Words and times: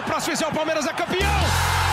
partiu 0.00 0.02
para 0.02 0.20
Suíça, 0.20 0.48
o 0.48 0.52
Palmeiras 0.52 0.86
é 0.86 0.92
campeão! 0.92 1.40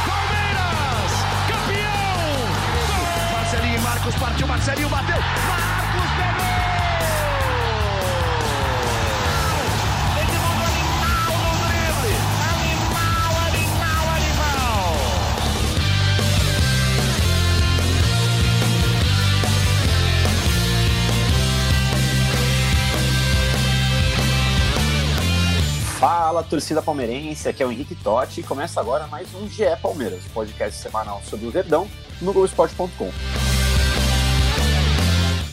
Palmeiras! 0.06 1.12
Campeão! 1.48 3.34
Marcelinho 3.34 3.82
Marcos 3.82 4.16
partiu, 4.16 4.48
Marcelinho 4.48 4.90
bateu! 4.90 5.18
Marcos 5.18 6.10
pegou! 6.18 6.57
Fala, 26.10 26.42
torcida 26.42 26.82
palmeirense, 26.82 27.50
aqui 27.50 27.62
é 27.62 27.66
o 27.66 27.70
Henrique 27.70 27.94
Totti 27.94 28.40
e 28.40 28.44
começa 28.44 28.80
agora 28.80 29.08
mais 29.08 29.28
um 29.36 29.46
GE 29.46 29.66
Palmeiras, 29.82 30.24
podcast 30.34 30.82
semanal 30.82 31.22
sobre 31.26 31.46
o 31.46 31.52
Verdão 31.52 31.86
no 32.22 32.32
Globoesporte.com. 32.32 33.12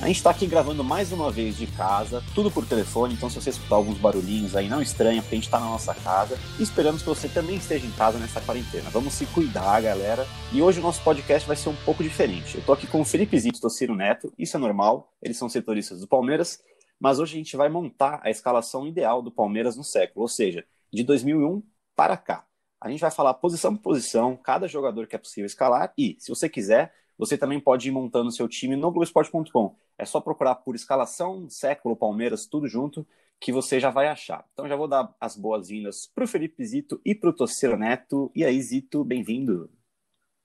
A 0.00 0.06
gente 0.06 0.16
está 0.16 0.30
aqui 0.30 0.46
gravando 0.46 0.84
mais 0.84 1.10
uma 1.10 1.28
vez 1.28 1.56
de 1.56 1.66
casa, 1.66 2.22
tudo 2.36 2.52
por 2.52 2.64
telefone, 2.64 3.14
então 3.14 3.28
se 3.28 3.34
você 3.34 3.50
escutar 3.50 3.74
alguns 3.74 3.98
barulhinhos 3.98 4.54
aí, 4.54 4.68
não 4.68 4.80
estranha, 4.80 5.22
porque 5.22 5.34
a 5.34 5.38
gente 5.38 5.46
está 5.46 5.58
na 5.58 5.66
nossa 5.66 5.92
casa 5.92 6.38
e 6.56 6.62
esperamos 6.62 7.02
que 7.02 7.08
você 7.08 7.26
também 7.26 7.56
esteja 7.56 7.84
em 7.84 7.90
casa 7.90 8.16
nessa 8.20 8.40
quarentena. 8.40 8.90
Vamos 8.90 9.14
se 9.14 9.26
cuidar, 9.26 9.80
galera. 9.80 10.24
E 10.52 10.62
hoje 10.62 10.78
o 10.78 10.82
nosso 10.82 11.02
podcast 11.02 11.48
vai 11.48 11.56
ser 11.56 11.70
um 11.70 11.76
pouco 11.84 12.00
diferente. 12.00 12.58
Eu 12.58 12.62
tô 12.62 12.72
aqui 12.72 12.86
com 12.86 13.00
o 13.00 13.04
Felipe 13.04 13.36
Zito 13.36 13.60
Tociro 13.60 13.96
Neto, 13.96 14.32
isso 14.38 14.56
é 14.56 14.60
normal, 14.60 15.12
eles 15.20 15.36
são 15.36 15.48
setoristas 15.48 15.98
do 15.98 16.06
Palmeiras, 16.06 16.60
mas 17.04 17.18
hoje 17.18 17.34
a 17.34 17.36
gente 17.36 17.54
vai 17.54 17.68
montar 17.68 18.18
a 18.22 18.30
escalação 18.30 18.86
ideal 18.86 19.20
do 19.20 19.30
Palmeiras 19.30 19.76
no 19.76 19.84
século, 19.84 20.22
ou 20.22 20.28
seja, 20.28 20.64
de 20.90 21.04
2001 21.04 21.62
para 21.94 22.16
cá. 22.16 22.46
A 22.80 22.88
gente 22.88 23.00
vai 23.00 23.10
falar 23.10 23.34
posição 23.34 23.76
por 23.76 23.82
posição, 23.82 24.34
cada 24.38 24.66
jogador 24.66 25.06
que 25.06 25.14
é 25.14 25.18
possível 25.18 25.44
escalar 25.44 25.92
e, 25.98 26.16
se 26.18 26.30
você 26.30 26.48
quiser, 26.48 26.94
você 27.18 27.36
também 27.36 27.60
pode 27.60 27.88
ir 27.88 27.92
montando 27.92 28.32
seu 28.32 28.48
time 28.48 28.74
no 28.74 28.90
Globoesporte.com. 28.90 29.76
É 29.98 30.06
só 30.06 30.18
procurar 30.18 30.54
por 30.54 30.74
escalação, 30.74 31.46
século, 31.50 31.94
Palmeiras, 31.94 32.46
tudo 32.46 32.66
junto, 32.66 33.06
que 33.38 33.52
você 33.52 33.78
já 33.78 33.90
vai 33.90 34.08
achar. 34.08 34.48
Então 34.54 34.66
já 34.66 34.74
vou 34.74 34.88
dar 34.88 35.14
as 35.20 35.36
boas-vindas 35.36 36.06
para 36.06 36.24
o 36.24 36.26
Felipe 36.26 36.64
Zito 36.64 36.98
e 37.04 37.14
para 37.14 37.28
o 37.28 37.34
Tociro 37.34 37.76
Neto. 37.76 38.32
E 38.34 38.46
aí, 38.46 38.58
Zito, 38.62 39.04
bem-vindo. 39.04 39.70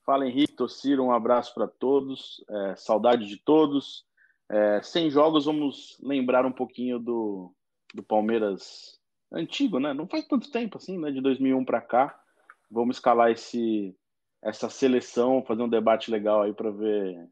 Fala 0.04 0.26
Henrique, 0.28 0.52
Tociro, 0.52 1.04
um 1.04 1.10
abraço 1.10 1.54
para 1.54 1.66
todos, 1.66 2.44
é, 2.50 2.76
saudade 2.76 3.26
de 3.26 3.38
todos. 3.38 4.04
É, 4.50 4.82
sem 4.82 5.08
jogos, 5.08 5.44
vamos 5.44 5.96
lembrar 6.02 6.44
um 6.44 6.50
pouquinho 6.50 6.98
do, 6.98 7.54
do 7.94 8.02
Palmeiras 8.02 8.98
antigo, 9.32 9.78
né? 9.78 9.94
Não 9.94 10.08
faz 10.08 10.26
tanto 10.26 10.50
tempo 10.50 10.76
assim, 10.76 10.98
né? 10.98 11.12
De 11.12 11.20
2001 11.20 11.64
para 11.64 11.80
cá. 11.80 12.20
Vamos 12.68 12.96
escalar 12.96 13.30
esse, 13.30 13.96
essa 14.42 14.68
seleção, 14.68 15.44
fazer 15.44 15.62
um 15.62 15.68
debate 15.68 16.10
legal 16.10 16.42
aí 16.42 16.52
para 16.52 16.70
ver. 16.72 17.28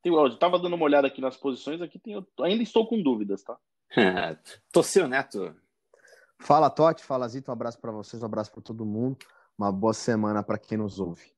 Tem, 0.00 0.12
eu 0.12 0.38
tava 0.38 0.60
dando 0.60 0.76
uma 0.76 0.84
olhada 0.84 1.08
aqui 1.08 1.20
nas 1.20 1.36
posições, 1.36 1.82
aqui 1.82 1.98
tem, 1.98 2.14
ainda 2.40 2.62
estou 2.62 2.86
com 2.86 3.02
dúvidas, 3.02 3.42
tá? 3.42 3.58
Torceu 4.72 5.08
Neto. 5.08 5.54
Fala, 6.38 6.70
Totti, 6.70 7.04
fala 7.04 7.28
Zito, 7.28 7.50
um 7.50 7.54
abraço 7.54 7.80
para 7.80 7.90
vocês, 7.90 8.22
um 8.22 8.26
abraço 8.26 8.52
para 8.52 8.62
todo 8.62 8.86
mundo. 8.86 9.18
Uma 9.58 9.72
boa 9.72 9.92
semana 9.92 10.42
para 10.42 10.56
quem 10.56 10.78
nos 10.78 11.00
ouve. 11.00 11.32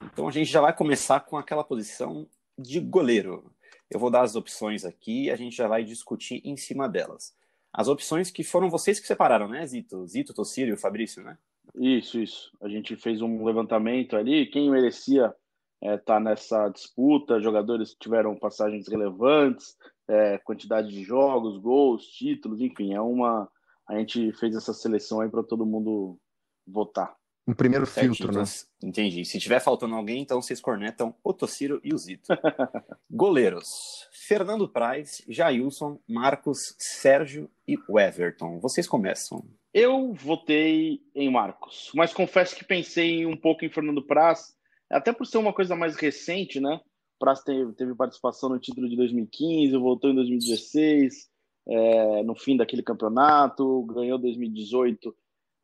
Então 0.00 0.26
a 0.26 0.30
gente 0.30 0.50
já 0.50 0.60
vai 0.60 0.74
começar 0.74 1.20
com 1.20 1.36
aquela 1.36 1.64
posição 1.64 2.28
de 2.56 2.80
goleiro. 2.80 3.52
Eu 3.92 4.00
vou 4.00 4.10
dar 4.10 4.22
as 4.22 4.34
opções 4.34 4.86
aqui 4.86 5.24
e 5.24 5.30
a 5.30 5.36
gente 5.36 5.54
já 5.54 5.68
vai 5.68 5.84
discutir 5.84 6.40
em 6.44 6.56
cima 6.56 6.88
delas. 6.88 7.34
As 7.70 7.88
opções 7.88 8.30
que 8.30 8.42
foram 8.42 8.70
vocês 8.70 8.98
que 8.98 9.06
separaram, 9.06 9.48
né, 9.48 9.66
Zito? 9.66 10.06
Zito, 10.06 10.32
Tossírio 10.32 10.74
e 10.74 10.78
Fabrício, 10.78 11.22
né? 11.22 11.36
Isso, 11.74 12.18
isso. 12.18 12.50
A 12.62 12.68
gente 12.68 12.96
fez 12.96 13.20
um 13.20 13.44
levantamento 13.44 14.16
ali, 14.16 14.46
quem 14.46 14.70
merecia 14.70 15.34
estar 15.82 15.92
é, 15.92 15.98
tá 15.98 16.18
nessa 16.18 16.68
disputa, 16.70 17.40
jogadores 17.40 17.92
que 17.92 17.98
tiveram 17.98 18.34
passagens 18.34 18.88
relevantes, 18.88 19.76
é, 20.08 20.38
quantidade 20.38 20.88
de 20.88 21.02
jogos, 21.02 21.58
gols, 21.58 22.06
títulos, 22.06 22.60
enfim, 22.60 22.94
é 22.94 23.00
uma. 23.00 23.46
A 23.86 23.98
gente 23.98 24.32
fez 24.38 24.56
essa 24.56 24.72
seleção 24.72 25.20
aí 25.20 25.28
para 25.28 25.42
todo 25.42 25.66
mundo 25.66 26.18
votar. 26.66 27.14
Um 27.52 27.54
primeiro 27.54 27.86
filtro, 27.86 28.30
então, 28.30 28.42
né? 28.42 28.48
Entendi. 28.82 29.26
Se 29.26 29.38
tiver 29.38 29.60
faltando 29.60 29.94
alguém, 29.94 30.22
então 30.22 30.40
vocês 30.40 30.58
cornetam 30.58 31.14
o 31.22 31.34
Tociro 31.34 31.82
e 31.84 31.92
o 31.92 31.98
Zito. 31.98 32.26
Goleiros. 33.10 34.08
Fernando 34.26 34.66
Praz, 34.66 35.22
Jailson, 35.28 36.00
Marcos, 36.08 36.74
Sérgio 36.78 37.50
e 37.68 37.76
o 37.86 38.00
Everton. 38.00 38.58
Vocês 38.58 38.88
começam. 38.88 39.44
Eu 39.74 40.14
votei 40.14 41.02
em 41.14 41.30
Marcos, 41.30 41.90
mas 41.94 42.14
confesso 42.14 42.56
que 42.56 42.64
pensei 42.64 43.26
um 43.26 43.36
pouco 43.36 43.66
em 43.66 43.70
Fernando 43.70 44.02
Praz, 44.02 44.56
até 44.90 45.12
por 45.12 45.26
ser 45.26 45.36
uma 45.36 45.52
coisa 45.52 45.76
mais 45.76 45.96
recente, 45.96 46.58
né? 46.58 46.80
Praz 47.18 47.42
teve, 47.42 47.72
teve 47.74 47.94
participação 47.94 48.48
no 48.48 48.58
título 48.58 48.88
de 48.88 48.96
2015, 48.96 49.76
voltou 49.76 50.10
em 50.10 50.14
2016, 50.14 51.28
é, 51.68 52.22
no 52.22 52.34
fim 52.34 52.56
daquele 52.56 52.82
campeonato, 52.82 53.82
ganhou 53.84 54.18
2018 54.18 55.14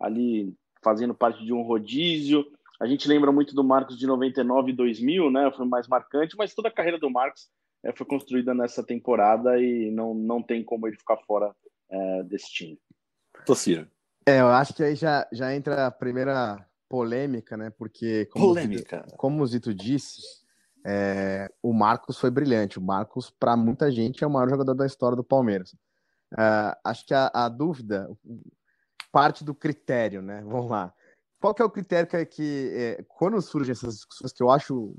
ali 0.00 0.54
fazendo 0.82 1.14
parte 1.14 1.44
de 1.44 1.52
um 1.52 1.62
rodízio. 1.62 2.44
A 2.80 2.86
gente 2.86 3.08
lembra 3.08 3.32
muito 3.32 3.54
do 3.54 3.64
Marcos 3.64 3.98
de 3.98 4.06
99 4.06 4.70
e 4.70 4.74
2000, 4.74 5.30
né? 5.30 5.50
Foi 5.56 5.66
mais 5.66 5.88
marcante, 5.88 6.36
mas 6.36 6.54
toda 6.54 6.68
a 6.68 6.72
carreira 6.72 6.98
do 6.98 7.10
Marcos 7.10 7.48
é, 7.84 7.92
foi 7.92 8.06
construída 8.06 8.54
nessa 8.54 8.82
temporada 8.82 9.60
e 9.60 9.90
não, 9.90 10.14
não 10.14 10.42
tem 10.42 10.62
como 10.62 10.86
ele 10.86 10.96
ficar 10.96 11.16
fora 11.18 11.54
é, 11.90 12.22
desse 12.24 12.50
time. 12.52 12.78
Tocira. 13.44 13.90
É, 14.26 14.40
eu 14.40 14.48
acho 14.48 14.74
que 14.74 14.82
aí 14.82 14.94
já, 14.94 15.26
já 15.32 15.54
entra 15.54 15.86
a 15.86 15.90
primeira 15.90 16.64
polêmica, 16.88 17.56
né? 17.56 17.70
Porque, 17.70 18.26
como, 18.26 18.48
polêmica. 18.48 18.96
O, 18.96 19.04
Zito, 19.04 19.16
como 19.16 19.42
o 19.42 19.46
Zito 19.46 19.74
disse, 19.74 20.22
é, 20.86 21.50
o 21.62 21.72
Marcos 21.72 22.18
foi 22.18 22.30
brilhante. 22.30 22.78
O 22.78 22.82
Marcos, 22.82 23.30
para 23.30 23.56
muita 23.56 23.90
gente, 23.90 24.22
é 24.22 24.26
o 24.26 24.30
maior 24.30 24.48
jogador 24.48 24.74
da 24.74 24.86
história 24.86 25.16
do 25.16 25.24
Palmeiras. 25.24 25.74
Uh, 26.32 26.76
acho 26.84 27.06
que 27.06 27.14
a, 27.14 27.30
a, 27.32 27.48
dúvida 27.48 28.10
parte 29.12 29.44
do 29.44 29.54
critério, 29.54 30.22
né? 30.22 30.42
Vamos 30.46 30.70
lá. 30.70 30.92
Qual 31.40 31.54
que 31.54 31.62
é 31.62 31.64
o 31.64 31.70
critério 31.70 32.08
que, 32.08 32.16
é 32.16 32.24
que 32.24 32.72
é, 32.74 33.04
quando 33.08 33.40
surgem 33.40 33.72
essas 33.72 33.94
discussões 33.94 34.32
que 34.32 34.42
eu 34.42 34.50
acho 34.50 34.96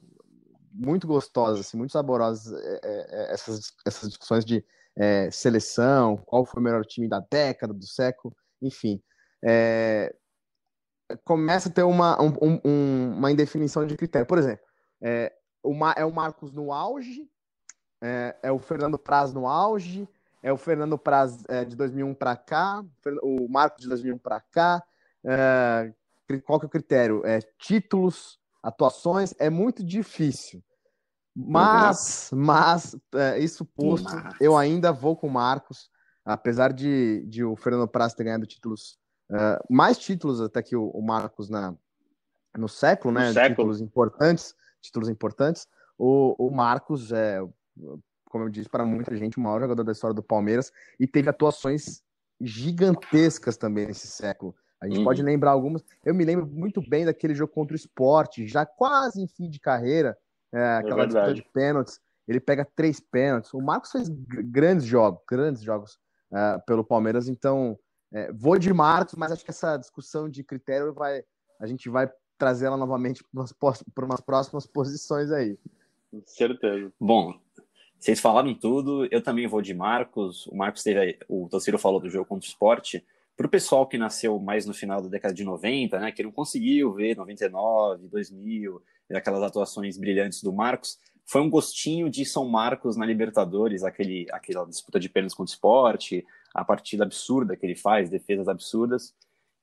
muito 0.72 1.08
gostosas, 1.08 1.60
assim, 1.60 1.78
muito 1.78 1.92
saborosas, 1.92 2.54
é, 2.54 2.80
é, 2.84 3.34
essas, 3.34 3.74
essas 3.86 4.10
discussões 4.10 4.46
de 4.46 4.64
é, 4.96 5.30
seleção, 5.32 6.18
qual 6.18 6.46
foi 6.46 6.62
o 6.62 6.64
melhor 6.64 6.86
time 6.86 7.08
da 7.08 7.20
década, 7.20 7.74
do 7.74 7.86
século, 7.86 8.36
enfim. 8.62 9.02
É, 9.44 10.16
começa 11.24 11.70
a 11.70 11.72
ter 11.72 11.84
uma, 11.84 12.22
um, 12.22 12.60
um, 12.64 13.18
uma 13.18 13.32
indefinição 13.32 13.86
de 13.86 13.96
critério. 13.96 14.28
Por 14.28 14.38
exemplo, 14.38 14.66
é, 15.02 15.34
o, 15.64 15.74
é 15.96 16.06
o 16.06 16.14
Marcos 16.14 16.52
no 16.52 16.72
auge, 16.72 17.30
é, 18.02 18.36
é 18.44 18.52
o 18.52 18.60
Fernando 18.60 18.98
Praz 18.98 19.34
no 19.34 19.48
auge, 19.48 20.08
é 20.42 20.52
o 20.52 20.58
Fernando 20.58 20.98
Praz 20.98 21.44
é, 21.48 21.66
de 21.66 21.76
2001 21.76 22.14
para 22.14 22.36
cá, 22.36 22.84
o 23.22 23.48
Marcos 23.50 23.82
de 23.82 23.90
2001 23.90 24.18
para 24.18 24.40
cá. 24.40 24.84
É, 25.24 25.94
qual 26.46 26.60
que 26.60 26.66
é 26.66 26.68
o 26.68 26.72
critério? 26.72 27.26
É, 27.26 27.40
títulos, 27.58 28.40
atuações, 28.64 29.34
é 29.40 29.50
muito 29.50 29.84
difícil. 29.84 30.64
Mas, 31.36 32.32
uhum. 32.32 32.40
mas 32.40 32.96
é, 33.14 33.40
isso 33.40 33.66
posto, 33.66 34.12
eu 34.40 34.58
ainda 34.58 34.92
vou 34.92 35.16
com 35.16 35.28
o 35.28 35.32
Marcos, 35.32 35.90
apesar 36.26 36.74
de, 36.74 37.26
de 37.28 37.44
o 37.44 37.56
Fernando 37.56 37.88
Praz 37.88 38.14
ter 38.14 38.24
ganhado 38.24 38.46
títulos, 38.46 38.98
uh, 39.32 39.64
mais 39.70 39.98
títulos 39.98 40.42
até 40.42 40.62
que 40.62 40.76
o, 40.76 40.90
o 40.90 41.02
Marcos 41.02 41.50
na, 41.50 41.74
no 42.58 42.68
século, 42.68 43.14
né? 43.14 43.28
No 43.28 43.34
século. 43.34 43.50
Títulos 43.50 43.82
importantes, 43.82 44.56
títulos 44.82 45.10
importantes. 45.10 45.68
O, 45.98 46.36
o 46.48 46.52
Marcos 46.52 47.12
é 47.12 47.40
como 48.30 48.46
eu 48.46 48.50
disse, 48.50 48.70
para 48.70 48.86
muita 48.86 49.16
gente, 49.18 49.38
o 49.38 49.42
maior 49.42 49.60
jogador 49.60 49.84
da 49.84 49.92
história 49.92 50.14
do 50.14 50.24
Palmeiras 50.24 50.72
e 51.00 51.06
teve 51.06 51.30
atuações 51.30 52.02
gigantescas 52.40 53.58
também 53.58 53.88
nesse 53.88 54.08
século. 54.08 54.56
A 54.82 54.88
gente 54.88 55.00
uhum. 55.00 55.04
pode 55.04 55.22
lembrar 55.22 55.52
algumas. 55.52 55.84
Eu 56.06 56.16
me 56.16 56.24
lembro 56.24 56.48
muito 56.48 56.82
bem 56.88 57.06
daquele 57.06 57.36
jogo 57.36 57.52
contra 57.52 57.74
o 57.74 57.76
esporte, 57.76 58.48
já 58.48 58.66
quase 58.66 59.22
em 59.22 59.28
fim 59.28 59.50
de 59.50 59.60
carreira, 59.60 60.18
é, 60.54 60.76
aquela 60.78 61.04
é 61.04 61.08
disputa 61.08 61.34
de 61.34 61.44
pênaltis. 61.54 62.00
Ele 62.28 62.40
pega 62.40 62.64
três 62.64 63.00
pênaltis. 63.00 63.54
O 63.54 63.62
Marcos 63.62 63.92
fez 63.92 64.08
grandes 64.08 64.86
jogos, 64.86 65.22
grandes 65.28 65.62
jogos 65.62 66.00
uh, 66.32 66.64
pelo 66.66 66.84
Palmeiras. 66.84 67.28
Então, 67.28 67.78
é, 68.14 68.32
vou 68.32 68.58
de 68.58 68.72
Marcos, 68.72 69.16
mas 69.16 69.32
acho 69.32 69.44
que 69.44 69.52
essa 69.52 69.76
discussão 69.76 70.30
de 70.30 70.44
critério 70.44 70.94
vai, 70.94 71.24
a 71.60 71.66
gente 71.66 71.90
vai 71.90 72.10
trazer 72.38 72.68
ela 72.68 72.78
novamente 72.78 73.24
para 73.94 74.06
umas 74.06 74.22
próximas 74.22 74.66
posições 74.66 75.32
aí. 75.32 75.58
Certeza. 76.26 76.92
Bom, 77.00 77.40
vocês 78.00 78.20
falaram 78.22 78.54
tudo, 78.54 79.06
eu 79.12 79.22
também 79.22 79.46
vou 79.46 79.62
de 79.62 79.74
Marcos. 79.74 80.48
O 80.48 80.56
Marcos 80.56 80.84
teve, 80.84 81.20
o 81.28 81.50
Tociro 81.50 81.78
falou 81.78 82.00
do 82.00 82.10
jogo 82.10 82.26
contra 82.26 82.48
o 82.48 82.50
esporte. 82.50 83.06
Para 83.36 83.46
o 83.46 83.50
pessoal 83.50 83.86
que 83.86 83.98
nasceu 83.98 84.40
mais 84.40 84.66
no 84.66 84.74
final 84.74 85.02
da 85.02 85.10
década 85.10 85.34
de 85.34 85.44
90, 85.44 86.00
né, 86.00 86.12
que 86.12 86.24
não 86.24 86.32
conseguiu 86.32 86.94
ver 86.94 87.18
99, 87.18 88.08
2000, 88.08 88.82
aquelas 89.12 89.44
atuações 89.44 89.98
brilhantes 89.98 90.42
do 90.42 90.54
Marcos, 90.54 90.98
foi 91.26 91.42
um 91.42 91.50
gostinho 91.50 92.10
de 92.10 92.26
São 92.26 92.48
Marcos 92.48 92.96
na 92.96 93.06
Libertadores, 93.06 93.84
aquele, 93.84 94.26
aquela 94.32 94.66
disputa 94.66 95.00
de 95.00 95.10
pênaltis 95.10 95.36
contra 95.36 95.52
o 95.52 95.54
esporte, 95.54 96.26
a 96.54 96.64
partida 96.64 97.04
absurda 97.04 97.56
que 97.56 97.66
ele 97.66 97.76
faz, 97.76 98.10
defesas 98.10 98.48
absurdas. 98.48 99.14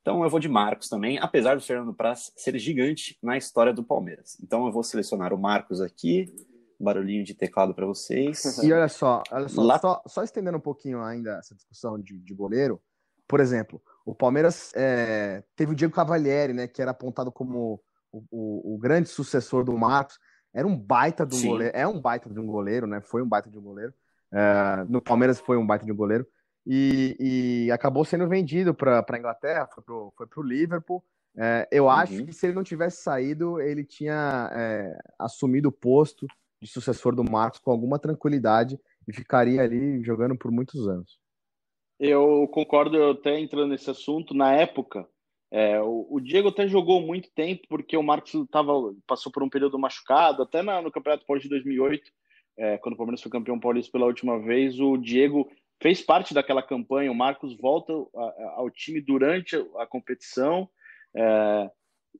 Então 0.02 0.22
eu 0.22 0.30
vou 0.30 0.38
de 0.38 0.48
Marcos 0.48 0.88
também, 0.88 1.18
apesar 1.18 1.56
do 1.56 1.62
Fernando 1.62 1.92
Praz 1.92 2.32
ser 2.36 2.56
gigante 2.58 3.18
na 3.22 3.36
história 3.36 3.72
do 3.72 3.82
Palmeiras. 3.82 4.38
Então 4.42 4.66
eu 4.66 4.72
vou 4.72 4.82
selecionar 4.84 5.32
o 5.32 5.38
Marcos 5.38 5.80
aqui, 5.80 6.32
barulhinho 6.78 7.24
de 7.24 7.34
teclado 7.34 7.74
para 7.74 7.86
vocês. 7.86 8.42
E 8.62 8.72
olha 8.72 8.88
só, 8.88 9.22
olha 9.30 9.48
só, 9.48 9.62
Lá... 9.62 9.78
só, 9.78 10.02
só, 10.06 10.22
estendendo 10.22 10.58
um 10.58 10.60
pouquinho 10.60 11.02
ainda 11.02 11.38
essa 11.38 11.54
discussão 11.54 11.98
de, 11.98 12.18
de 12.18 12.34
goleiro, 12.34 12.80
por 13.26 13.40
exemplo, 13.40 13.82
o 14.04 14.14
Palmeiras 14.14 14.72
é, 14.74 15.42
teve 15.56 15.72
o 15.72 15.74
Diego 15.74 15.94
Cavalieri, 15.94 16.52
né, 16.52 16.68
que 16.68 16.80
era 16.80 16.92
apontado 16.92 17.32
como 17.32 17.80
o, 18.12 18.22
o, 18.30 18.74
o 18.74 18.78
grande 18.78 19.08
sucessor 19.08 19.64
do 19.64 19.76
Marcos. 19.76 20.18
Era 20.54 20.66
um 20.66 20.76
baita 20.76 21.26
de 21.26 21.34
um 21.34 21.38
Sim. 21.38 21.48
goleiro, 21.48 21.76
é 21.76 21.86
um 21.86 22.00
baita 22.00 22.30
de 22.30 22.40
um 22.40 22.46
goleiro, 22.46 22.86
né? 22.86 23.00
Foi 23.02 23.22
um 23.22 23.28
baita 23.28 23.50
de 23.50 23.58
um 23.58 23.62
goleiro. 23.62 23.92
É, 24.32 24.84
no 24.88 25.02
Palmeiras 25.02 25.38
foi 25.38 25.58
um 25.58 25.66
baita 25.66 25.84
de 25.84 25.92
um 25.92 25.96
goleiro 25.96 26.26
e, 26.66 27.16
e 27.66 27.72
acabou 27.72 28.04
sendo 28.04 28.26
vendido 28.26 28.74
para 28.74 29.04
a 29.06 29.18
Inglaterra, 29.18 29.68
foi 29.72 29.84
pro, 29.84 30.12
foi 30.16 30.26
pro 30.26 30.42
Liverpool. 30.42 31.04
É, 31.36 31.68
eu 31.70 31.84
uhum. 31.84 31.90
acho 31.90 32.24
que 32.24 32.32
se 32.32 32.46
ele 32.46 32.54
não 32.54 32.64
tivesse 32.64 33.02
saído, 33.02 33.60
ele 33.60 33.84
tinha 33.84 34.50
é, 34.52 34.98
assumido 35.18 35.68
o 35.68 35.72
posto 35.72 36.26
de 36.60 36.68
sucessor 36.68 37.14
do 37.14 37.24
Marcos 37.24 37.60
com 37.60 37.70
alguma 37.70 37.98
tranquilidade 37.98 38.78
e 39.06 39.12
ficaria 39.12 39.62
ali 39.62 40.02
jogando 40.02 40.36
por 40.36 40.50
muitos 40.50 40.88
anos. 40.88 41.18
Eu 41.98 42.48
concordo, 42.52 42.96
eu 42.96 43.12
até 43.12 43.38
entrando 43.38 43.70
nesse 43.70 43.90
assunto, 43.90 44.34
na 44.34 44.52
época, 44.52 45.06
é, 45.50 45.80
o, 45.80 46.06
o, 46.10 46.20
Diego 46.20 46.48
até 46.48 46.68
jogou 46.68 47.00
muito 47.00 47.30
tempo, 47.34 47.62
porque 47.68 47.96
o 47.96 48.02
Marcos 48.02 48.32
tava, 48.50 48.72
passou 49.06 49.32
por 49.32 49.42
um 49.42 49.48
período 49.48 49.78
machucado, 49.78 50.42
até 50.42 50.62
na, 50.62 50.82
no 50.82 50.90
Campeonato 50.90 51.24
Paulista 51.24 51.48
de 51.48 51.54
2008, 51.54 52.10
é, 52.58 52.78
quando 52.78 52.94
o 52.94 52.96
Palmeiras 52.96 53.22
foi 53.22 53.30
campeão 53.30 53.60
paulista 53.60 53.92
pela 53.92 54.06
última 54.06 54.38
vez, 54.38 54.80
o 54.80 54.96
Diego 54.96 55.48
fez 55.80 56.00
parte 56.00 56.32
daquela 56.32 56.62
campanha. 56.62 57.12
O 57.12 57.14
Marcos 57.14 57.56
volta 57.56 57.92
ao 58.54 58.70
time 58.70 59.00
durante 59.00 59.56
a 59.76 59.86
competição. 59.86 60.68
É, 61.14 61.70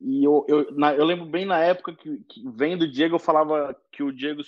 e 0.01 0.23
eu, 0.23 0.45
eu, 0.47 0.75
na, 0.75 0.93
eu, 0.93 1.05
lembro 1.05 1.25
bem 1.25 1.45
na 1.45 1.59
época 1.59 1.93
que, 1.93 2.17
que, 2.29 2.43
vendo 2.49 2.83
o 2.83 2.91
Diego, 2.91 3.15
eu 3.15 3.19
falava 3.19 3.75
que 3.91 4.03
o 4.03 4.11
Diego, 4.11 4.41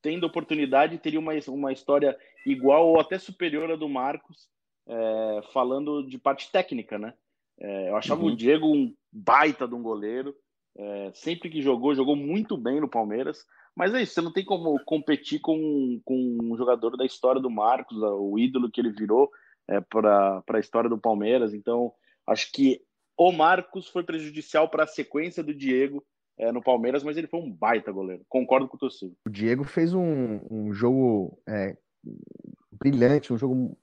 tendo 0.00 0.26
oportunidade, 0.26 0.98
teria 0.98 1.20
uma, 1.20 1.32
uma 1.48 1.72
história 1.72 2.16
igual 2.46 2.88
ou 2.88 3.00
até 3.00 3.18
superior 3.18 3.70
à 3.70 3.76
do 3.76 3.88
Marcos, 3.88 4.48
é, 4.86 5.40
falando 5.52 6.06
de 6.06 6.18
parte 6.18 6.50
técnica, 6.50 6.98
né? 6.98 7.14
É, 7.60 7.90
eu 7.90 7.96
achava 7.96 8.22
uhum. 8.22 8.28
o 8.28 8.36
Diego 8.36 8.66
um 8.66 8.94
baita 9.12 9.68
de 9.68 9.74
um 9.74 9.82
goleiro. 9.82 10.34
É, 10.76 11.12
sempre 11.14 11.50
que 11.50 11.60
jogou, 11.60 11.94
jogou 11.94 12.16
muito 12.16 12.56
bem 12.56 12.80
no 12.80 12.88
Palmeiras. 12.88 13.44
Mas 13.74 13.94
é 13.94 14.02
isso, 14.02 14.14
você 14.14 14.20
não 14.20 14.32
tem 14.32 14.44
como 14.44 14.78
competir 14.84 15.40
com, 15.40 16.00
com 16.04 16.38
um 16.42 16.56
jogador 16.56 16.96
da 16.96 17.06
história 17.06 17.40
do 17.40 17.50
Marcos, 17.50 17.96
o 18.02 18.38
ídolo 18.38 18.70
que 18.70 18.80
ele 18.80 18.90
virou 18.90 19.30
é, 19.68 19.80
para 19.80 20.42
a 20.46 20.58
história 20.58 20.90
do 20.90 20.98
Palmeiras. 20.98 21.54
Então, 21.54 21.92
acho 22.26 22.50
que 22.52 22.82
o 23.16 23.32
Marcos 23.32 23.88
foi 23.88 24.02
prejudicial 24.02 24.68
para 24.68 24.84
a 24.84 24.86
sequência 24.86 25.42
do 25.42 25.54
Diego 25.54 26.04
é, 26.38 26.50
no 26.50 26.62
Palmeiras, 26.62 27.02
mas 27.02 27.16
ele 27.16 27.26
foi 27.26 27.40
um 27.40 27.50
baita 27.50 27.92
goleiro. 27.92 28.24
Concordo 28.28 28.68
com 28.68 28.76
o 28.76 28.80
torcedor. 28.80 29.14
O 29.26 29.30
Diego 29.30 29.64
fez 29.64 29.94
um, 29.94 30.40
um 30.50 30.72
jogo 30.72 31.38
é, 31.48 31.76
brilhante, 32.70 33.32
um 33.32 33.38
jogo 33.38 33.78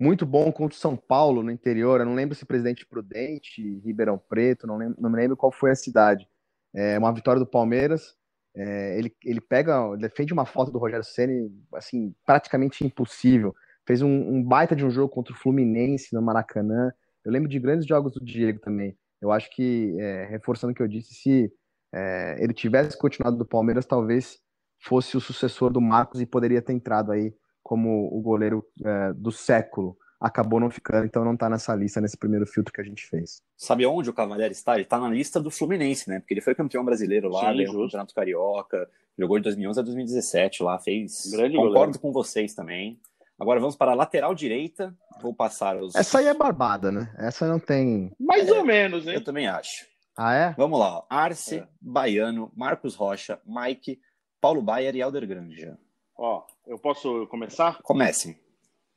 muito 0.00 0.26
bom 0.26 0.50
contra 0.50 0.76
o 0.76 0.80
São 0.80 0.96
Paulo 0.96 1.42
no 1.42 1.50
interior. 1.50 2.00
Eu 2.00 2.06
não 2.06 2.14
lembro 2.14 2.34
se 2.34 2.44
Presidente 2.44 2.86
Prudente, 2.86 3.80
Ribeirão 3.84 4.18
Preto, 4.18 4.66
não, 4.66 4.76
lembro, 4.76 4.96
não 5.00 5.10
me 5.10 5.16
lembro 5.16 5.36
qual 5.36 5.52
foi 5.52 5.70
a 5.70 5.76
cidade. 5.76 6.28
É 6.74 6.98
uma 6.98 7.12
vitória 7.12 7.38
do 7.38 7.46
Palmeiras 7.46 8.16
é, 8.56 8.96
ele, 8.98 9.14
ele 9.24 9.40
pega, 9.40 9.96
defende 9.96 10.32
uma 10.32 10.46
foto 10.46 10.70
do 10.70 10.78
Rogério 10.78 11.04
Ceni 11.04 11.50
assim, 11.74 12.14
praticamente 12.24 12.84
impossível. 12.84 13.54
Fez 13.86 14.00
um, 14.00 14.08
um, 14.08 14.42
baita 14.42 14.76
de 14.76 14.84
um 14.84 14.90
jogo 14.90 15.12
contra 15.12 15.34
o 15.34 15.36
Fluminense 15.36 16.14
no 16.14 16.22
Maracanã. 16.22 16.92
Eu 17.24 17.32
lembro 17.32 17.48
de 17.48 17.58
grandes 17.58 17.86
jogos 17.86 18.12
do 18.12 18.24
Diego 18.24 18.60
também. 18.60 18.96
Eu 19.20 19.32
acho 19.32 19.50
que, 19.50 19.96
é, 19.98 20.26
reforçando 20.26 20.72
o 20.72 20.74
que 20.74 20.82
eu 20.82 20.88
disse, 20.88 21.14
se 21.14 21.52
é, 21.92 22.36
ele 22.38 22.52
tivesse 22.52 22.98
continuado 22.98 23.36
do 23.36 23.46
Palmeiras, 23.46 23.86
talvez 23.86 24.38
fosse 24.78 25.16
o 25.16 25.20
sucessor 25.20 25.72
do 25.72 25.80
Marcos 25.80 26.20
e 26.20 26.26
poderia 26.26 26.60
ter 26.60 26.72
entrado 26.72 27.10
aí 27.10 27.34
como 27.62 28.08
o 28.12 28.20
goleiro 28.20 28.64
é, 28.84 29.12
do 29.14 29.32
século 29.32 29.96
acabou 30.20 30.58
não 30.58 30.70
ficando, 30.70 31.04
então 31.04 31.22
não 31.22 31.34
está 31.34 31.50
nessa 31.50 31.74
lista, 31.74 32.00
nesse 32.00 32.16
primeiro 32.16 32.46
filtro 32.46 32.72
que 32.72 32.80
a 32.80 32.84
gente 32.84 33.06
fez. 33.06 33.42
Sabe 33.58 33.84
onde 33.84 34.08
o 34.08 34.12
Cavalieri 34.12 34.52
está? 34.52 34.74
Ele 34.74 34.84
está 34.84 34.98
na 34.98 35.10
lista 35.10 35.38
do 35.38 35.50
Fluminense, 35.50 36.08
né? 36.08 36.18
Porque 36.18 36.32
ele 36.32 36.40
foi 36.40 36.54
campeão 36.54 36.82
brasileiro 36.82 37.28
lá, 37.28 37.50
Sim, 37.50 37.58
ganhou 37.58 37.74
o 37.74 37.84
Campeonato 37.84 38.14
Carioca, 38.14 38.88
jogou 39.18 39.38
de 39.38 39.44
2011 39.44 39.80
a 39.80 39.82
2017 39.82 40.62
lá, 40.62 40.78
fez... 40.78 41.30
Grande 41.30 41.56
Concordo 41.56 41.74
goleiro. 41.74 41.98
com 41.98 42.10
vocês 42.10 42.54
também. 42.54 42.98
Agora 43.44 43.60
vamos 43.60 43.76
para 43.76 43.92
a 43.92 43.94
lateral 43.94 44.34
direita, 44.34 44.96
vou 45.20 45.34
passar 45.34 45.76
os... 45.76 45.94
Essa 45.94 46.20
aí 46.20 46.26
é 46.28 46.32
barbada, 46.32 46.90
né? 46.90 47.14
Essa 47.18 47.46
não 47.46 47.60
tem... 47.60 48.10
Mais 48.18 48.48
é, 48.48 48.52
ou 48.54 48.64
menos, 48.64 49.06
hein? 49.06 49.12
Eu 49.12 49.22
também 49.22 49.46
acho. 49.46 49.86
Ah, 50.16 50.32
é? 50.32 50.54
Vamos 50.56 50.80
lá. 50.80 51.04
Arce, 51.10 51.56
é. 51.56 51.68
Baiano, 51.78 52.50
Marcos 52.56 52.94
Rocha, 52.94 53.38
Mike, 53.44 54.00
Paulo 54.40 54.62
Baier 54.62 54.96
e 54.96 55.02
Alder 55.02 55.26
Granja. 55.26 55.78
Ó, 56.16 56.46
eu 56.66 56.78
posso 56.78 57.26
começar? 57.26 57.82
Comece. 57.82 58.40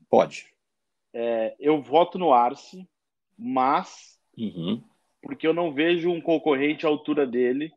Pode. 0.09 0.47
É, 1.13 1.53
eu 1.59 1.81
voto 1.81 2.17
no 2.17 2.31
Arce, 2.31 2.87
mas 3.37 4.17
uhum. 4.37 4.81
porque 5.21 5.45
eu 5.45 5.53
não 5.53 5.73
vejo 5.73 6.09
um 6.09 6.21
concorrente 6.21 6.85
à 6.85 6.89
altura 6.89 7.27
dele, 7.27 7.73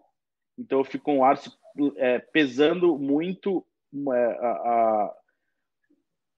então 0.56 0.78
eu 0.78 0.84
fico 0.84 1.06
com 1.06 1.18
o 1.18 1.24
Arce 1.24 1.50
é, 1.96 2.20
pesando 2.20 2.96
muito 2.96 3.66
é, 3.92 4.38
a, 4.40 4.50
a, 4.50 5.16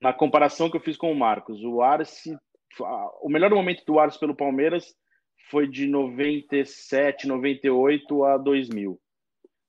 na 0.02 0.12
comparação 0.12 0.68
que 0.68 0.76
eu 0.76 0.80
fiz 0.80 0.96
com 0.96 1.12
o 1.12 1.18
Marcos. 1.18 1.62
O 1.62 1.80
Arce, 1.80 2.36
o 3.22 3.28
melhor 3.28 3.50
momento 3.50 3.84
do 3.86 3.98
Arce 3.98 4.18
pelo 4.18 4.34
Palmeiras 4.34 4.94
foi 5.48 5.68
de 5.68 5.86
97, 5.86 7.28
98 7.28 8.24
a 8.24 8.36
2000. 8.36 9.00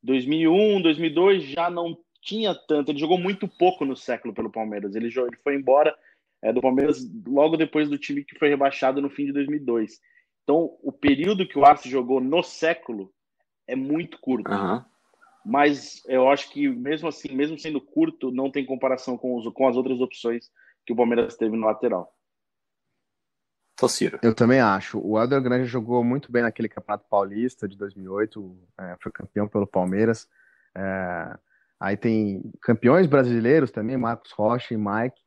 2001, 0.01 0.81
2002 0.81 1.44
já 1.44 1.69
não 1.69 1.97
tinha 2.21 2.56
tanto, 2.68 2.91
ele 2.91 3.00
jogou 3.00 3.18
muito 3.18 3.47
pouco 3.47 3.85
no 3.85 3.95
século 3.95 4.33
pelo 4.33 4.51
Palmeiras. 4.51 4.95
Ele, 4.95 5.07
ele 5.07 5.38
foi 5.44 5.56
embora 5.56 5.95
é, 6.41 6.51
do 6.51 6.62
Palmeiras 6.62 7.00
logo 7.27 7.56
depois 7.56 7.89
do 7.89 7.97
time 7.97 8.24
que 8.24 8.38
foi 8.39 8.50
rebaixado 8.50 9.01
no 9.01 9.09
fim 9.09 9.25
de 9.25 9.33
2002. 9.33 10.00
Então, 10.44 10.77
o 10.81 10.91
período 10.91 11.47
que 11.47 11.57
o 11.57 11.65
Arce 11.65 11.89
jogou 11.89 12.19
no 12.19 12.41
século 12.41 13.13
é 13.68 13.75
muito 13.75 14.19
curto. 14.19 14.51
Uhum. 14.51 14.83
Mas 15.45 16.01
eu 16.07 16.29
acho 16.29 16.49
que, 16.51 16.69
mesmo 16.69 17.07
assim, 17.07 17.35
mesmo 17.35 17.57
sendo 17.59 17.81
curto, 17.81 18.31
não 18.31 18.49
tem 18.49 18.65
comparação 18.65 19.17
com, 19.17 19.35
os, 19.35 19.51
com 19.53 19.67
as 19.67 19.75
outras 19.75 19.99
opções 19.99 20.49
que 20.85 20.93
o 20.93 20.95
Palmeiras 20.95 21.35
teve 21.35 21.55
no 21.55 21.65
lateral. 21.65 22.13
Tociro. 23.75 24.19
Eu 24.21 24.33
também 24.33 24.59
acho. 24.59 24.99
O 24.99 25.19
Helder 25.19 25.41
Grande 25.41 25.65
jogou 25.65 26.03
muito 26.03 26.31
bem 26.31 26.43
naquele 26.43 26.69
Campeonato 26.69 27.05
Paulista 27.09 27.67
de 27.67 27.77
2008, 27.77 28.57
é, 28.79 28.95
foi 29.01 29.12
campeão 29.12 29.47
pelo 29.47 29.67
Palmeiras. 29.67 30.29
É, 30.75 31.38
aí 31.79 31.97
tem 31.97 32.41
campeões 32.62 33.07
brasileiros 33.07 33.71
também, 33.71 33.97
Marcos 33.97 34.31
Rocha 34.31 34.73
e 34.73 34.77
Mike 34.77 35.23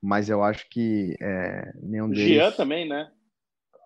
mas 0.00 0.28
eu 0.28 0.42
acho 0.42 0.68
que 0.68 1.16
é, 1.20 1.72
nenhum 1.82 2.08
deles. 2.08 2.24
O 2.24 2.28
Jean 2.28 2.52
também, 2.52 2.88
né? 2.88 3.10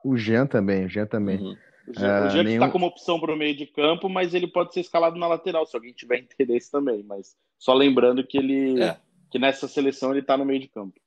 O 0.05 0.17
Jean 0.17 0.47
também, 0.47 0.85
o 0.85 0.89
Jean 0.89 1.07
também. 1.07 1.39
Uhum. 1.39 1.57
O 1.97 2.01
Jean, 2.01 2.23
uh, 2.23 2.27
o 2.27 2.31
Jean 2.31 2.43
nenhum... 2.43 2.57
está 2.57 2.71
como 2.71 2.87
opção 2.87 3.21
para 3.21 3.33
o 3.33 3.37
meio 3.37 3.57
de 3.57 3.67
campo, 3.67 4.09
mas 4.09 4.35
ele 4.35 4.47
pode 4.47 4.73
ser 4.73 4.81
escalado 4.81 5.19
na 5.19 5.27
lateral, 5.27 5.67
se 5.67 5.77
alguém 5.77 5.93
tiver 5.93 6.19
interesse 6.19 6.71
também. 6.71 7.03
Mas 7.03 7.37
só 7.59 7.75
lembrando 7.75 8.27
que 8.27 8.39
ele 8.39 8.83
é. 8.83 8.97
que 9.31 9.39
nessa 9.39 9.69
seleção 9.69 10.11
ele 10.11 10.21
está 10.21 10.37
no 10.37 10.45
meio 10.45 10.61
de 10.61 10.69
campo. 10.69 10.99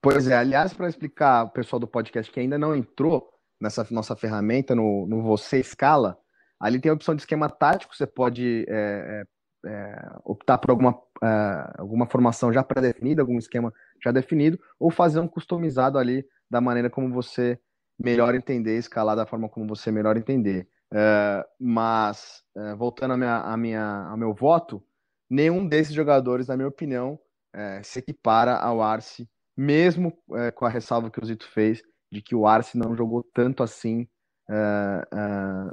Pois 0.00 0.28
é, 0.28 0.36
aliás, 0.36 0.72
para 0.72 0.88
explicar 0.88 1.44
o 1.44 1.50
pessoal 1.50 1.80
do 1.80 1.88
podcast 1.88 2.30
que 2.30 2.38
ainda 2.38 2.56
não 2.56 2.74
entrou 2.74 3.30
nessa 3.60 3.86
nossa 3.90 4.14
ferramenta, 4.14 4.74
no, 4.74 5.06
no 5.06 5.22
Você 5.22 5.58
Escala, 5.58 6.16
ali 6.60 6.80
tem 6.80 6.90
a 6.90 6.94
opção 6.94 7.14
de 7.14 7.22
esquema 7.22 7.48
tático, 7.48 7.96
você 7.96 8.06
pode 8.06 8.64
é, 8.68 9.24
é, 9.64 9.68
é 9.68 10.08
optar 10.24 10.58
por 10.58 10.70
alguma, 10.70 10.96
é, 11.22 11.74
alguma 11.78 12.06
formação 12.06 12.52
já 12.52 12.62
pré-definida, 12.62 13.22
algum 13.22 13.38
esquema 13.38 13.72
já 14.02 14.12
definido, 14.12 14.58
ou 14.78 14.90
fazer 14.90 15.18
um 15.18 15.26
customizado 15.26 15.98
ali 15.98 16.24
da 16.48 16.60
maneira 16.60 16.88
como 16.88 17.12
você 17.12 17.58
melhor 17.98 18.34
entender, 18.34 18.78
escalar 18.78 19.16
da 19.16 19.26
forma 19.26 19.48
como 19.48 19.66
você 19.66 19.90
melhor 19.90 20.16
entender. 20.16 20.68
Uh, 20.92 21.44
mas, 21.58 22.42
uh, 22.56 22.76
voltando 22.76 23.14
a 23.14 23.16
minha, 23.16 23.36
a 23.38 23.56
minha, 23.56 24.06
ao 24.10 24.16
meu 24.16 24.32
voto, 24.32 24.82
nenhum 25.28 25.66
desses 25.66 25.92
jogadores, 25.92 26.46
na 26.48 26.56
minha 26.56 26.68
opinião, 26.68 27.18
uh, 27.54 27.82
se 27.82 27.98
equipara 27.98 28.56
ao 28.56 28.80
Arce, 28.80 29.28
mesmo 29.56 30.16
com 30.54 30.64
a 30.64 30.68
ressalva 30.68 31.10
que 31.10 31.20
o 31.20 31.26
Zito 31.26 31.48
fez, 31.50 31.82
de 32.12 32.22
que 32.22 32.34
o 32.34 32.46
Arce 32.46 32.78
não 32.78 32.96
jogou 32.96 33.24
tanto 33.34 33.62
assim 33.62 34.06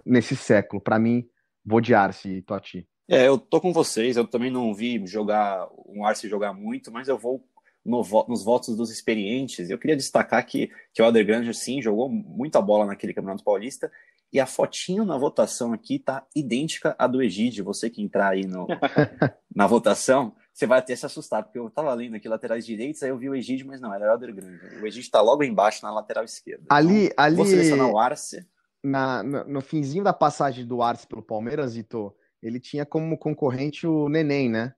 nesse 0.04 0.36
século. 0.36 0.82
Para 0.82 0.98
mim, 0.98 1.30
vou 1.64 1.80
de 1.80 1.94
Arce, 1.94 2.42
Totti. 2.42 2.86
É, 3.08 3.28
eu 3.28 3.38
tô 3.38 3.62
com 3.62 3.72
vocês, 3.72 4.18
eu 4.18 4.26
também 4.26 4.50
não 4.50 4.74
vi 4.74 5.06
jogar 5.06 5.68
um 5.88 6.04
Arce 6.04 6.28
jogar 6.28 6.52
muito, 6.52 6.92
mas 6.92 7.08
eu 7.08 7.16
vou 7.18 7.48
no, 7.86 8.02
nos 8.28 8.44
votos 8.44 8.76
dos 8.76 8.90
experientes. 8.90 9.70
Eu 9.70 9.78
queria 9.78 9.96
destacar 9.96 10.44
que, 10.46 10.72
que 10.94 11.02
o 11.02 11.06
Alder 11.06 11.26
Granger, 11.26 11.54
sim, 11.54 11.82
jogou 11.82 12.10
muita 12.10 12.60
bola 12.60 12.86
naquele 12.86 13.14
Campeonato 13.14 13.44
Paulista. 13.44 13.92
E 14.34 14.40
a 14.40 14.46
fotinho 14.46 15.06
na 15.06 15.18
votação 15.18 15.72
aqui 15.72 16.00
tá 16.00 16.26
idêntica 16.36 16.96
à 16.98 17.08
do 17.08 17.22
Egídio. 17.22 17.64
Você 17.64 17.90
que 17.90 18.02
entrar 18.02 18.30
aí 18.30 18.46
no, 18.46 18.68
na 19.56 19.68
votação, 19.68 20.36
você 20.52 20.66
vai 20.66 20.80
até 20.80 20.96
se 20.96 21.06
assustar, 21.06 21.44
porque 21.44 21.60
eu 21.60 21.70
tava 21.70 21.94
lendo 21.94 22.16
aqui 22.16 22.28
laterais 22.28 22.66
direitos, 22.66 23.04
aí 23.04 23.10
eu 23.10 23.18
vi 23.18 23.30
o 23.30 23.36
Egídio, 23.36 23.68
mas 23.68 23.80
não, 23.80 23.94
era 23.94 24.06
o 24.06 24.10
Helder 24.10 24.34
Granja. 24.34 24.82
O 24.82 24.88
Egídio 24.88 25.12
tá 25.12 25.22
logo 25.22 25.44
embaixo 25.44 25.86
na 25.86 25.94
lateral 25.94 26.24
esquerda. 26.24 26.66
Ali, 26.70 27.06
então, 27.06 27.24
ali 27.24 27.36
vou 27.36 27.46
selecionar 27.46 27.88
o 27.88 28.00
Arce. 28.00 28.46
Na, 28.84 29.24
no, 29.24 29.44
no 29.46 29.62
finzinho 29.62 30.04
da 30.04 30.14
passagem 30.14 30.66
do 30.66 30.82
Arce 30.82 31.08
pelo 31.08 31.22
Palmeiras, 31.22 31.76
Vitor, 31.76 32.14
ele 32.42 32.60
tinha 32.60 32.86
como 32.86 33.18
concorrente 33.18 33.88
o 33.88 34.10
Neném, 34.10 34.50
né? 34.50 34.74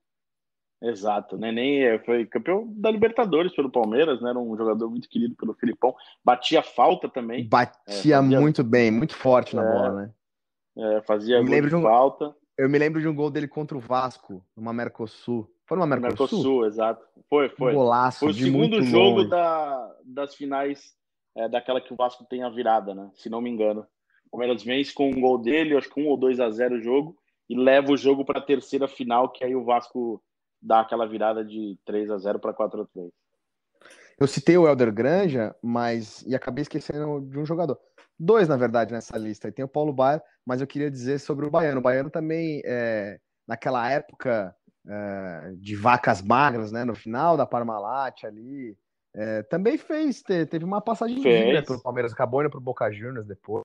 Exato, 0.80 1.36
Neném 1.36 1.82
é, 1.82 1.98
foi 1.98 2.24
campeão 2.24 2.72
da 2.76 2.90
Libertadores 2.90 3.52
pelo 3.54 3.70
Palmeiras, 3.70 4.20
né? 4.20 4.30
Era 4.30 4.38
um 4.38 4.56
jogador 4.56 4.88
muito 4.88 5.08
querido 5.08 5.34
pelo 5.34 5.54
Filipão. 5.54 5.94
Batia 6.24 6.62
falta 6.62 7.08
também. 7.08 7.48
Batia 7.48 8.14
é, 8.14 8.20
fazia... 8.20 8.40
muito 8.40 8.62
bem, 8.62 8.90
muito 8.90 9.16
forte 9.16 9.56
na 9.56 9.64
é, 9.64 9.72
bola, 9.72 9.92
né? 9.92 10.10
É, 10.78 11.00
fazia 11.02 11.42
me 11.42 11.50
lembro 11.50 11.68
de 11.68 11.76
um... 11.76 11.82
falta. 11.82 12.32
Eu 12.56 12.68
me 12.68 12.78
lembro 12.78 13.00
de 13.00 13.08
um 13.08 13.14
gol 13.14 13.30
dele 13.30 13.48
contra 13.48 13.76
o 13.76 13.80
Vasco, 13.80 14.44
numa 14.56 14.72
Mercosul. 14.72 15.50
Foi 15.66 15.76
numa 15.76 15.86
Mercosul? 15.86 16.38
Mercosul, 16.38 16.66
exato. 16.66 17.04
Foi, 17.28 17.48
foi. 17.48 17.72
Um 17.72 17.76
golaço 17.76 18.20
foi 18.20 18.30
o 18.30 18.34
segundo 18.34 18.82
jogo 18.82 19.24
da, 19.24 19.96
das 20.04 20.34
finais 20.34 20.94
é, 21.36 21.48
daquela 21.48 21.80
que 21.80 21.92
o 21.92 21.96
Vasco 21.96 22.24
tem 22.24 22.44
a 22.44 22.48
virada, 22.48 22.94
né? 22.94 23.10
Se 23.14 23.28
não 23.28 23.40
me 23.40 23.50
engano. 23.50 23.84
O 24.26 24.30
Palmeiras 24.30 24.62
vence 24.62 24.92
com 24.92 25.08
um 25.10 25.20
gol 25.20 25.38
dele, 25.38 25.76
acho 25.76 25.88
que 25.88 26.00
um 26.00 26.06
ou 26.06 26.16
dois 26.16 26.38
a 26.38 26.50
zero 26.50 26.76
o 26.76 26.80
jogo, 26.80 27.16
e 27.48 27.56
leva 27.56 27.90
o 27.90 27.96
jogo 27.96 28.24
para 28.24 28.38
a 28.38 28.42
terceira 28.42 28.86
final, 28.86 29.28
que 29.30 29.42
aí 29.42 29.56
o 29.56 29.64
Vasco 29.64 30.22
dá 30.60 30.80
aquela 30.80 31.06
virada 31.06 31.44
de 31.44 31.78
3 31.84 32.10
a 32.10 32.18
0 32.18 32.38
para 32.38 32.52
4 32.52 32.82
a 32.82 32.86
3 32.86 33.10
Eu 34.18 34.26
citei 34.26 34.56
o 34.56 34.66
Helder 34.66 34.92
Granja, 34.92 35.54
mas 35.62 36.22
e 36.26 36.34
acabei 36.34 36.62
esquecendo 36.62 37.20
de 37.20 37.38
um 37.38 37.46
jogador. 37.46 37.78
Dois, 38.18 38.48
na 38.48 38.56
verdade, 38.56 38.92
nessa 38.92 39.16
lista. 39.16 39.48
E 39.48 39.52
tem 39.52 39.64
o 39.64 39.68
Paulo 39.68 39.92
Baier, 39.92 40.22
mas 40.44 40.60
eu 40.60 40.66
queria 40.66 40.90
dizer 40.90 41.20
sobre 41.20 41.46
o 41.46 41.50
Baiano. 41.50 41.78
O 41.78 41.82
Baiano 41.82 42.10
também, 42.10 42.60
é, 42.64 43.20
naquela 43.46 43.88
época 43.88 44.54
é, 44.86 45.52
de 45.56 45.76
vacas 45.76 46.20
magras, 46.20 46.72
né, 46.72 46.84
no 46.84 46.96
final 46.96 47.36
da 47.36 47.46
Parmalat 47.46 48.24
ali, 48.24 48.76
é, 49.14 49.42
também 49.44 49.78
fez, 49.78 50.22
teve 50.22 50.64
uma 50.64 50.80
passagem 50.80 51.16
linda 51.16 51.62
pelo 51.62 51.82
Palmeiras, 51.82 52.12
acabou 52.12 52.40
indo 52.40 52.50
pro 52.50 52.60
Boca 52.60 52.90
Juniors 52.90 53.26
depois. 53.26 53.62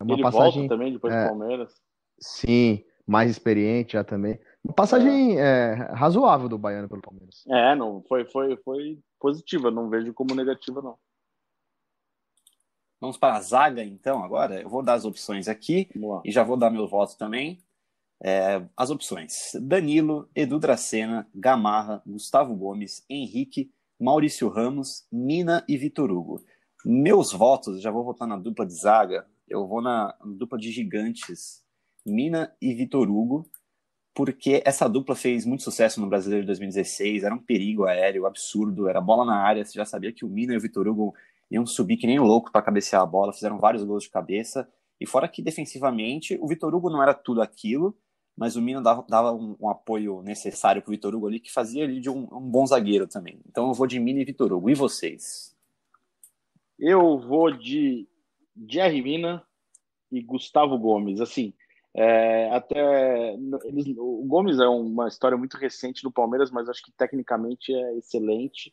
Uma 0.00 0.14
Ele 0.14 0.22
passagem, 0.22 0.60
volta 0.60 0.74
também 0.74 0.92
depois 0.92 1.12
do 1.12 1.18
é, 1.18 1.26
Palmeiras. 1.26 1.74
Sim, 2.20 2.84
mais 3.08 3.30
experiente 3.30 3.94
já 3.94 4.04
também. 4.04 4.38
Uma 4.62 4.74
passagem 4.74 5.40
é. 5.40 5.40
É, 5.40 5.74
razoável 5.94 6.46
do 6.46 6.58
Baiano 6.58 6.88
pelo 6.88 7.00
Palmeiras. 7.00 7.42
É, 7.48 7.74
não 7.74 8.02
foi, 8.02 8.26
foi, 8.26 8.54
foi 8.58 8.98
positiva, 9.18 9.70
não 9.70 9.88
vejo 9.88 10.12
como 10.12 10.34
negativa, 10.34 10.82
não. 10.82 10.98
Vamos 13.00 13.16
para 13.16 13.36
a 13.36 13.40
zaga, 13.40 13.82
então, 13.82 14.22
agora. 14.22 14.60
Eu 14.60 14.68
vou 14.68 14.82
dar 14.82 14.94
as 14.94 15.06
opções 15.06 15.48
aqui 15.48 15.88
e 16.24 16.30
já 16.30 16.42
vou 16.42 16.56
dar 16.56 16.68
meu 16.68 16.86
voto 16.86 17.16
também. 17.16 17.58
É, 18.22 18.62
as 18.76 18.90
opções: 18.90 19.52
Danilo, 19.62 20.28
Edu 20.34 20.58
Dracena, 20.58 21.26
Gamarra, 21.34 22.02
Gustavo 22.04 22.54
Gomes, 22.54 23.04
Henrique, 23.08 23.72
Maurício 23.98 24.48
Ramos, 24.48 25.06
Mina 25.10 25.64
e 25.66 25.78
Vitor 25.78 26.10
Hugo. 26.10 26.44
Meus 26.84 27.32
votos, 27.32 27.80
já 27.80 27.90
vou 27.90 28.04
votar 28.04 28.28
na 28.28 28.36
dupla 28.36 28.66
de 28.66 28.74
zaga. 28.74 29.26
Eu 29.48 29.66
vou 29.66 29.80
na 29.80 30.14
dupla 30.24 30.58
de 30.58 30.70
gigantes, 30.70 31.64
Mina 32.08 32.52
e 32.60 32.74
Vitor 32.74 33.08
Hugo 33.10 33.48
porque 34.18 34.60
essa 34.64 34.88
dupla 34.88 35.14
fez 35.14 35.46
muito 35.46 35.62
sucesso 35.62 36.00
no 36.00 36.08
Brasileiro 36.08 36.42
de 36.42 36.48
2016, 36.48 37.22
era 37.22 37.32
um 37.32 37.38
perigo 37.38 37.84
aéreo 37.84 38.26
absurdo, 38.26 38.88
era 38.88 39.00
bola 39.00 39.24
na 39.24 39.36
área, 39.36 39.64
você 39.64 39.74
já 39.74 39.84
sabia 39.84 40.12
que 40.12 40.24
o 40.24 40.28
Mina 40.28 40.54
e 40.54 40.56
o 40.56 40.60
Vitor 40.60 40.88
Hugo 40.88 41.14
iam 41.48 41.64
subir 41.64 41.96
que 41.96 42.04
nem 42.04 42.18
louco 42.18 42.50
para 42.50 42.60
cabecear 42.60 43.00
a 43.00 43.06
bola, 43.06 43.32
fizeram 43.32 43.60
vários 43.60 43.84
gols 43.84 44.02
de 44.02 44.10
cabeça, 44.10 44.68
e 45.00 45.06
fora 45.06 45.28
que 45.28 45.40
defensivamente 45.40 46.36
o 46.42 46.48
Vitor 46.48 46.74
Hugo 46.74 46.90
não 46.90 47.00
era 47.00 47.14
tudo 47.14 47.40
aquilo, 47.40 47.96
mas 48.36 48.56
o 48.56 48.60
Mina 48.60 48.82
dava, 48.82 49.06
dava 49.08 49.32
um, 49.32 49.56
um, 49.60 49.68
apoio 49.68 50.20
necessário 50.20 50.82
para 50.82 50.90
o 50.90 50.92
Vitor 50.92 51.14
Hugo 51.14 51.28
ali, 51.28 51.38
que 51.38 51.52
fazia 51.52 51.84
ele 51.84 52.00
de 52.00 52.10
um, 52.10 52.26
um, 52.32 52.40
bom 52.40 52.66
zagueiro 52.66 53.06
também. 53.06 53.40
Então 53.48 53.68
eu 53.68 53.72
vou 53.72 53.86
de 53.86 54.00
Mina 54.00 54.20
e 54.20 54.24
Vitor 54.24 54.52
Hugo. 54.52 54.68
E 54.68 54.74
vocês? 54.74 55.56
Eu 56.76 57.20
vou 57.20 57.52
de 57.52 58.08
Jerry 58.68 59.00
Mina 59.00 59.44
e 60.10 60.20
Gustavo 60.20 60.76
Gomes. 60.76 61.20
Assim, 61.20 61.52
é, 61.96 62.50
até 62.50 63.34
eles, 63.64 63.86
o 63.96 64.24
Gomes 64.26 64.58
é 64.58 64.68
uma 64.68 65.08
história 65.08 65.36
muito 65.36 65.56
recente 65.56 66.02
do 66.02 66.12
Palmeiras, 66.12 66.50
mas 66.50 66.68
acho 66.68 66.82
que 66.82 66.92
tecnicamente 66.92 67.72
é 67.72 67.96
excelente. 67.96 68.72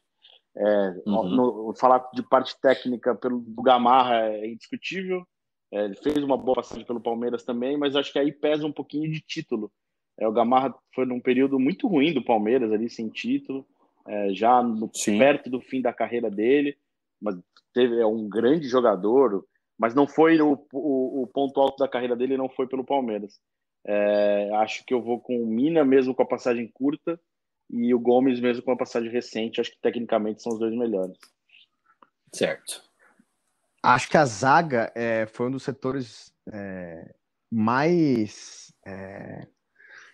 É, 0.58 1.02
uhum. 1.06 1.30
no, 1.30 1.74
falar 1.76 2.10
de 2.14 2.24
parte 2.24 2.60
técnica 2.62 3.14
pelo 3.14 3.40
do 3.40 3.62
Gamarra 3.62 4.28
é 4.30 4.48
indiscutível. 4.48 5.26
É, 5.72 5.86
ele 5.86 5.96
fez 5.96 6.18
uma 6.18 6.38
boa 6.38 6.56
passagem 6.56 6.86
pelo 6.86 7.02
Palmeiras 7.02 7.44
também, 7.44 7.78
mas 7.78 7.96
acho 7.96 8.12
que 8.12 8.20
aí 8.20 8.32
pesa 8.32 8.66
um 8.66 8.72
pouquinho 8.72 9.12
de 9.12 9.20
título. 9.22 9.72
É, 10.18 10.28
o 10.28 10.32
Gamarra 10.32 10.74
foi 10.94 11.06
num 11.06 11.20
período 11.20 11.60
muito 11.60 11.88
ruim 11.88 12.14
do 12.14 12.24
Palmeiras 12.24 12.72
ali 12.72 12.90
sem 12.90 13.10
título, 13.10 13.66
é, 14.08 14.34
já 14.34 14.62
no, 14.64 14.90
perto 15.18 15.50
do 15.50 15.60
fim 15.60 15.82
da 15.82 15.92
carreira 15.92 16.30
dele, 16.30 16.78
mas 17.22 17.36
teve 17.74 18.00
é 18.00 18.06
um 18.06 18.30
grande 18.30 18.68
jogador 18.68 19.46
mas 19.78 19.94
não 19.94 20.08
foi 20.08 20.42
o, 20.42 20.54
o, 20.72 21.24
o, 21.24 21.28
ponto 21.28 21.60
alto 21.60 21.78
da 21.78 21.88
carreira 21.88 22.16
dele, 22.16 22.38
não 22.38 22.50
foi 22.50 22.68
pelo 22.68 22.86
Palmeiras. 22.86 23.40
É, 23.86 24.50
acho 24.56 24.84
que 24.86 24.94
eu 24.94 25.02
vou 25.02 25.20
com 25.20 25.42
o 25.42 25.46
Mina 25.46 25.84
mesmo 25.84 26.16
com 26.16 26.24
a 26.24 26.28
passagem 26.28 26.68
curta 26.74 27.20
e 27.70 27.94
o 27.94 28.00
Gomes 28.00 28.40
mesmo 28.40 28.64
com 28.64 28.72
a 28.72 28.78
passagem 28.78 29.12
recente. 29.12 29.60
Acho 29.60 29.72
que 29.72 29.82
tecnicamente 29.82 30.42
são 30.42 30.54
os 30.54 30.60
dois 30.60 30.74
melhores. 30.76 31.18
Certo. 32.34 32.84
Acho 33.84 34.10
que 34.10 34.18
a 34.18 34.26
zaga 34.26 34.92
é, 34.96 35.26
foi 35.28 35.48
um 35.48 35.52
dos 35.52 35.64
setores 35.64 36.34
é, 36.52 37.14
mais. 37.52 38.74
É, 38.86 39.48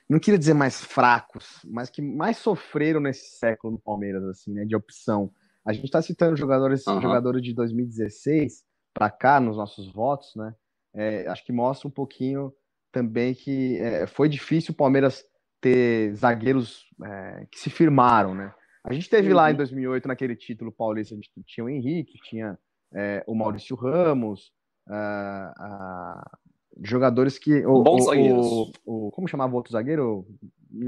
não 0.10 0.20
queria 0.20 0.38
dizer 0.38 0.53
mais 0.53 0.82
fracos, 0.84 1.62
mas 1.63 1.89
que 1.89 2.01
mais 2.01 2.38
sofreram 2.38 3.00
nesse 3.00 3.38
século 3.38 3.74
no 3.74 3.80
Palmeiras, 3.80 4.24
assim, 4.25 4.51
né, 4.51 4.65
de 4.65 4.75
opção. 4.75 5.32
A 5.65 5.72
gente 5.72 5.86
está 5.86 6.01
citando 6.01 6.36
jogadores, 6.36 6.86
uhum. 6.88 7.00
jogadores 7.00 7.41
de 7.41 7.53
2016 7.53 8.65
para 8.94 9.10
cá 9.10 9.40
nos 9.40 9.58
nossos 9.58 9.92
votos, 9.92 10.36
né? 10.36 10.54
É, 10.94 11.28
acho 11.28 11.46
que 11.46 11.52
mostra 11.52 11.88
um 11.88 11.92
pouquinho 11.92 12.54
também 12.92 13.34
que 13.34 13.80
é, 13.80 14.06
foi 14.06 14.28
difícil 14.28 14.74
o 14.74 14.78
Palmeiras 14.78 15.24
ter 15.62 16.14
zagueiros 16.16 16.86
é, 17.04 17.48
que 17.50 17.60
se 17.60 17.70
firmaram, 17.70 18.36
né? 18.36 18.54
A 18.84 18.94
gente 18.94 19.10
teve 19.10 19.30
uhum. 19.30 19.36
lá 19.36 19.52
em 19.52 19.56
2008, 19.56 20.08
naquele 20.08 20.36
título 20.36 20.72
paulista, 20.72 21.14
a 21.14 21.18
gente 21.18 21.32
tinha 21.46 21.64
o 21.64 21.70
Henrique, 21.70 22.20
tinha 22.24 22.58
é, 22.94 23.24
o 23.28 23.36
Maurício 23.36 23.76
Ramos, 23.76 24.52
jogadores 26.82 27.38
que... 27.38 27.64
O, 27.66 27.84
Bons 27.84 28.06
zagueiros. 28.06 28.72
O, 28.84 29.12
como 29.12 29.28
chamava 29.28 29.54
o 29.54 29.56
outro 29.56 29.72
zagueiro? 29.72 30.26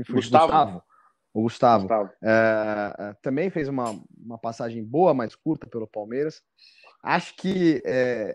Gustavo. 0.10 0.14
Gustavo. 0.16 0.84
O 1.34 1.42
Gustavo. 1.44 1.84
Gustavo. 1.84 2.10
É, 2.24 3.16
também 3.22 3.52
fez 3.52 3.70
uma, 3.70 3.96
uma 4.18 4.40
passagem 4.40 4.84
boa, 4.84 5.14
mais 5.14 5.36
curta 5.36 5.68
pelo 5.68 5.88
Palmeiras. 5.88 6.42
Acho 7.04 7.36
que 7.36 7.82
é, 7.86 8.34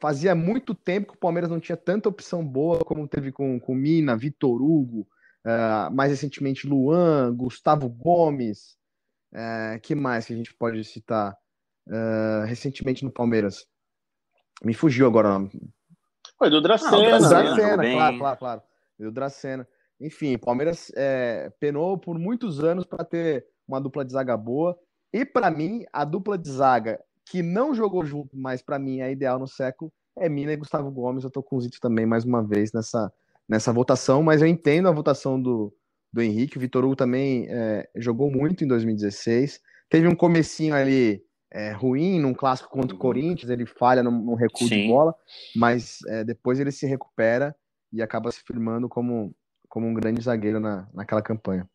fazia 0.00 0.34
muito 0.34 0.74
tempo 0.74 1.12
que 1.12 1.16
o 1.16 1.20
Palmeiras 1.20 1.50
não 1.50 1.60
tinha 1.60 1.76
tanta 1.76 2.08
opção 2.08 2.44
boa 2.44 2.80
como 2.80 3.06
teve 3.08 3.32
com, 3.32 3.58
com 3.60 3.74
Mina, 3.74 4.16
Vitor 4.16 4.60
Hugo, 4.60 5.06
uh, 5.44 5.94
mais 5.94 6.10
recentemente 6.10 6.66
Luan, 6.66 7.34
Gustavo 7.34 7.88
Gomes. 7.88 8.76
Uh, 9.32 9.80
que 9.82 9.94
mais 9.94 10.26
que 10.26 10.32
a 10.32 10.36
gente 10.36 10.54
pode 10.54 10.82
citar 10.84 11.36
uh, 11.88 12.44
recentemente 12.46 13.04
no 13.04 13.10
Palmeiras? 13.10 13.66
Me 14.62 14.74
fugiu 14.74 15.06
agora. 15.06 15.48
Foi 16.38 16.50
do 16.50 16.60
Dracena. 16.60 17.16
Ah, 17.16 17.18
do 17.18 17.28
Dracena, 17.28 17.76
né? 17.76 17.92
claro, 17.92 18.18
claro, 18.18 18.38
claro. 18.38 18.62
Do 18.98 19.12
Dracena. 19.12 19.68
Enfim, 20.00 20.34
o 20.34 20.38
Palmeiras 20.38 20.92
é, 20.96 21.50
penou 21.58 21.98
por 21.98 22.18
muitos 22.18 22.62
anos 22.62 22.84
para 22.84 23.04
ter 23.04 23.46
uma 23.66 23.80
dupla 23.80 24.04
de 24.04 24.12
zaga 24.12 24.36
boa. 24.36 24.78
E 25.14 25.24
para 25.24 25.48
mim, 25.48 25.84
a 25.92 26.04
dupla 26.04 26.36
de 26.36 26.50
zaga 26.50 27.00
que 27.24 27.40
não 27.40 27.72
jogou 27.72 28.04
junto, 28.04 28.36
mas 28.36 28.60
para 28.60 28.80
mim 28.80 28.98
é 28.98 29.12
ideal 29.12 29.38
no 29.38 29.46
século, 29.46 29.92
é 30.18 30.28
Mina 30.28 30.52
e 30.52 30.56
Gustavo 30.56 30.90
Gomes. 30.90 31.22
Eu 31.22 31.30
tô 31.30 31.40
com 31.40 31.54
o 31.54 31.60
Zito 31.60 31.78
também 31.80 32.04
mais 32.04 32.24
uma 32.24 32.42
vez 32.42 32.72
nessa, 32.72 33.12
nessa 33.48 33.72
votação, 33.72 34.24
mas 34.24 34.42
eu 34.42 34.48
entendo 34.48 34.88
a 34.88 34.90
votação 34.92 35.40
do, 35.40 35.72
do 36.12 36.20
Henrique. 36.20 36.56
O 36.56 36.60
Vitor 36.60 36.84
Hugo 36.84 36.96
também 36.96 37.46
é, 37.48 37.88
jogou 37.94 38.28
muito 38.28 38.64
em 38.64 38.66
2016. 38.66 39.60
Teve 39.88 40.08
um 40.08 40.16
comecinho 40.16 40.74
ali 40.74 41.22
é, 41.52 41.70
ruim 41.70 42.18
num 42.18 42.34
clássico 42.34 42.68
contra 42.68 42.90
o 42.90 42.94
uhum. 42.94 43.02
Corinthians, 43.02 43.48
ele 43.48 43.66
falha 43.66 44.02
num, 44.02 44.34
recuo 44.34 44.66
Sim. 44.66 44.82
de 44.82 44.88
bola, 44.88 45.14
mas 45.54 45.98
é, 46.08 46.24
depois 46.24 46.58
ele 46.58 46.72
se 46.72 46.86
recupera 46.86 47.54
e 47.92 48.02
acaba 48.02 48.32
se 48.32 48.42
firmando 48.44 48.88
como, 48.88 49.32
como 49.68 49.86
um 49.86 49.94
grande 49.94 50.20
zagueiro 50.20 50.58
na, 50.58 50.88
naquela 50.92 51.22
campanha. 51.22 51.68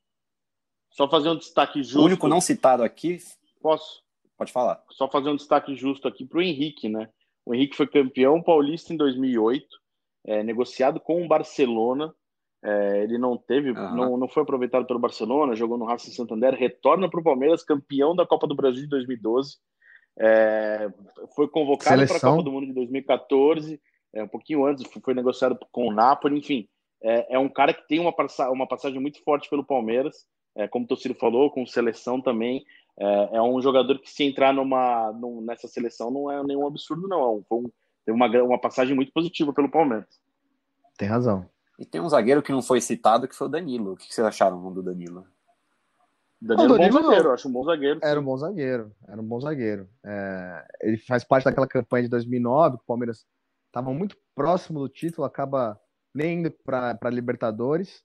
Só 0.91 1.10
fazer 1.10 1.29
um 1.29 1.38
destaque 1.38 1.84
justo. 1.84 2.00
O 2.00 2.05
único 2.05 2.27
não 2.27 2.41
citado 2.41 2.84
aqui. 2.84 3.19
Posso? 3.62 4.01
Pode 4.38 4.51
falar. 4.51 4.84
Só 4.91 5.08
fazer 5.10 5.29
um 5.29 5.36
destaque 5.36 5.75
justo 5.75 6.08
aqui 6.08 6.25
para 6.25 6.39
o 6.39 6.41
Henrique, 6.41 6.88
né? 6.88 7.10
O 7.46 7.53
Henrique 7.53 7.75
foi 7.75 7.88
campeão 7.88 8.41
paulista 8.41 8.93
em 8.93 8.98
2008, 8.98 9.65
é, 10.25 10.43
negociado 10.43 11.00
com 11.00 11.24
o 11.24 11.27
Barcelona. 11.27 12.13
É, 12.63 13.03
ele 13.03 13.17
não 13.17 13.38
teve, 13.38 13.72
uhum. 13.72 13.96
não, 13.96 14.17
não 14.17 14.27
foi 14.27 14.43
aproveitado 14.43 14.86
pelo 14.86 15.00
Barcelona, 15.00 15.55
jogou 15.55 15.77
no 15.77 15.86
Racing 15.86 16.12
Santander, 16.12 16.53
retorna 16.53 17.10
para 17.10 17.19
o 17.19 17.24
Palmeiras, 17.24 17.63
campeão 17.63 18.13
da 18.13 18.25
Copa 18.25 18.46
do 18.48 18.55
Brasil 18.55 18.84
de 18.84 18.89
2012. 18.89 19.58
É, 20.19 20.89
foi 21.36 21.48
convocado 21.48 22.05
para 22.05 22.17
a 22.17 22.19
Copa 22.19 22.43
do 22.43 22.51
Mundo 22.51 22.67
de 22.67 22.74
2014, 22.74 23.79
é, 24.13 24.24
um 24.24 24.27
pouquinho 24.27 24.65
antes, 24.65 24.86
foi 25.01 25.13
negociado 25.13 25.58
com 25.72 25.88
o 25.88 25.93
Napoli, 25.93 26.38
enfim 26.38 26.67
é, 27.01 27.36
é 27.36 27.39
um 27.39 27.50
cara 27.50 27.74
que 27.74 27.88
tem 27.88 28.00
uma, 28.00 28.13
uma 28.51 28.67
passagem 28.67 29.00
muito 29.00 29.24
forte 29.24 29.50
pelo 29.50 29.63
Palmeiras, 29.63 30.25
é, 30.59 30.67
como 30.67 30.83
o 30.83 30.87
Tociro 30.87 31.15
falou, 31.15 31.49
com 31.49 31.65
seleção 31.65 32.21
também. 32.21 32.65
É, 32.97 33.37
é, 33.37 33.41
um 33.41 33.61
jogador 33.61 33.97
que, 33.99 34.09
se 34.09 34.25
entrar 34.25 34.53
numa, 34.53 35.11
num, 35.13 35.39
nessa 35.41 35.67
seleção, 35.69 36.11
não 36.11 36.29
é 36.29 36.43
nenhum 36.43 36.67
absurdo, 36.67 37.07
não. 37.07 37.39
É 37.39 37.41
foi 37.47 37.57
um, 37.59 37.71
teve 38.05 38.15
uma, 38.15 38.27
uma 38.43 38.59
passagem 38.59 38.93
muito 38.93 39.11
positiva 39.13 39.53
pelo 39.53 39.71
Palmeiras. 39.71 40.19
Tem 40.97 41.07
razão. 41.07 41.49
E 41.79 41.85
tem 41.85 42.01
um 42.01 42.09
zagueiro 42.09 42.43
que 42.43 42.51
não 42.51 42.61
foi 42.61 42.81
citado, 42.81 43.25
que 43.25 43.35
foi 43.35 43.47
o 43.47 43.49
Danilo. 43.49 43.93
O 43.93 43.95
que 43.95 44.13
vocês 44.13 44.27
acharam 44.27 44.73
do 44.73 44.83
Danilo? 44.83 45.25
Danilo, 46.41 46.77
Danilo 46.77 46.83
é 46.83 46.87
um 46.87 47.01
bom 47.01 47.09
zagueiro, 47.09 47.31
acho 47.31 47.47
um 47.47 47.51
bom 47.51 47.63
zagueiro. 47.63 47.99
Era 48.03 48.19
um 48.19 48.23
bom 48.23 48.37
zagueiro, 48.37 48.91
era 49.07 49.21
um 49.21 49.25
bom 49.25 49.39
zagueiro. 49.39 49.89
É, 50.05 50.67
ele 50.81 50.97
faz 50.97 51.23
parte 51.23 51.45
daquela 51.45 51.67
campanha 51.67 52.03
de 52.03 52.09
2009, 52.09 52.77
que 52.77 52.83
o 52.83 52.85
Palmeiras 52.85 53.25
estava 53.67 53.93
muito 53.93 54.17
próximo 54.35 54.79
do 54.79 54.89
título, 54.89 55.25
acaba 55.25 55.79
nem 56.13 56.39
indo 56.39 56.51
para 56.51 57.09
Libertadores. 57.09 58.03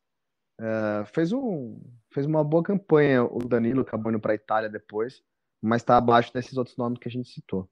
É, 0.61 1.05
fez, 1.07 1.33
um, 1.33 1.81
fez 2.15 2.27
uma 2.27 2.45
boa 2.45 2.63
campanha 2.63 3.25
o 3.25 3.39
Danilo, 3.39 3.81
acabou 3.81 4.13
indo 4.13 4.21
para 4.21 4.33
a 4.33 4.37
Itália 4.37 4.71
depois, 4.71 5.21
mas 5.61 5.83
está 5.83 5.97
abaixo 5.97 6.33
desses 6.33 6.57
outros 6.57 6.77
nomes 6.77 7.01
que 7.01 7.09
a 7.09 7.11
gente 7.11 7.29
citou. 7.29 7.69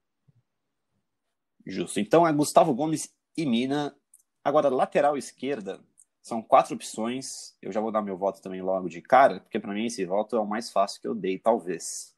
Justo. 1.65 2.01
Então 2.01 2.27
é 2.27 2.33
Gustavo 2.33 2.73
Gomes 2.73 3.15
e 3.37 3.45
Mina. 3.45 3.95
Agora, 4.43 4.67
lateral 4.67 5.17
esquerda, 5.17 5.79
são 6.21 6.41
quatro 6.41 6.75
opções. 6.75 7.55
Eu 7.61 7.71
já 7.71 7.79
vou 7.79 7.89
dar 7.89 8.01
meu 8.01 8.17
voto 8.17 8.41
também 8.41 8.61
logo 8.61 8.89
de 8.89 9.01
cara, 9.01 9.39
porque 9.39 9.59
para 9.59 9.73
mim 9.73 9.85
esse 9.85 10.03
voto 10.03 10.35
é 10.35 10.39
o 10.39 10.45
mais 10.45 10.69
fácil 10.69 10.99
que 10.99 11.07
eu 11.07 11.15
dei, 11.15 11.39
talvez. 11.39 12.13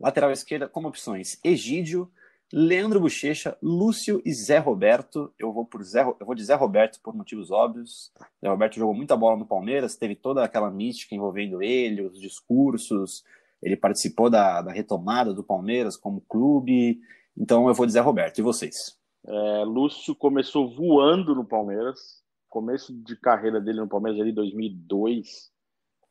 Lateral 0.00 0.30
esquerda, 0.30 0.70
como 0.70 0.88
opções: 0.88 1.38
Egídio, 1.44 2.10
Leandro 2.52 3.00
Bochecha, 3.00 3.56
Lúcio 3.62 4.22
e 4.24 4.32
Zé 4.32 4.58
Roberto. 4.58 5.32
Eu 5.38 5.52
vou 5.52 5.66
por 5.66 5.82
Zé, 5.82 6.02
eu 6.02 6.26
vou 6.26 6.34
de 6.34 6.44
Zé 6.44 6.54
Roberto 6.54 7.00
por 7.02 7.14
motivos 7.14 7.50
óbvios. 7.50 8.10
Zé 8.42 8.48
Roberto 8.48 8.76
jogou 8.76 8.94
muita 8.94 9.16
bola 9.16 9.36
no 9.36 9.46
Palmeiras, 9.46 9.96
teve 9.96 10.14
toda 10.14 10.42
aquela 10.42 10.70
mística 10.70 11.14
envolvendo 11.14 11.62
ele, 11.62 12.02
os 12.02 12.18
discursos. 12.18 13.24
Ele 13.62 13.76
participou 13.76 14.30
da, 14.30 14.62
da 14.62 14.72
retomada 14.72 15.34
do 15.34 15.44
Palmeiras 15.44 15.96
como 15.96 16.22
clube. 16.22 17.00
Então 17.36 17.68
eu 17.68 17.74
vou 17.74 17.86
de 17.86 17.92
Zé 17.92 18.00
Roberto. 18.00 18.38
E 18.38 18.42
vocês? 18.42 18.98
É, 19.26 19.64
Lúcio 19.64 20.14
começou 20.14 20.74
voando 20.74 21.34
no 21.34 21.44
Palmeiras. 21.44 22.22
Começo 22.48 22.94
de 22.94 23.14
carreira 23.16 23.60
dele 23.60 23.80
no 23.80 23.88
Palmeiras 23.88 24.20
ali 24.20 24.32
2002 24.32 25.52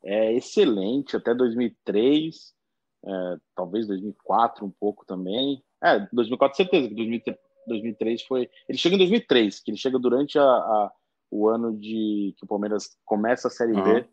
é 0.04 0.34
excelente 0.34 1.16
até 1.16 1.34
2003, 1.34 2.54
é, 3.06 3.38
talvez 3.56 3.88
2004 3.88 4.66
um 4.66 4.72
pouco 4.72 5.06
também. 5.06 5.62
É, 5.84 6.08
2004 6.12 6.58
certeza 6.58 6.88
que 6.90 6.96
2003 7.68 8.24
foi. 8.24 8.50
Ele 8.68 8.78
chega 8.78 8.96
em 8.96 9.00
2003, 9.00 9.60
que 9.60 9.72
ele 9.72 9.78
chega 9.78 10.00
durante 10.00 10.40
a, 10.40 10.44
a 10.44 10.92
o 11.30 11.50
ano 11.50 11.78
de 11.78 12.34
que 12.38 12.46
o 12.46 12.48
Palmeiras 12.48 12.98
começa 13.06 13.48
a 13.48 13.52
Série 13.52 13.74
uhum. 13.74 13.84
B. 13.84 14.06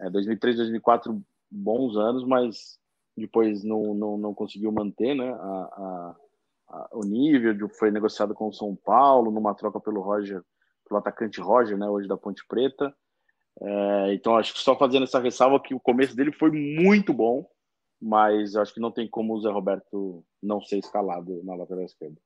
É, 0.00 0.10
2003, 0.10 0.56
2004 0.56 1.22
bons 1.50 1.96
anos, 1.96 2.24
mas 2.26 2.78
depois 3.16 3.62
não, 3.62 3.94
não, 3.94 4.18
não 4.18 4.34
conseguiu 4.34 4.72
manter, 4.72 5.14
né? 5.14 5.30
A, 5.30 5.36
a 5.36 6.16
o 6.92 7.04
nível, 7.04 7.68
foi 7.68 7.90
negociado 7.90 8.34
com 8.34 8.48
o 8.48 8.52
São 8.52 8.76
Paulo, 8.76 9.30
numa 9.30 9.54
troca 9.54 9.80
pelo 9.80 10.00
Roger, 10.00 10.42
pelo 10.88 10.98
atacante 10.98 11.40
Roger, 11.40 11.76
né, 11.76 11.88
hoje 11.88 12.06
da 12.06 12.16
Ponte 12.16 12.46
Preta. 12.46 12.94
É, 13.60 14.14
então, 14.14 14.36
acho 14.36 14.54
que 14.54 14.60
só 14.60 14.76
fazendo 14.76 15.02
essa 15.02 15.18
ressalva 15.18 15.60
que 15.60 15.74
o 15.74 15.80
começo 15.80 16.14
dele 16.14 16.32
foi 16.32 16.50
muito 16.50 17.12
bom, 17.12 17.44
mas 18.00 18.56
acho 18.56 18.72
que 18.72 18.80
não 18.80 18.90
tem 18.90 19.08
como 19.08 19.34
o 19.34 19.40
Zé 19.40 19.50
Roberto 19.50 20.24
não 20.42 20.60
ser 20.60 20.78
escalado 20.78 21.42
na 21.44 21.54
lateral 21.54 21.84
esquerda. 21.84 22.16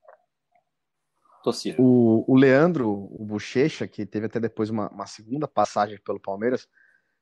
O, 1.78 2.24
o 2.26 2.36
Leandro, 2.36 2.90
o 2.90 3.24
Bochecha, 3.24 3.86
que 3.86 4.06
teve 4.06 4.26
até 4.26 4.40
depois 4.40 4.70
uma, 4.70 4.88
uma 4.90 5.06
segunda 5.06 5.46
passagem 5.46 5.98
pelo 6.02 6.20
Palmeiras, 6.20 6.66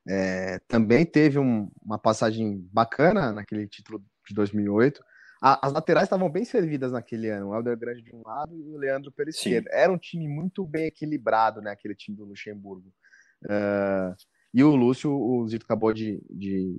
é, 0.08 0.58
também 0.68 1.04
teve 1.04 1.38
um, 1.38 1.70
uma 1.82 1.98
passagem 1.98 2.58
bacana 2.72 3.32
naquele 3.32 3.66
título 3.66 4.04
de 4.28 4.34
2008, 4.34 5.02
a, 5.42 5.66
as 5.66 5.72
laterais 5.72 6.04
estavam 6.04 6.30
bem 6.30 6.44
servidas 6.44 6.92
naquele 6.92 7.28
ano. 7.28 7.48
O 7.48 7.54
Helder 7.54 7.76
Grande 7.76 8.00
de 8.00 8.14
um 8.14 8.22
lado 8.24 8.56
e 8.56 8.62
o 8.62 8.76
Leandro 8.76 9.10
pela 9.10 9.28
esquerda. 9.28 9.68
Era 9.72 9.92
um 9.92 9.98
time 9.98 10.28
muito 10.28 10.64
bem 10.64 10.86
equilibrado, 10.86 11.60
né? 11.60 11.72
Aquele 11.72 11.96
time 11.96 12.16
do 12.16 12.24
Luxemburgo. 12.24 12.92
Uh, 13.44 14.14
e 14.54 14.62
o 14.62 14.76
Lúcio, 14.76 15.12
o 15.12 15.44
Zito 15.48 15.64
acabou 15.64 15.92
de, 15.92 16.22
de, 16.30 16.76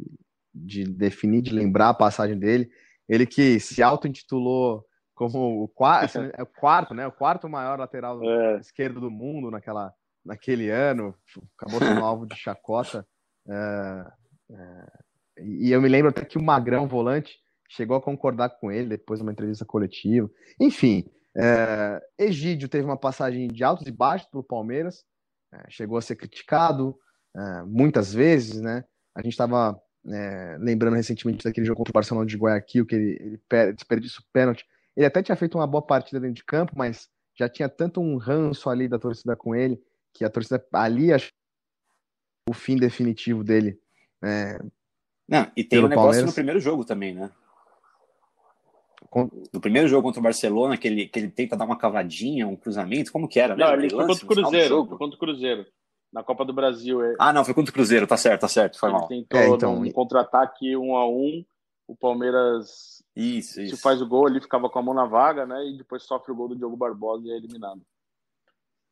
de, 0.54 0.84
definir, 0.84 1.42
de 1.42 1.54
lembrar 1.54 1.90
a 1.90 1.94
passagem 1.94 2.38
dele. 2.38 2.70
Ele 3.08 3.26
que 3.26 3.60
se 3.60 3.82
auto-intitulou 3.82 4.86
como 5.14 5.64
o 5.64 5.68
quarto, 5.68 6.20
é 6.38 6.44
o 6.44 6.48
quarto, 6.48 6.94
né? 6.94 7.08
O 7.08 7.12
quarto 7.12 7.50
maior 7.50 7.80
lateral 7.80 8.22
é. 8.24 8.60
esquerdo 8.60 9.00
do 9.00 9.12
mundo 9.12 9.52
naquela, 9.52 9.94
naquele 10.26 10.70
ano. 10.70 11.16
Acabou 11.58 11.80
sendo 11.80 12.04
alvo 12.04 12.26
de 12.26 12.36
chacota. 12.36 13.06
Uh, 13.46 14.54
uh, 14.54 15.04
e 15.42 15.72
eu 15.72 15.82
me 15.82 15.90
lembro 15.90 16.10
até 16.10 16.24
que 16.24 16.38
o 16.38 16.44
Magrão, 16.44 16.88
volante, 16.88 17.38
chegou 17.70 17.98
a 17.98 18.02
concordar 18.02 18.50
com 18.50 18.72
ele 18.72 18.90
depois 18.90 19.20
de 19.20 19.24
uma 19.24 19.32
entrevista 19.32 19.66
coletiva. 19.66 20.30
Enfim, 20.60 21.06
é, 21.36 22.00
Egídio 22.18 22.70
teve 22.70 22.86
uma 22.86 22.98
passagem 22.98 23.48
de 23.48 23.64
altos 23.64 23.88
e 23.88 23.92
baixos 23.92 24.30
pelo 24.30 24.44
Palmeiras, 24.44 25.04
é, 25.54 25.66
chegou 25.70 25.98
a 25.98 26.02
ser 26.02 26.16
criticado 26.16 26.96
é, 27.36 27.64
muitas 27.64 28.14
vezes, 28.14 28.62
né? 28.62 28.84
A 29.16 29.22
gente 29.22 29.34
estava 29.34 29.80
é, 30.08 30.58
lembrando 30.60 30.96
recentemente 30.96 31.44
daquele 31.44 31.66
jogo 31.66 31.78
contra 31.78 31.92
o 31.92 31.94
Barcelona 31.94 32.26
de 32.26 32.38
Guayaquil, 32.38 32.86
que 32.86 32.96
ele, 32.96 33.40
ele 33.52 33.74
desperdiça 33.74 34.20
o 34.20 34.26
pênalti. 34.34 34.66
Ele 34.96 35.06
até 35.06 35.24
tinha 35.24 35.36
feito 35.36 35.58
uma 35.58 35.68
boa 35.68 35.82
partida 35.82 36.20
dentro 36.20 36.36
de 36.36 36.44
campo, 36.44 36.74
mas 36.76 37.10
já 37.36 37.50
tinha 37.50 37.70
tanto 37.70 38.02
um 38.02 38.18
ranço 38.18 38.70
ali 38.70 38.88
da 38.88 39.00
torcida 39.00 39.36
com 39.36 39.56
ele, 39.56 39.82
que 40.14 40.24
a 40.24 40.30
torcida 40.30 40.64
ali 40.74 41.12
achou 41.12 41.32
o 42.50 42.54
fim 42.54 42.76
definitivo 42.76 43.44
dele. 43.44 43.80
É, 44.22 44.60
Não, 45.28 45.52
e 45.56 45.64
tem 45.64 45.80
um 45.80 45.84
negócio 45.88 45.96
Palmeiras. 45.96 46.26
no 46.26 46.34
primeiro 46.34 46.60
jogo 46.60 46.86
também, 46.86 47.14
né? 47.14 47.32
No 49.54 49.62
primeiro 49.62 49.88
jogo 49.88 50.04
contra 50.04 50.20
o 50.20 50.24
Barcelona, 50.24 50.76
que 50.76 50.88
ele, 50.88 51.08
que 51.08 51.20
ele 51.20 51.30
tenta 51.30 51.56
dar 51.56 51.66
uma 51.66 51.78
cavadinha, 51.78 52.48
um 52.48 52.56
cruzamento, 52.56 53.12
como 53.12 53.28
que 53.28 53.40
era? 53.40 53.56
Não, 53.56 53.74
ele 53.74 53.90
foi 53.90 54.08
contra 54.08 54.26
o 54.26 54.28
Cruzeiro, 54.28 54.88
foi 54.88 54.98
contra 54.98 55.16
o 55.16 55.20
Cruzeiro. 55.20 55.66
Na 56.14 56.24
Copa 56.24 56.46
do 56.46 56.54
Brasil. 56.54 57.04
É... 57.04 57.16
Ah, 57.20 57.34
não, 57.34 57.44
foi 57.44 57.54
contra 57.54 57.72
o 57.72 57.74
Cruzeiro, 57.74 58.06
tá 58.06 58.16
certo, 58.16 58.42
tá 58.42 58.48
certo, 58.48 58.80
foi 58.80 58.90
ele 58.90 58.98
mal. 59.00 59.08
tentou 59.08 59.40
é, 59.40 59.48
então... 59.48 59.82
um 59.82 59.92
contra-ataque 59.92 60.78
um 60.78 60.96
a 60.96 61.10
um, 61.10 61.44
o 61.88 61.96
Palmeiras 61.96 63.04
isso, 63.16 63.60
isso. 63.60 63.76
se 63.76 63.82
faz 63.82 64.02
o 64.02 64.08
gol, 64.08 64.28
ele 64.28 64.40
ficava 64.40 64.70
com 64.70 64.80
a 64.80 64.82
mão 64.82 64.94
na 64.94 65.06
vaga, 65.06 65.46
né, 65.46 65.66
e 65.68 65.78
depois 65.78 66.04
sofre 66.04 66.32
o 66.32 66.36
gol 66.36 66.50
do 66.50 66.56
Diogo 66.56 66.78
Barbosa 66.78 67.28
e 67.28 67.32
é 67.32 67.36
eliminado. 67.36 67.82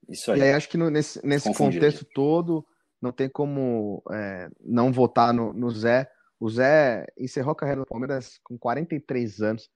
Isso 0.09 0.31
aí. 0.31 0.39
E 0.39 0.43
aí 0.43 0.53
acho 0.53 0.67
que 0.67 0.77
no, 0.77 0.89
nesse, 0.89 1.25
nesse 1.25 1.53
contexto 1.53 2.05
todo, 2.13 2.65
não 2.99 3.11
tem 3.11 3.29
como 3.29 4.03
é, 4.11 4.49
não 4.59 4.91
votar 4.91 5.33
no, 5.33 5.53
no 5.53 5.69
Zé. 5.69 6.09
O 6.39 6.49
Zé 6.49 7.05
encerrou 7.17 7.51
a 7.51 7.55
carreira 7.55 7.81
do 7.81 7.87
Palmeiras 7.87 8.39
com 8.43 8.57
43 8.57 9.41
anos 9.41 9.69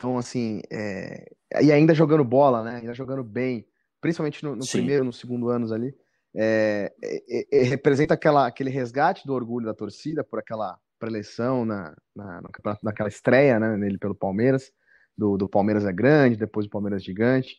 então, 0.00 0.16
assim, 0.16 0.62
é... 0.72 1.30
e 1.60 1.70
ainda 1.70 1.94
jogando 1.94 2.24
bola, 2.24 2.64
né? 2.64 2.76
Ainda 2.76 2.94
jogando 2.94 3.22
bem, 3.22 3.66
principalmente 4.00 4.42
no, 4.42 4.56
no 4.56 4.66
primeiro, 4.66 5.04
no 5.04 5.12
segundo 5.12 5.50
anos 5.50 5.72
ali, 5.72 5.94
é... 6.34 6.92
É... 7.02 7.60
é 7.60 7.62
representa 7.64 8.14
aquela, 8.14 8.46
aquele 8.46 8.70
resgate 8.70 9.26
do 9.26 9.34
orgulho 9.34 9.66
da 9.66 9.74
torcida 9.74 10.24
por 10.24 10.38
aquela 10.38 10.78
preleção 10.98 11.64
na, 11.64 11.96
na, 12.14 12.42
naquela 12.82 13.08
estreia 13.08 13.58
né, 13.58 13.76
nele 13.76 13.96
pelo 13.96 14.14
Palmeiras, 14.14 14.70
do, 15.16 15.36
do 15.36 15.48
Palmeiras 15.48 15.84
é 15.84 15.92
grande, 15.92 16.36
depois 16.36 16.66
do 16.66 16.70
Palmeiras 16.70 17.02
gigante. 17.02 17.56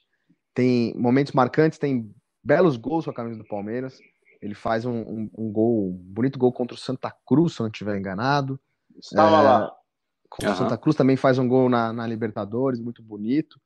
Tem 0.54 0.94
momentos 0.96 1.34
marcantes, 1.34 1.80
tem 1.80 2.14
belos 2.44 2.78
gols 2.78 3.06
com 3.06 3.12
a 3.12 3.14
camisa 3.14 3.38
do 3.38 3.48
Palmeiras. 3.48 4.00
Ele 4.42 4.56
faz 4.56 4.86
um, 4.86 5.02
um, 5.02 5.30
um 5.38 5.52
gol, 5.52 5.90
um 5.90 5.92
bonito 5.92 6.40
gol 6.40 6.52
contra 6.52 6.76
o 6.76 6.80
Santa 6.80 7.14
Cruz, 7.26 7.54
se 7.54 7.62
eu 7.62 7.66
não 7.66 7.72
estiver 7.72 7.98
enganado. 7.98 8.60
Estava 8.98 9.38
é, 9.38 9.42
lá. 9.42 9.76
Com 10.30 10.48
uhum. 10.48 10.56
Santa 10.56 10.78
Cruz 10.78 10.96
também 10.96 11.16
faz 11.16 11.38
um 11.38 11.48
gol 11.48 11.70
na, 11.70 11.92
na 11.94 12.08
Libertadores, 12.08 12.80
muito 12.80 13.04
bonito. 13.04 13.60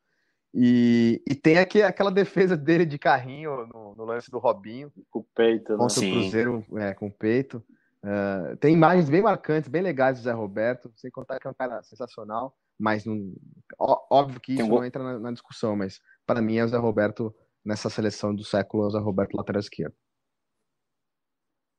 E, 0.57 1.21
e 1.29 1.35
tem 1.35 1.57
aqui 1.57 1.81
aquela 1.81 2.09
defesa 2.09 2.55
dele 2.55 2.85
de 2.85 2.97
carrinho 2.97 3.67
no, 3.67 3.93
no 3.93 4.05
lance 4.05 4.31
do 4.31 4.39
Robinho. 4.39 4.89
Com 5.11 5.19
o 5.19 5.25
peito, 5.35 5.73
né? 5.73 5.77
Contra 5.77 5.99
Sim. 5.99 6.11
o 6.11 6.13
Cruzeiro, 6.13 6.65
é, 6.77 6.93
com 6.93 7.07
o 7.07 7.11
peito. 7.11 7.61
Uh, 8.01 8.55
tem 8.57 8.73
imagens 8.73 9.09
bem 9.09 9.21
marcantes, 9.21 9.69
bem 9.69 9.81
legais 9.81 10.17
do 10.17 10.23
Zé 10.23 10.31
Roberto, 10.31 10.91
sem 10.95 11.11
contar 11.11 11.39
que 11.39 11.47
é 11.47 11.49
um 11.49 11.55
cara 11.55 11.81
sensacional, 11.81 12.55
mas 12.79 13.03
não, 13.03 13.33
ó, 13.79 13.99
óbvio 14.11 14.39
que 14.39 14.53
isso 14.53 14.63
um 14.63 14.67
não 14.67 14.85
entra 14.85 15.03
na, 15.03 15.19
na 15.19 15.31
discussão, 15.31 15.75
mas 15.75 15.99
para 16.23 16.39
mim 16.39 16.57
é 16.57 16.63
o 16.63 16.67
Zé 16.67 16.77
Roberto 16.77 17.33
nessa 17.65 17.89
seleção 17.89 18.33
do 18.33 18.43
século, 18.43 18.83
é 18.83 18.87
o 18.87 18.89
Zé 18.91 18.99
Roberto 18.99 19.35
lateral 19.35 19.59
esquerdo. 19.59 19.95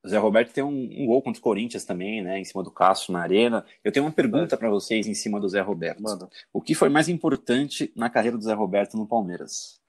O 0.07 0.09
Zé 0.09 0.19
Roberto 0.19 0.53
tem 0.53 0.63
um, 0.63 0.69
um, 0.69 1.07
gol 1.07 1.21
contra 1.21 1.41
o 1.41 1.43
Corinthians 1.43 1.85
também, 1.85 2.23
né? 2.23 2.39
Em 2.39 2.45
cima 2.45 2.63
do 2.63 2.71
Cássio 2.71 3.13
na 3.13 3.21
arena. 3.21 3.67
Eu 3.83 3.91
tenho 3.91 4.07
uma 4.07 4.13
pergunta 4.13 4.57
para 4.57 4.71
vocês 4.71 5.05
em 5.09 5.15
cima 5.15 5.41
do 5.41 5.49
Zé 5.49 5.61
Roberto. 5.61 6.01
Mano. 6.01 6.31
O 6.53 6.63
que 6.63 6.77
foi 6.77 6.89
mais 6.89 7.09
importante 7.09 7.93
na 7.97 8.09
carreira 8.09 8.37
do 8.37 8.45
Zé 8.45 8.55
Roberto 8.55 8.97
no 8.97 9.05
Palmeiras? 9.05 9.81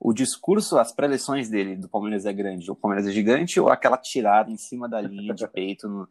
O 0.00 0.14
discurso, 0.14 0.78
as 0.78 0.92
preleções 0.92 1.50
dele 1.50 1.76
do 1.76 1.90
Palmeiras 1.90 2.24
é 2.24 2.32
grande, 2.32 2.70
o 2.70 2.74
Palmeiras 2.74 3.06
é 3.06 3.12
gigante, 3.12 3.60
ou 3.60 3.68
aquela 3.68 3.98
tirada 3.98 4.50
em 4.50 4.56
cima 4.56 4.88
da 4.88 4.98
linha 4.98 5.34
de 5.34 5.46
peito? 5.52 5.86
No... 5.86 6.08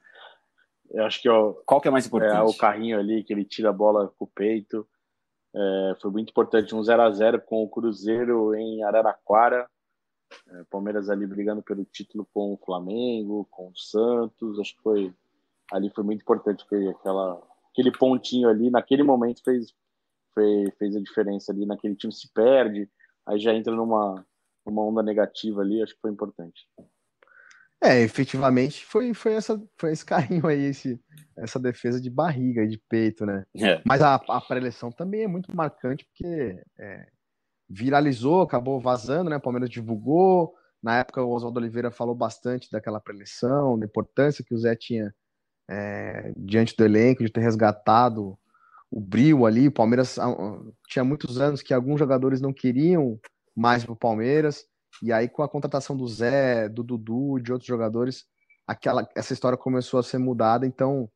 Eu 0.91 1.04
acho 1.06 1.19
que 1.19 1.28
ó, 1.28 1.54
qual 1.65 1.82
que 1.82 1.88
é 1.88 1.91
mais 1.91 2.06
importante? 2.06 2.36
É 2.36 2.43
o 2.43 2.54
carrinho 2.54 2.99
ali 2.99 3.23
que 3.23 3.34
ele 3.34 3.45
tira 3.45 3.69
a 3.69 3.73
bola 3.73 4.13
com 4.15 4.25
o 4.25 4.28
peito. 4.28 4.88
É, 5.56 5.95
foi 5.99 6.12
muito 6.12 6.30
importante 6.30 6.75
um 6.75 6.84
0 6.84 7.01
a 7.01 7.10
0 7.10 7.41
com 7.41 7.63
o 7.63 7.69
Cruzeiro 7.69 8.54
em 8.54 8.84
Araraquara. 8.84 9.67
É, 10.49 10.63
Palmeiras 10.69 11.09
ali 11.09 11.25
brigando 11.25 11.61
pelo 11.61 11.85
título 11.85 12.27
com 12.33 12.53
o 12.53 12.57
Flamengo, 12.57 13.47
com 13.51 13.69
o 13.69 13.75
Santos, 13.75 14.59
acho 14.59 14.75
que 14.75 14.83
foi 14.83 15.13
ali 15.71 15.89
foi 15.89 16.03
muito 16.03 16.21
importante 16.21 16.65
porque 16.67 16.88
aquela 16.88 17.41
aquele 17.71 17.91
pontinho 17.91 18.49
ali 18.49 18.69
naquele 18.69 19.03
momento 19.03 19.43
fez 19.43 19.73
fez, 20.33 20.69
fez 20.77 20.95
a 20.95 20.99
diferença 20.99 21.51
ali 21.51 21.65
naquele 21.65 21.95
time 21.95 22.13
se 22.13 22.31
perde, 22.33 22.89
aí 23.25 23.39
já 23.39 23.53
entra 23.53 23.73
numa 23.73 24.25
numa 24.65 24.83
onda 24.83 25.03
negativa 25.03 25.61
ali, 25.61 25.81
acho 25.81 25.93
que 25.93 26.01
foi 26.01 26.11
importante. 26.11 26.67
É, 27.83 28.01
efetivamente 28.01 28.83
foi, 28.83 29.13
foi, 29.13 29.33
essa, 29.33 29.61
foi 29.77 29.91
esse 29.91 30.03
carinho 30.03 30.47
aí, 30.47 30.63
esse, 30.63 30.99
essa 31.38 31.59
defesa 31.59 32.01
de 32.01 32.09
barriga 32.09 32.63
e 32.63 32.67
de 32.67 32.79
peito, 32.89 33.25
né? 33.25 33.45
É. 33.55 33.79
Mas 33.85 34.01
a, 34.01 34.15
a 34.15 34.41
pré-eleição 34.41 34.91
também 34.91 35.23
é 35.23 35.27
muito 35.27 35.55
marcante, 35.55 36.05
porque 36.05 36.63
é, 36.79 37.07
viralizou, 37.69 38.41
acabou 38.41 38.80
vazando, 38.80 39.30
né? 39.30 39.38
O 39.38 39.41
Palmeiras 39.41 39.69
divulgou. 39.69 40.54
Na 40.82 40.99
época, 40.99 41.23
o 41.23 41.32
Oswaldo 41.32 41.60
Oliveira 41.60 41.89
falou 41.89 42.13
bastante 42.13 42.69
daquela 42.71 42.99
pré-eleição, 42.99 43.80
da 43.80 43.86
importância 43.86 44.43
que 44.43 44.54
o 44.54 44.58
Zé 44.58 44.75
tinha 44.75 45.13
é, 45.67 46.32
diante 46.38 46.75
do 46.75 46.86
elenco, 46.86 47.23
de 47.23 47.32
ter 47.32 47.41
resgatado 47.41 48.38
o 48.91 48.99
brilho 48.99 49.45
ali. 49.45 49.67
O 49.67 49.71
Palmeiras 49.71 50.17
tinha 50.88 51.04
muitos 51.04 51.39
anos 51.41 51.62
que 51.62 51.73
alguns 51.73 51.99
jogadores 51.99 52.39
não 52.39 52.54
queriam 52.54 53.19
mais 53.56 53.84
para 53.84 53.93
o 53.93 53.97
Palmeiras. 53.97 54.65
E 55.01 55.12
aí, 55.12 55.28
com 55.28 55.41
a 55.41 55.49
contratação 55.49 55.97
do 55.97 56.08
Zé, 56.08 56.69
do 56.69 56.84
Dudu, 56.84 57.39
de 57.39 57.51
outros 57.51 57.67
jogadores, 57.67 58.25
aquela, 58.67 59.08
essa 59.15 59.34
história 59.34 59.58
começou 59.58 59.99
a 59.99 60.04
ser 60.04 60.17
mudada. 60.17 60.65
Então, 60.65 61.10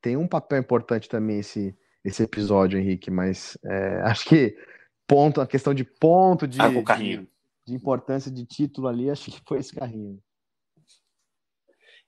tem 0.00 0.16
um 0.16 0.28
papel 0.28 0.60
importante 0.60 1.08
também 1.08 1.40
esse, 1.40 1.76
esse 2.04 2.22
episódio, 2.22 2.78
Henrique. 2.78 3.10
Mas 3.10 3.58
é, 3.64 4.02
acho 4.06 4.26
que 4.26 4.56
ponto, 5.06 5.40
a 5.40 5.46
questão 5.46 5.72
de 5.72 5.84
ponto, 5.84 6.46
de, 6.46 6.60
ah, 6.60 6.68
de, 6.68 7.28
de, 7.66 7.74
importância 7.74 8.30
de 8.30 8.44
título 8.44 8.88
ali, 8.88 9.10
acho 9.10 9.30
que 9.30 9.40
foi 9.46 9.58
esse 9.58 9.74
carrinho. 9.74 10.20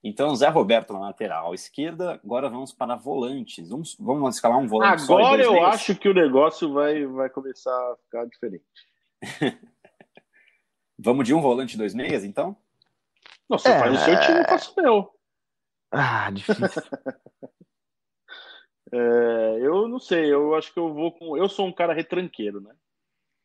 Então, 0.02 0.34
Zé 0.34 0.48
Roberto 0.48 0.92
na 0.92 1.00
lateral 1.00 1.54
esquerda. 1.54 2.20
Agora 2.24 2.48
vamos 2.48 2.72
para 2.72 2.94
volantes. 2.94 3.68
Vamos, 3.68 3.96
vamos 3.98 4.36
escalar 4.36 4.58
um 4.58 4.68
volante 4.68 5.02
Agora 5.02 5.42
eu 5.42 5.52
meios. 5.52 5.68
acho 5.68 5.96
que 5.96 6.08
o 6.08 6.14
negócio 6.14 6.72
vai, 6.72 7.04
vai 7.04 7.28
começar 7.28 7.72
a 7.72 7.96
ficar 7.96 8.24
diferente. 8.26 8.64
vamos 10.96 11.26
de 11.26 11.34
um 11.34 11.40
volante 11.40 11.76
dois 11.76 11.94
meias, 11.94 12.22
então? 12.22 12.56
Não, 13.48 13.58
você 13.58 13.70
é... 13.70 13.78
faz 13.78 14.00
o 14.00 14.04
seu 14.04 14.20
time, 14.20 14.38
eu 14.38 14.44
faço 14.44 14.72
o 14.72 14.82
meu. 14.82 15.14
Ah, 15.90 16.30
difícil. 16.30 16.62
é, 18.92 19.58
eu 19.60 19.88
não 19.88 19.98
sei, 19.98 20.32
eu 20.32 20.54
acho 20.54 20.72
que 20.72 20.78
eu 20.78 20.94
vou 20.94 21.12
com. 21.12 21.36
Eu 21.36 21.48
sou 21.48 21.66
um 21.66 21.72
cara 21.72 21.94
retranqueiro, 21.94 22.60
né? 22.60 22.74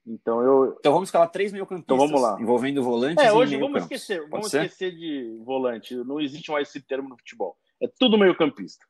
Então 0.06 0.42
eu. 0.42 0.76
Então 0.80 0.92
vamos 0.92 1.08
escalar 1.08 1.30
três 1.30 1.52
mil 1.52 1.66
campistas. 1.66 1.96
Então 1.96 1.98
vamos 1.98 2.22
lá. 2.22 2.38
Envolvendo 2.40 2.84
volantes. 2.84 3.24
É, 3.24 3.32
hoje 3.32 3.58
vamos 3.58 3.82
campos. 3.82 3.92
esquecer. 3.92 4.20
Pode 4.22 4.32
vamos 4.32 4.52
ser? 4.52 4.66
esquecer 4.66 4.96
de 4.96 5.40
volante. 5.44 5.96
Não 5.96 6.20
existe 6.20 6.52
mais 6.52 6.68
esse 6.68 6.82
termo 6.82 7.10
no 7.10 7.18
futebol. 7.18 7.58
É 7.82 7.88
tudo 8.00 8.18
meio 8.18 8.36
campista. 8.38 8.86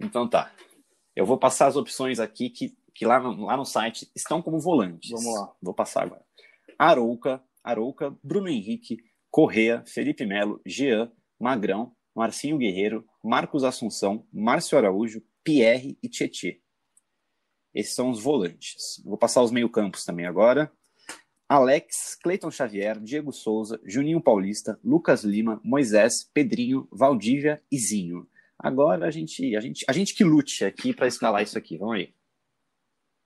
Então 0.00 0.28
tá. 0.28 0.52
Eu 1.14 1.24
vou 1.24 1.38
passar 1.38 1.68
as 1.68 1.76
opções 1.76 2.20
aqui 2.20 2.50
que, 2.50 2.76
que 2.94 3.06
lá, 3.06 3.18
no, 3.18 3.46
lá 3.46 3.56
no 3.56 3.64
site 3.64 4.10
estão 4.14 4.42
como 4.42 4.60
volantes. 4.60 5.10
Vamos 5.10 5.34
lá. 5.34 5.52
Vou 5.62 5.72
passar 5.72 6.02
agora. 6.02 6.24
Arouca, 6.78 7.42
Arouca, 7.64 8.14
Bruno 8.22 8.48
Henrique, 8.48 8.98
Correa, 9.30 9.82
Felipe 9.86 10.26
Melo, 10.26 10.60
Jean, 10.66 11.10
Magrão, 11.40 11.92
Marcinho 12.14 12.58
Guerreiro, 12.58 13.04
Marcos 13.22 13.64
Assunção, 13.64 14.26
Márcio 14.32 14.76
Araújo, 14.76 15.22
Pierre 15.42 15.98
e 16.02 16.08
Tietê. 16.08 16.60
Esses 17.76 17.94
são 17.94 18.10
os 18.10 18.22
volantes. 18.22 19.02
Vou 19.04 19.18
passar 19.18 19.42
os 19.42 19.50
meio-campos 19.50 20.02
também 20.02 20.24
agora. 20.24 20.72
Alex, 21.46 22.14
Cleiton 22.22 22.50
Xavier, 22.50 22.98
Diego 22.98 23.30
Souza, 23.30 23.78
Juninho 23.84 24.18
Paulista, 24.18 24.80
Lucas 24.82 25.22
Lima, 25.22 25.60
Moisés, 25.62 26.24
Pedrinho, 26.32 26.88
Valdívia 26.90 27.62
e 27.70 27.78
Zinho. 27.78 28.26
Agora 28.58 29.06
a 29.06 29.10
gente, 29.10 29.54
a 29.54 29.60
gente, 29.60 29.84
a 29.86 29.92
gente 29.92 30.14
que 30.14 30.24
lute 30.24 30.64
aqui 30.64 30.94
para 30.94 31.06
escalar 31.06 31.42
isso 31.42 31.58
aqui. 31.58 31.76
Vamos 31.76 31.96
aí. 31.96 32.14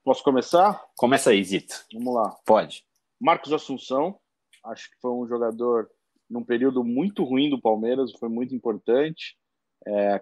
Posso 0.02 0.24
começar? 0.24 0.84
Começa 0.96 1.30
aí, 1.30 1.44
Zito. 1.44 1.86
Vamos 1.92 2.12
lá. 2.12 2.36
Pode. 2.44 2.84
Marcos 3.20 3.52
Assunção, 3.52 4.18
acho 4.64 4.90
que 4.90 4.96
foi 5.00 5.12
um 5.12 5.28
jogador 5.28 5.88
num 6.28 6.42
período 6.42 6.82
muito 6.82 7.22
ruim 7.22 7.48
do 7.48 7.60
Palmeiras, 7.60 8.10
foi 8.18 8.28
muito 8.28 8.52
importante. 8.52 9.38
É, 9.86 10.20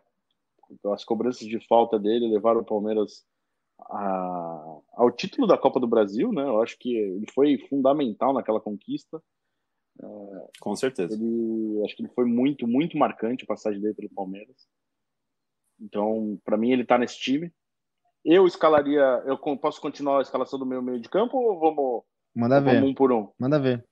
as 0.93 1.03
cobranças 1.03 1.49
de 1.49 1.59
falta 1.67 1.99
dele 1.99 2.29
levaram 2.29 2.61
o 2.61 2.65
Palmeiras 2.65 3.25
a, 3.81 4.79
ao 4.95 5.11
título 5.11 5.47
da 5.47 5.59
Copa 5.59 5.81
do 5.81 5.87
Brasil, 5.87 6.33
né? 6.33 6.43
Eu 6.43 6.63
acho 6.63 6.79
que 6.79 6.95
ele 6.95 7.27
foi 7.33 7.59
fundamental 7.69 8.33
naquela 8.33 8.61
conquista. 8.61 9.23
É, 10.01 10.49
Com 10.61 10.77
certeza. 10.77 11.15
Ele, 11.15 11.83
acho 11.85 11.97
que 11.97 12.03
ele 12.03 12.13
foi 12.15 12.25
muito, 12.25 12.67
muito 12.67 12.97
marcante 12.97 13.45
a 13.45 13.49
passagem 13.49 13.81
dele 13.81 13.95
pelo 13.95 14.11
Palmeiras. 14.11 14.69
Então, 15.81 16.41
para 16.45 16.57
mim, 16.57 16.73
ele 16.73 16.83
está 16.83 16.99
nesse 16.99 17.19
time. 17.19 17.53
Eu 18.25 18.47
escalaria. 18.47 19.23
Eu 19.27 19.39
posso 19.39 19.81
continuar 19.81 20.19
a 20.19 20.23
escalação 20.23 20.59
do 20.59 20.67
meu 20.67 20.83
meio 20.83 21.01
de 21.01 21.09
campo 21.09 21.37
ou 21.39 21.59
vamos, 21.59 22.03
Manda 22.35 22.61
ver. 22.61 22.83
um 22.83 22.95
por 22.95 23.13
um? 23.13 23.33
Manda 23.39 23.59
ver. 23.59 23.85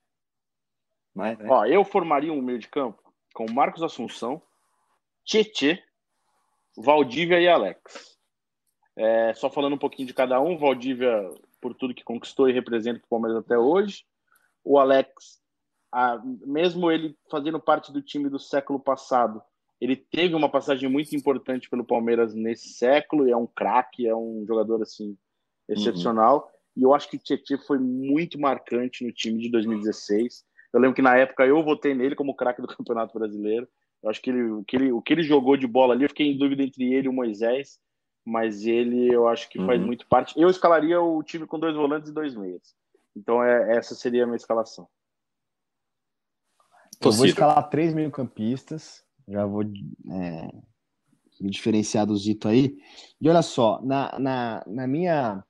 Vai, 1.14 1.35
vai. 1.37 1.49
Ó, 1.49 1.64
eu 1.64 1.85
formaria 1.85 2.33
um 2.33 2.42
meio 2.42 2.59
de 2.59 2.68
campo 2.68 3.03
com 3.35 3.51
Marcos 3.51 3.83
Assunção, 3.83 4.42
Tietê, 5.25 5.83
Valdívia 6.77 7.40
e 7.40 7.49
Alex. 7.49 8.15
É, 8.96 9.35
só 9.35 9.50
falando 9.50 9.74
um 9.74 9.78
pouquinho 9.78 10.09
de 10.09 10.14
cada 10.14 10.40
um, 10.40 10.56
Valdívia, 10.56 11.28
por 11.61 11.74
tudo 11.74 11.94
que 11.94 12.02
conquistou 12.02 12.48
e 12.48 12.52
representa 12.52 13.00
o 13.04 13.09
Palmeiras 13.09 13.38
até 13.38 13.59
hoje. 13.59 14.04
O 14.64 14.78
Alex, 14.78 15.38
a, 15.92 16.20
mesmo 16.46 16.90
ele 16.90 17.16
fazendo 17.30 17.61
parte 17.61 17.92
do 17.92 18.00
time 18.00 18.30
do 18.30 18.38
século 18.38 18.80
passado, 18.80 19.42
ele 19.80 19.96
teve 19.96 20.35
uma 20.35 20.48
passagem 20.48 20.88
muito 20.88 21.14
importante 21.14 21.68
pelo 21.68 21.85
Palmeiras 21.85 22.35
nesse 22.35 22.70
século, 22.70 23.28
e 23.28 23.30
é 23.30 23.37
um 23.37 23.46
craque, 23.46 24.06
é 24.06 24.16
um 24.16 24.44
jogador 24.46 24.80
assim 24.80 25.16
excepcional. 25.68 26.37
Uhum. 26.37 26.56
E 26.76 26.82
eu 26.82 26.94
acho 26.94 27.09
que 27.09 27.16
o 27.16 27.20
Tietchan 27.20 27.59
foi 27.59 27.78
muito 27.78 28.40
marcante 28.40 29.04
no 29.04 29.12
time 29.12 29.38
de 29.38 29.50
2016. 29.50 30.44
Eu 30.72 30.80
lembro 30.80 30.94
que 30.94 31.02
na 31.02 31.16
época 31.16 31.46
eu 31.46 31.62
votei 31.62 31.94
nele 31.94 32.14
como 32.14 32.35
craque 32.35 32.62
do 32.62 32.68
Campeonato 32.68 33.18
Brasileiro. 33.18 33.68
Eu 34.02 34.11
acho 34.11 34.22
que 34.22 34.30
ele, 34.30 34.42
o, 34.42 34.64
que 34.64 34.76
ele, 34.76 34.92
o 34.92 35.02
que 35.02 35.12
ele 35.12 35.22
jogou 35.22 35.56
de 35.56 35.66
bola 35.66 35.94
ali, 35.94 36.04
eu 36.04 36.09
fiquei 36.09 36.26
em 36.26 36.38
dúvida 36.38 36.62
entre 36.62 36.92
ele 36.92 37.06
e 37.06 37.11
o 37.11 37.12
Moisés 37.12 37.78
mas 38.26 38.66
ele 38.66 39.08
eu 39.14 39.28
acho 39.28 39.48
que 39.48 39.64
faz 39.64 39.80
uhum. 39.80 39.86
muito 39.86 40.04
parte. 40.08 40.38
Eu 40.38 40.50
escalaria 40.50 41.00
o 41.00 41.22
time 41.22 41.46
com 41.46 41.60
dois 41.60 41.76
volantes 41.76 42.10
e 42.10 42.12
dois 42.12 42.34
meias. 42.34 42.74
Então 43.14 43.42
é, 43.42 43.76
essa 43.76 43.94
seria 43.94 44.24
a 44.24 44.26
minha 44.26 44.36
escalação. 44.36 44.88
Eu 47.00 47.12
vou 47.12 47.24
escalar 47.24 47.68
três 47.68 47.94
meio-campistas. 47.94 49.04
Já 49.28 49.46
vou 49.46 49.62
é, 49.62 50.50
me 51.40 51.50
diferenciar 51.50 52.04
do 52.04 52.16
Zito 52.16 52.48
aí. 52.48 52.76
E 53.20 53.28
olha 53.28 53.42
só, 53.42 53.80
na, 53.82 54.18
na, 54.18 54.64
na, 54.66 54.86
minha, 54.88 55.44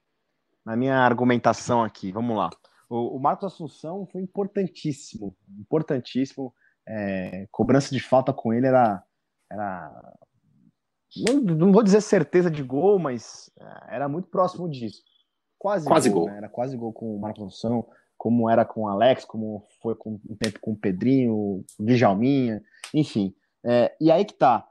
na 0.64 0.76
minha 0.76 0.98
argumentação 0.98 1.82
aqui, 1.82 2.12
vamos 2.12 2.36
lá. 2.36 2.50
O, 2.90 3.16
o 3.16 3.18
Marcos 3.18 3.52
Assunção 3.52 4.06
foi 4.06 4.20
importantíssimo, 4.20 5.34
importantíssimo. 5.58 6.54
É, 6.86 7.48
cobrança 7.50 7.92
de 7.94 8.00
falta 8.00 8.32
com 8.32 8.52
ele 8.52 8.66
era, 8.66 9.02
era 9.50 10.18
não, 11.24 11.40
não 11.40 11.72
vou 11.72 11.82
dizer 11.82 12.00
certeza 12.00 12.50
de 12.50 12.62
gol, 12.62 12.98
mas 12.98 13.50
é, 13.58 13.96
era 13.96 14.08
muito 14.08 14.28
próximo 14.28 14.68
disso. 14.68 15.02
Quase, 15.58 15.86
quase 15.86 16.10
gol. 16.10 16.22
gol. 16.22 16.30
Né? 16.30 16.38
Era 16.38 16.48
quase 16.48 16.76
gol 16.76 16.92
com 16.92 17.16
o 17.16 17.20
Marcos 17.20 17.42
Assunção, 17.42 17.88
como 18.16 18.48
era 18.48 18.64
com 18.64 18.82
o 18.82 18.88
Alex, 18.88 19.24
como 19.24 19.66
foi 19.82 19.94
com 19.94 20.20
um 20.28 20.36
tempo 20.36 20.60
com 20.60 20.72
o 20.72 20.76
Pedrinho, 20.76 21.34
o 21.34 21.64
Djalminha, 21.78 22.62
enfim. 22.92 23.34
É, 23.64 23.94
e 24.00 24.10
aí 24.10 24.24
que 24.24 24.34
tá. 24.34 24.66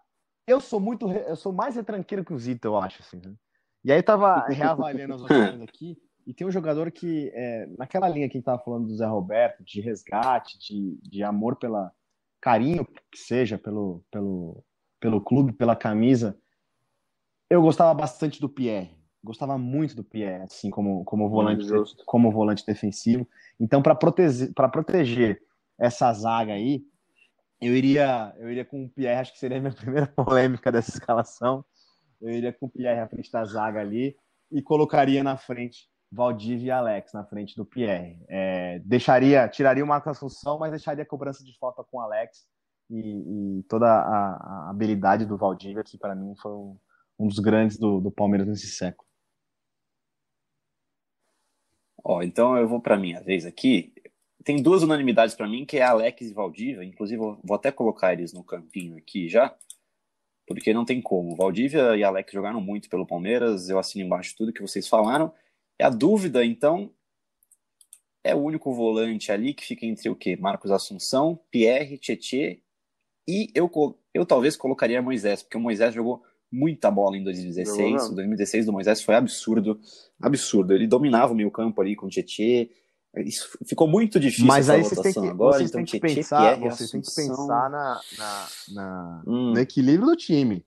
Eu 0.47 0.62
sou 0.62 0.79
muito, 0.79 1.12
eu 1.12 1.36
sou 1.36 1.51
mais 1.51 1.75
retranqueiro 1.75 2.23
que 2.23 2.34
o 2.34 2.39
Zito, 2.39 2.67
eu 2.67 2.77
acho. 2.77 3.01
Assim, 3.01 3.17
né? 3.17 3.34
E 3.84 3.91
aí 3.91 4.01
tava 4.01 4.45
reavaliando 4.49 5.15
as 5.15 5.21
opções 5.21 5.62
aqui, 5.62 5.97
e 6.25 6.34
tem 6.34 6.45
um 6.45 6.51
jogador 6.51 6.91
que, 6.91 7.31
é, 7.34 7.67
naquela 7.77 8.10
linha 8.10 8.27
que 8.27 8.38
a 8.38 8.39
gente 8.39 8.45
tava 8.45 8.63
falando 8.63 8.88
do 8.88 8.95
Zé 8.95 9.05
Roberto, 9.05 9.63
de 9.63 9.79
resgate, 9.79 10.58
de, 10.58 10.99
de 11.03 11.23
amor 11.23 11.55
pela 11.55 11.91
carinho 12.41 12.86
que 12.86 13.17
seja 13.17 13.58
pelo, 13.58 14.03
pelo, 14.12 14.63
pelo 15.05 15.21
clube, 15.21 15.53
pela 15.53 15.75
camisa. 15.75 16.35
Eu 17.47 17.61
gostava 17.61 17.93
bastante 17.93 18.41
do 18.41 18.49
Pierre, 18.49 18.89
gostava 19.23 19.55
muito 19.55 19.95
do 19.95 20.03
Pierre, 20.03 20.41
assim 20.41 20.71
como 20.71 21.05
como 21.05 21.29
volante 21.29 21.67
como 22.07 22.31
volante 22.31 22.65
defensivo. 22.65 23.27
Então 23.59 23.83
para 23.83 23.93
proteger 23.93 24.51
para 24.55 24.67
proteger 24.67 25.43
essa 25.77 26.11
zaga 26.11 26.53
aí, 26.53 26.83
eu 27.61 27.75
iria 27.75 28.33
eu 28.39 28.49
iria 28.49 28.65
com 28.65 28.85
o 28.85 28.89
Pierre, 28.89 29.21
acho 29.21 29.33
que 29.33 29.37
seria 29.37 29.57
a 29.57 29.61
minha 29.61 29.73
primeira 29.77 30.07
polêmica 30.07 30.71
dessa 30.71 30.89
escalação. 30.89 31.63
Eu 32.19 32.31
iria 32.31 32.51
com 32.51 32.65
o 32.65 32.69
Pierre 32.69 33.01
à 33.01 33.07
frente 33.07 33.31
da 33.31 33.45
zaga 33.45 33.81
ali 33.81 34.17
e 34.51 34.59
colocaria 34.59 35.23
na 35.23 35.37
frente 35.37 35.87
Valdívia 36.11 36.67
e 36.67 36.71
Alex 36.71 37.13
na 37.13 37.23
frente 37.23 37.55
do 37.55 37.63
Pierre. 37.63 38.25
É, 38.27 38.79
deixaria, 38.79 39.47
tiraria 39.49 39.83
uma 39.83 39.97
Assunção, 39.97 40.57
mas 40.57 40.71
deixaria 40.71 41.03
a 41.03 41.07
cobrança 41.07 41.43
de 41.43 41.55
falta 41.59 41.83
com 41.83 41.97
o 41.97 42.01
Alex 42.01 42.47
e, 42.89 43.59
e 43.59 43.63
toda 43.63 43.87
a, 43.87 44.35
a, 44.35 44.69
habilidade 44.69 45.25
do 45.25 45.37
Valdívia, 45.37 45.83
que 45.83 45.97
para 45.97 46.15
mim 46.15 46.35
foi 46.35 46.51
um, 46.51 46.77
um 47.19 47.27
dos 47.27 47.39
grandes 47.39 47.77
do, 47.77 47.99
do, 47.99 48.11
Palmeiras 48.11 48.47
nesse 48.47 48.67
século. 48.67 49.07
Ó, 52.03 52.21
então 52.21 52.55
eu 52.57 52.67
vou 52.67 52.79
para 52.79 52.97
minha 52.97 53.21
vez 53.21 53.45
aqui. 53.45 53.93
tem 54.43 54.61
duas 54.61 54.83
unanimidades 54.83 55.35
para 55.35 55.47
mim, 55.47 55.65
que 55.65 55.77
é 55.77 55.83
Alex 55.83 56.21
e 56.21 56.33
Valdívia. 56.33 56.83
Inclusive, 56.83 57.19
vou 57.19 57.55
até 57.55 57.71
colocar 57.71 58.13
eles 58.13 58.31
no 58.31 58.43
campinho 58.43 58.97
aqui 58.97 59.27
já, 59.27 59.55
porque 60.45 60.73
não 60.73 60.85
tem 60.85 61.01
como. 61.01 61.35
Valdívia 61.35 61.95
e 61.97 62.03
Alex 62.03 62.31
jogaram 62.31 62.61
muito 62.61 62.89
pelo 62.89 63.07
Palmeiras, 63.07 63.69
eu 63.69 63.79
assino 63.79 64.05
embaixo 64.05 64.35
tudo 64.37 64.53
que 64.53 64.61
vocês 64.61 64.87
falaram. 64.87 65.33
E 65.79 65.83
a 65.83 65.89
dúvida, 65.89 66.45
então, 66.45 66.93
é 68.23 68.35
o 68.35 68.39
único 68.39 68.73
volante 68.73 69.31
ali 69.31 69.53
que 69.53 69.65
fica 69.65 69.85
entre 69.85 70.09
o 70.09 70.15
quê? 70.15 70.35
Marcos 70.35 70.71
Assunção, 70.71 71.39
Pierre, 71.51 71.97
Tietê 71.97 72.64
e 73.27 73.49
eu, 73.55 73.69
eu 74.13 74.25
talvez 74.25 74.55
colocaria 74.55 75.01
Moisés, 75.01 75.41
porque 75.41 75.57
o 75.57 75.61
Moisés 75.61 75.93
jogou 75.93 76.23
muita 76.51 76.89
bola 76.89 77.17
em 77.17 77.23
2016. 77.23 78.09
O 78.09 78.15
2016 78.15 78.65
do 78.65 78.73
Moisés 78.73 79.01
foi 79.01 79.15
absurdo, 79.15 79.79
absurdo. 80.21 80.73
Ele 80.73 80.88
dominava 80.88 81.33
o 81.33 81.35
meio 81.35 81.51
campo 81.51 81.81
ali 81.81 81.95
com 81.95 82.05
o 82.05 82.09
Tietê. 82.09 82.71
Isso 83.17 83.57
ficou 83.65 83.88
muito 83.88 84.19
difícil 84.19 84.45
Mas 84.45 84.69
aí 84.69 84.83
vocês 84.83 84.99
têm 85.01 85.23
que, 85.23 85.29
agora, 85.29 85.57
vocês 85.57 85.69
então, 85.69 85.79
têm 85.79 85.85
que 85.85 85.99
Tietê, 85.99 86.15
pensar, 86.15 86.57
Pierre, 86.57 86.69
vocês 86.69 86.91
têm 86.91 87.01
que 87.01 87.15
pensar 87.15 87.69
na, 87.69 88.01
na, 88.17 88.47
na 88.73 89.23
hum. 89.25 89.53
no 89.53 89.59
equilíbrio 89.59 90.09
do 90.09 90.15
time. 90.15 90.65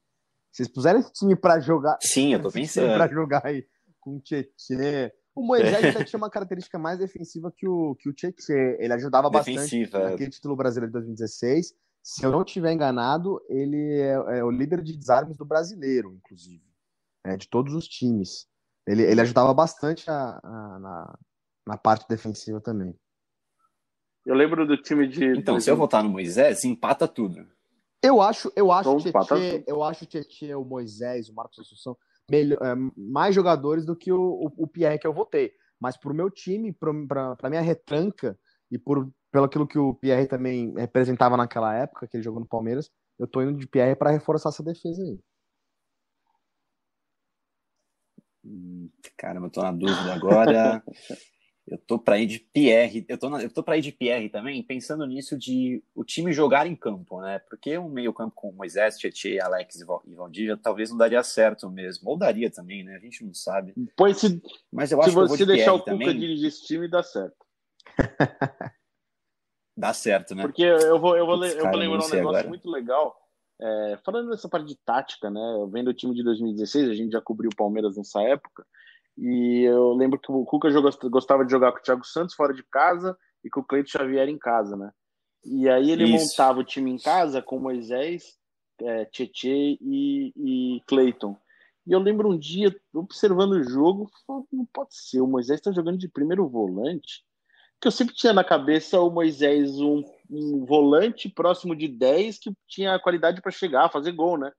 Vocês 0.50 0.68
puseram 0.68 0.98
esse 1.00 1.12
time 1.12 1.36
para 1.36 1.60
jogar. 1.60 1.98
Sim, 2.00 2.32
eu 2.32 2.42
tô 2.42 2.50
pensando. 2.52 2.94
Para 2.94 3.06
jogar 3.08 3.42
aí 3.44 3.66
com 4.00 4.16
o 4.16 4.20
Tietê, 4.20 5.12
o 5.38 5.42
Moisés 5.42 5.72
é. 5.94 6.04
tinha 6.04 6.18
uma 6.18 6.30
característica 6.30 6.78
mais 6.78 6.98
defensiva 6.98 7.52
que 7.56 7.68
o, 7.68 7.94
que 7.94 8.08
o 8.08 8.12
Tietchan. 8.12 8.76
Ele 8.78 8.92
ajudava 8.92 9.30
Defensiva. 9.30 9.90
bastante 9.92 10.10
naquele 10.10 10.30
título 10.30 10.56
brasileiro 10.56 10.88
de 10.88 10.94
2016. 10.94 11.74
Se 12.02 12.24
eu 12.24 12.30
não 12.30 12.42
estiver 12.42 12.72
enganado, 12.72 13.40
ele 13.48 14.00
é, 14.00 14.38
é, 14.38 14.44
o 14.44 14.50
líder 14.50 14.82
de 14.82 14.96
desarmes 14.96 15.36
do 15.36 15.44
brasileiro, 15.44 16.14
inclusive. 16.14 16.64
É, 17.24 17.36
de 17.36 17.48
todos 17.48 17.74
os 17.74 17.86
times. 17.86 18.46
Ele, 18.86 19.02
ele 19.02 19.20
ajudava 19.20 19.52
bastante 19.52 20.08
a, 20.08 20.40
a, 20.42 20.78
na, 20.78 21.18
na 21.66 21.76
parte 21.76 22.08
defensiva 22.08 22.60
também. 22.60 22.98
Eu 24.24 24.34
lembro 24.34 24.66
do 24.66 24.76
time 24.76 25.06
de. 25.06 25.38
Então, 25.38 25.60
se 25.60 25.70
eu 25.70 25.76
votar 25.76 26.02
no 26.02 26.10
Moisés, 26.10 26.64
empata 26.64 27.06
tudo. 27.06 27.46
Eu 28.02 28.22
acho, 28.22 28.52
eu 28.54 28.70
acho, 28.70 29.08
então, 29.08 29.24
Tietê, 29.24 29.64
eu 29.66 29.82
acho 29.82 30.04
o 30.04 30.06
Tietchan, 30.06 30.56
o 30.58 30.64
Moisés, 30.64 31.28
o 31.28 31.34
Marcos 31.34 31.58
Assunção 31.58 31.96
melhor, 32.30 32.58
é, 32.62 32.74
mais 32.96 33.34
jogadores 33.34 33.84
do 33.84 33.96
que 33.96 34.12
o, 34.12 34.20
o, 34.20 34.64
o 34.64 34.66
Pierre 34.66 34.98
que 34.98 35.06
eu 35.06 35.12
votei. 35.12 35.52
Mas 35.80 35.96
para 35.96 36.12
o 36.12 36.14
meu 36.14 36.30
time, 36.30 36.72
para 36.72 37.50
minha 37.50 37.60
retranca, 37.60 38.38
e 38.70 38.78
por 38.78 39.10
pelo 39.30 39.44
aquilo 39.44 39.66
que 39.66 39.78
o 39.78 39.94
Pierre 39.94 40.26
também 40.26 40.72
representava 40.76 41.36
naquela 41.36 41.74
época, 41.74 42.06
que 42.06 42.16
ele 42.16 42.24
jogou 42.24 42.40
no 42.40 42.46
Palmeiras, 42.46 42.90
eu 43.18 43.26
tô 43.26 43.42
indo 43.42 43.58
de 43.58 43.66
Pierre 43.66 43.96
para 43.96 44.10
reforçar 44.10 44.48
essa 44.50 44.62
defesa 44.62 45.02
aí. 45.02 45.18
Caramba, 49.16 49.46
eu 49.46 49.50
tô 49.50 49.62
na 49.62 49.72
dúvida 49.72 50.14
agora. 50.14 50.82
Eu 51.70 51.76
tô 51.76 51.98
para 51.98 52.18
ir 52.18 52.26
de 52.26 52.38
Pierre, 52.38 53.04
eu 53.06 53.18
tô, 53.18 53.28
na, 53.28 53.42
eu 53.42 53.50
tô 53.50 53.62
para 53.62 53.76
ir 53.76 53.82
de 53.82 53.92
Pierre 53.92 54.30
também, 54.30 54.62
pensando 54.62 55.06
nisso 55.06 55.36
de 55.36 55.82
o 55.94 56.02
time 56.02 56.32
jogar 56.32 56.66
em 56.66 56.74
campo, 56.74 57.20
né? 57.20 57.38
Porque 57.40 57.76
um 57.76 57.90
meio-campo 57.90 58.32
com 58.34 58.52
Moisés, 58.52 58.96
Tietchan, 58.96 59.36
Alex 59.42 59.82
e 60.06 60.14
Valdívia 60.14 60.56
talvez 60.56 60.88
não 60.88 60.96
daria 60.96 61.22
certo 61.22 61.70
mesmo, 61.70 62.08
ou 62.08 62.16
daria 62.16 62.50
também, 62.50 62.82
né? 62.82 62.96
A 62.96 62.98
gente 62.98 63.22
não 63.22 63.34
sabe. 63.34 63.74
Pois 63.94 64.16
se, 64.16 64.40
Mas 64.72 64.92
eu 64.92 65.00
acho 65.02 65.10
se 65.10 65.14
você 65.14 65.36
que 65.36 65.42
eu 65.42 65.46
deixar 65.46 65.74
o 65.74 65.80
Cuca 65.80 65.90
também... 65.90 66.18
dirigir 66.18 66.48
esse 66.48 66.64
time, 66.64 66.88
dá 66.88 67.02
certo. 67.02 67.36
dá 69.78 69.94
certo, 69.94 70.34
né? 70.34 70.42
Porque 70.42 70.62
eu 70.62 70.98
vou, 70.98 71.16
eu 71.16 71.24
vou, 71.24 71.38
Putz, 71.38 71.54
eu 71.54 71.64
vou 71.70 71.76
lembrar 71.76 72.04
um 72.04 72.08
negócio 72.08 72.18
agora. 72.18 72.48
muito 72.48 72.68
legal. 72.68 73.16
É, 73.60 73.98
falando 74.04 74.30
dessa 74.30 74.48
parte 74.48 74.66
de 74.66 74.76
tática, 74.76 75.30
né? 75.30 75.40
Vendo 75.70 75.88
o 75.88 75.94
time 75.94 76.14
de 76.14 76.24
2016, 76.24 76.88
a 76.88 76.94
gente 76.94 77.12
já 77.12 77.20
cobriu 77.20 77.50
o 77.52 77.56
Palmeiras 77.56 77.96
nessa 77.96 78.20
época. 78.22 78.66
E 79.16 79.62
eu 79.64 79.92
lembro 79.94 80.18
que 80.18 80.30
o 80.30 80.44
Cuca 80.44 80.68
gostava 81.08 81.44
de 81.44 81.50
jogar 81.50 81.72
com 81.72 81.78
o 81.78 81.82
Thiago 81.82 82.04
Santos 82.04 82.34
fora 82.34 82.52
de 82.52 82.62
casa 82.64 83.16
e 83.44 83.50
com 83.50 83.60
o 83.60 83.64
Cleito 83.64 83.90
Xavier 83.90 84.28
em 84.28 84.38
casa, 84.38 84.76
né? 84.76 84.90
E 85.44 85.68
aí 85.68 85.90
ele 85.90 86.04
Isso. 86.04 86.28
montava 86.28 86.60
o 86.60 86.64
time 86.64 86.90
em 86.90 86.98
casa 86.98 87.40
com 87.40 87.58
Moisés, 87.58 88.36
é, 88.80 89.04
Tietê 89.06 89.78
e, 89.80 90.32
e 90.36 90.82
Cleiton. 90.86 91.36
E 91.86 91.92
eu 91.92 92.00
lembro 92.00 92.28
um 92.28 92.38
dia, 92.38 92.74
observando 92.92 93.52
o 93.52 93.64
jogo, 93.64 94.10
não 94.52 94.66
pode 94.66 94.94
ser, 94.94 95.20
o 95.20 95.26
Moisés 95.26 95.58
está 95.58 95.72
jogando 95.72 95.98
de 95.98 96.08
primeiro 96.08 96.46
volante. 96.48 97.24
Que 97.80 97.88
eu 97.88 97.92
sempre 97.92 98.14
tinha 98.14 98.32
na 98.32 98.42
cabeça 98.42 99.00
o 99.00 99.10
Moisés 99.10 99.80
um, 99.80 100.02
um 100.30 100.64
volante 100.64 101.28
próximo 101.28 101.76
de 101.76 101.86
10 101.88 102.38
que 102.38 102.52
tinha 102.66 102.98
qualidade 102.98 103.40
para 103.40 103.52
chegar, 103.52 103.90
fazer 103.90 104.12
gol, 104.12 104.36
né? 104.36 104.50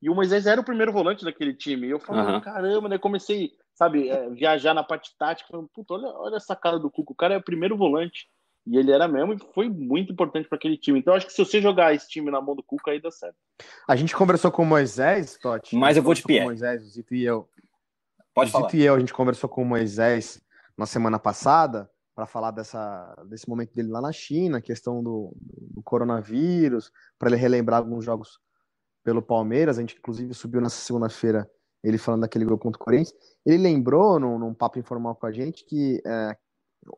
E 0.00 0.08
o 0.08 0.14
Moisés 0.14 0.46
era 0.46 0.60
o 0.60 0.64
primeiro 0.64 0.92
volante 0.92 1.24
daquele 1.24 1.54
time. 1.54 1.86
E 1.88 1.90
eu 1.90 1.98
falei, 1.98 2.34
uhum. 2.34 2.40
caramba, 2.40 2.88
né? 2.88 2.98
Comecei 2.98 3.52
sabe, 3.78 4.08
é, 4.08 4.28
viajar 4.30 4.74
na 4.74 4.82
parte 4.82 5.12
tática, 5.16 5.48
falando, 5.48 5.70
puta, 5.72 5.94
olha, 5.94 6.08
olha 6.08 6.36
essa 6.36 6.56
cara 6.56 6.80
do 6.80 6.90
Cuco, 6.90 7.12
o 7.12 7.16
cara 7.16 7.34
é 7.34 7.38
o 7.38 7.42
primeiro 7.42 7.76
volante. 7.76 8.26
E 8.66 8.76
ele 8.76 8.90
era 8.90 9.08
mesmo 9.08 9.32
e 9.32 9.38
foi 9.54 9.68
muito 9.68 10.12
importante 10.12 10.46
para 10.46 10.58
aquele 10.58 10.76
time. 10.76 10.98
Então, 10.98 11.14
acho 11.14 11.26
que 11.26 11.32
se 11.32 11.42
você 11.42 11.62
jogar 11.62 11.94
esse 11.94 12.06
time 12.08 12.30
na 12.30 12.40
mão 12.40 12.54
do 12.54 12.62
Cuca, 12.62 12.90
aí 12.90 13.00
dá 13.00 13.10
certo. 13.10 13.36
A 13.88 13.96
gente 13.96 14.14
conversou 14.14 14.50
com 14.50 14.62
o 14.62 14.66
Moisés, 14.66 15.38
Totti. 15.38 15.74
Mas 15.74 15.96
eu 15.96 16.02
vou 16.02 16.12
de 16.12 16.22
pé. 16.22 16.44
Moisés, 16.44 16.82
o 16.82 16.88
Zito 16.88 17.14
e 17.14 17.24
eu. 17.24 17.48
Pode 18.34 18.50
o 18.50 18.52
falar. 18.52 18.64
Zito 18.66 18.76
e 18.76 18.84
eu, 18.84 18.94
a 18.94 19.00
gente 19.00 19.14
conversou 19.14 19.48
com 19.48 19.62
o 19.62 19.64
Moisés 19.64 20.42
na 20.76 20.84
semana 20.84 21.18
passada 21.18 21.88
para 22.18 22.26
falar 22.26 22.50
dessa, 22.50 23.14
desse 23.28 23.48
momento 23.48 23.72
dele 23.72 23.90
lá 23.90 24.00
na 24.00 24.10
China, 24.10 24.60
questão 24.60 25.00
do, 25.04 25.32
do 25.40 25.80
coronavírus, 25.84 26.90
para 27.16 27.28
ele 27.28 27.36
relembrar 27.36 27.78
alguns 27.78 28.04
jogos 28.04 28.40
pelo 29.04 29.22
Palmeiras. 29.22 29.78
A 29.78 29.80
gente, 29.80 29.96
inclusive, 29.96 30.34
subiu 30.34 30.60
nessa 30.60 30.78
segunda-feira 30.78 31.48
ele 31.80 31.96
falando 31.96 32.22
daquele 32.22 32.44
gol 32.44 32.58
contra 32.58 32.76
o 32.76 32.84
Corinthians. 32.84 33.14
Ele 33.46 33.58
lembrou, 33.58 34.18
num, 34.18 34.36
num 34.36 34.52
papo 34.52 34.80
informal 34.80 35.14
com 35.14 35.26
a 35.26 35.30
gente, 35.30 35.64
que 35.64 36.02
é, 36.04 36.36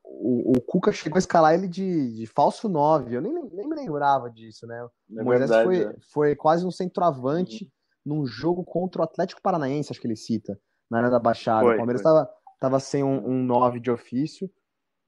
o, 0.02 0.56
o, 0.56 0.61
Cuca 0.62 0.90
chegou 0.90 1.16
a 1.16 1.18
escalar 1.18 1.52
ele 1.52 1.68
de, 1.68 2.14
de 2.14 2.26
falso 2.26 2.66
9. 2.66 3.14
Eu 3.14 3.20
nem, 3.20 3.30
nem 3.52 3.68
me 3.68 3.76
lembrava 3.76 4.30
disso, 4.30 4.66
né? 4.66 4.83
O 4.83 5.20
é 5.20 5.22
Moisés 5.22 5.50
verdade, 5.50 5.64
foi, 5.64 5.83
é. 5.83 5.96
foi 6.14 6.35
quase 6.35 6.64
um 6.64 6.70
centroavante 6.70 7.70
uhum. 8.06 8.20
num 8.20 8.26
jogo 8.26 8.64
contra 8.64 9.02
o 9.02 9.04
Atlético 9.04 9.42
Paranaense, 9.42 9.92
acho 9.92 10.00
que 10.00 10.06
ele 10.06 10.16
cita, 10.16 10.59
na 10.90 10.96
área 10.96 11.11
da 11.11 11.18
Baixada. 11.18 11.66
Foi, 11.66 11.74
o 11.74 11.76
Palmeiras 11.76 12.00
estava 12.00 12.26
tava 12.59 12.80
sem 12.80 13.04
um, 13.04 13.26
um 13.28 13.42
9 13.42 13.80
de 13.80 13.90
ofício. 13.90 14.50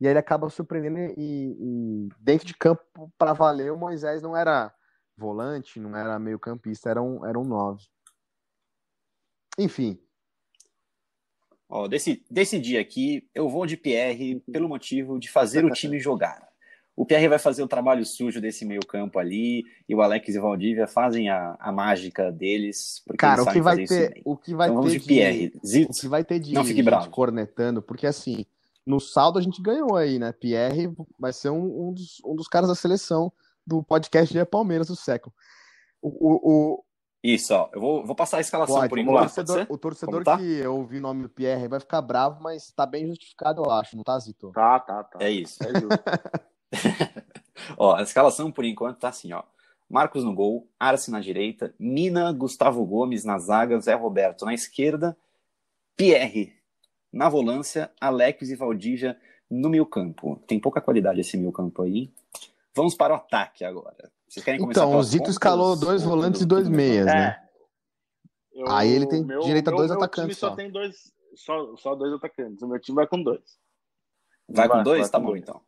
E 0.02 0.06
aí 0.06 0.12
ele 0.12 0.18
acaba 0.18 0.50
surpreendendo 0.50 1.14
e, 1.16 1.56
e 1.60 2.08
dentro 2.18 2.44
de 2.44 2.56
campo, 2.56 2.82
para 3.16 3.32
valer, 3.32 3.70
o 3.70 3.76
Moisés 3.78 4.20
não 4.20 4.36
era 4.36 4.74
volante, 5.16 5.78
não 5.78 5.96
era 5.96 6.18
meio 6.18 6.40
campista, 6.40 6.90
era 6.90 7.00
um, 7.00 7.24
era 7.24 7.38
um 7.38 7.44
9. 7.44 7.84
Enfim, 9.56 9.96
Ó, 11.68 11.86
desse, 11.86 12.20
desse 12.28 12.58
dia 12.58 12.80
aqui, 12.80 13.28
eu 13.32 13.48
vou 13.48 13.64
de 13.64 13.76
Pierre 13.76 14.42
pelo 14.52 14.68
motivo 14.68 15.20
de 15.20 15.30
fazer 15.30 15.64
o 15.64 15.70
time 15.72 16.00
jogar. 16.00 16.48
O 16.96 17.06
Pierre 17.06 17.28
vai 17.28 17.38
fazer 17.38 17.62
o 17.62 17.68
trabalho 17.68 18.04
sujo 18.04 18.40
desse 18.40 18.64
meio 18.64 18.84
campo 18.84 19.20
ali, 19.20 19.62
e 19.88 19.94
o 19.94 20.02
Alex 20.02 20.34
e 20.34 20.38
o 20.38 20.42
Valdívia 20.42 20.88
fazem 20.88 21.30
a, 21.30 21.56
a 21.60 21.70
mágica 21.70 22.32
deles. 22.32 23.04
Cara, 23.16 23.44
o 23.44 23.46
que, 23.46 23.60
vai 23.60 23.86
ter, 23.86 24.20
o 24.24 24.36
que 24.36 24.52
vai 24.52 24.68
então, 24.68 24.82
ter 24.82 24.90
de, 24.90 24.98
de 24.98 25.06
Pierre. 25.06 25.52
Zitz, 25.64 25.98
o 25.98 26.00
que 26.00 26.08
vai 26.08 26.24
ter 26.24 26.40
de 26.40 26.52
não 26.52 26.64
fique 26.64 26.82
bravo. 26.82 27.08
cornetando, 27.08 27.80
porque 27.80 28.06
assim, 28.08 28.44
no 28.86 29.00
saldo 29.00 29.38
a 29.38 29.42
gente 29.42 29.62
ganhou 29.62 29.96
aí, 29.96 30.18
né? 30.18 30.32
Pierre 30.32 30.92
vai 31.18 31.32
ser 31.32 31.50
um, 31.50 31.88
um, 31.88 31.92
dos, 31.92 32.20
um 32.24 32.34
dos 32.34 32.48
caras 32.48 32.68
da 32.68 32.74
seleção 32.74 33.32
do 33.66 33.82
podcast 33.82 34.32
de 34.32 34.44
Palmeiras 34.44 34.88
do 34.88 34.96
século. 34.96 35.34
O, 36.00 36.80
o, 36.80 36.84
isso, 37.22 37.54
ó. 37.54 37.70
Eu 37.72 37.80
vou, 37.80 38.04
vou 38.04 38.16
passar 38.16 38.38
a 38.38 38.40
escalação 38.40 38.76
Pode, 38.76 38.88
por 38.88 38.98
enquanto. 38.98 39.18
O 39.18 39.22
torcedor, 39.22 39.66
o 39.68 39.78
torcedor 39.78 40.24
tá? 40.24 40.36
que 40.36 40.66
ouviu 40.66 40.98
o 40.98 41.02
nome 41.02 41.22
do 41.22 41.28
Pierre 41.28 41.68
vai 41.68 41.78
ficar 41.78 42.02
bravo, 42.02 42.42
mas 42.42 42.72
tá 42.72 42.84
bem 42.84 43.06
justificado, 43.06 43.62
eu 43.62 43.70
acho, 43.70 43.96
não 43.96 44.02
tá, 44.02 44.18
Zito? 44.18 44.50
Tá, 44.50 44.80
tá, 44.80 45.04
tá. 45.04 45.18
É 45.24 45.30
isso. 45.30 45.58
É 45.62 45.68
ó, 47.78 47.94
a 47.94 48.02
escalação 48.02 48.50
por 48.50 48.64
enquanto 48.64 48.98
tá 48.98 49.08
assim, 49.08 49.32
ó. 49.32 49.44
Marcos 49.88 50.24
no 50.24 50.34
gol, 50.34 50.66
Arce 50.80 51.10
na 51.10 51.20
direita, 51.20 51.74
Mina, 51.78 52.32
Gustavo 52.32 52.84
Gomes 52.84 53.24
na 53.24 53.38
zaga, 53.38 53.78
Zé 53.78 53.94
Roberto 53.94 54.44
na 54.44 54.54
esquerda, 54.54 55.16
Pierre 55.94 56.56
na 57.12 57.28
volância, 57.28 57.90
Alex 58.00 58.48
e 58.50 58.56
Valdívia 58.56 59.20
no 59.50 59.68
meio 59.68 59.84
campo. 59.84 60.40
Tem 60.46 60.58
pouca 60.58 60.80
qualidade 60.80 61.20
esse 61.20 61.36
meio 61.36 61.52
campo 61.52 61.82
aí. 61.82 62.10
Vamos 62.74 62.94
para 62.94 63.12
o 63.12 63.16
ataque 63.16 63.64
agora. 63.64 64.10
Vocês 64.26 64.44
querem 64.44 64.58
começar 64.58 64.80
Então, 64.80 64.98
o 64.98 65.02
Zito 65.02 65.28
escalou 65.28 65.76
dois 65.76 66.02
volantes 66.02 66.40
e 66.40 66.46
dois 66.46 66.68
meias, 66.68 67.06
né? 67.06 67.12
é. 67.12 67.16
né? 67.16 67.48
Eu, 68.54 68.68
Aí 68.68 68.90
ele 68.90 69.06
tem 69.06 69.24
meu, 69.24 69.40
direito 69.40 69.68
a 69.68 69.76
dois 69.76 69.90
meu 69.90 69.98
atacantes. 69.98 70.38
Time 70.38 70.50
só, 70.50 70.56
tem 70.56 70.70
dois, 70.70 71.12
só, 71.34 71.76
só 71.76 71.94
dois 71.94 72.12
atacantes. 72.14 72.62
O 72.62 72.68
meu 72.68 72.80
time 72.80 72.96
vai 72.96 73.06
com 73.06 73.22
dois. 73.22 73.58
Vai, 74.48 74.68
vai 74.68 74.78
com 74.78 74.84
dois? 74.84 75.00
Vai 75.02 75.10
tá 75.10 75.18
com 75.18 75.24
bom, 75.24 75.30
dois. 75.32 75.42
então. 75.42 75.60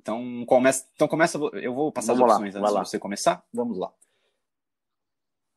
Então 0.00 0.44
começa, 0.46 0.86
então 0.94 1.08
começa. 1.08 1.38
Eu 1.54 1.74
vou 1.74 1.90
passar 1.90 2.14
Vamos 2.14 2.30
as 2.30 2.36
opções 2.36 2.54
lá, 2.54 2.68
antes 2.68 2.82
de 2.82 2.90
você 2.90 2.98
começar. 2.98 3.44
Vamos 3.52 3.78
lá. 3.78 3.92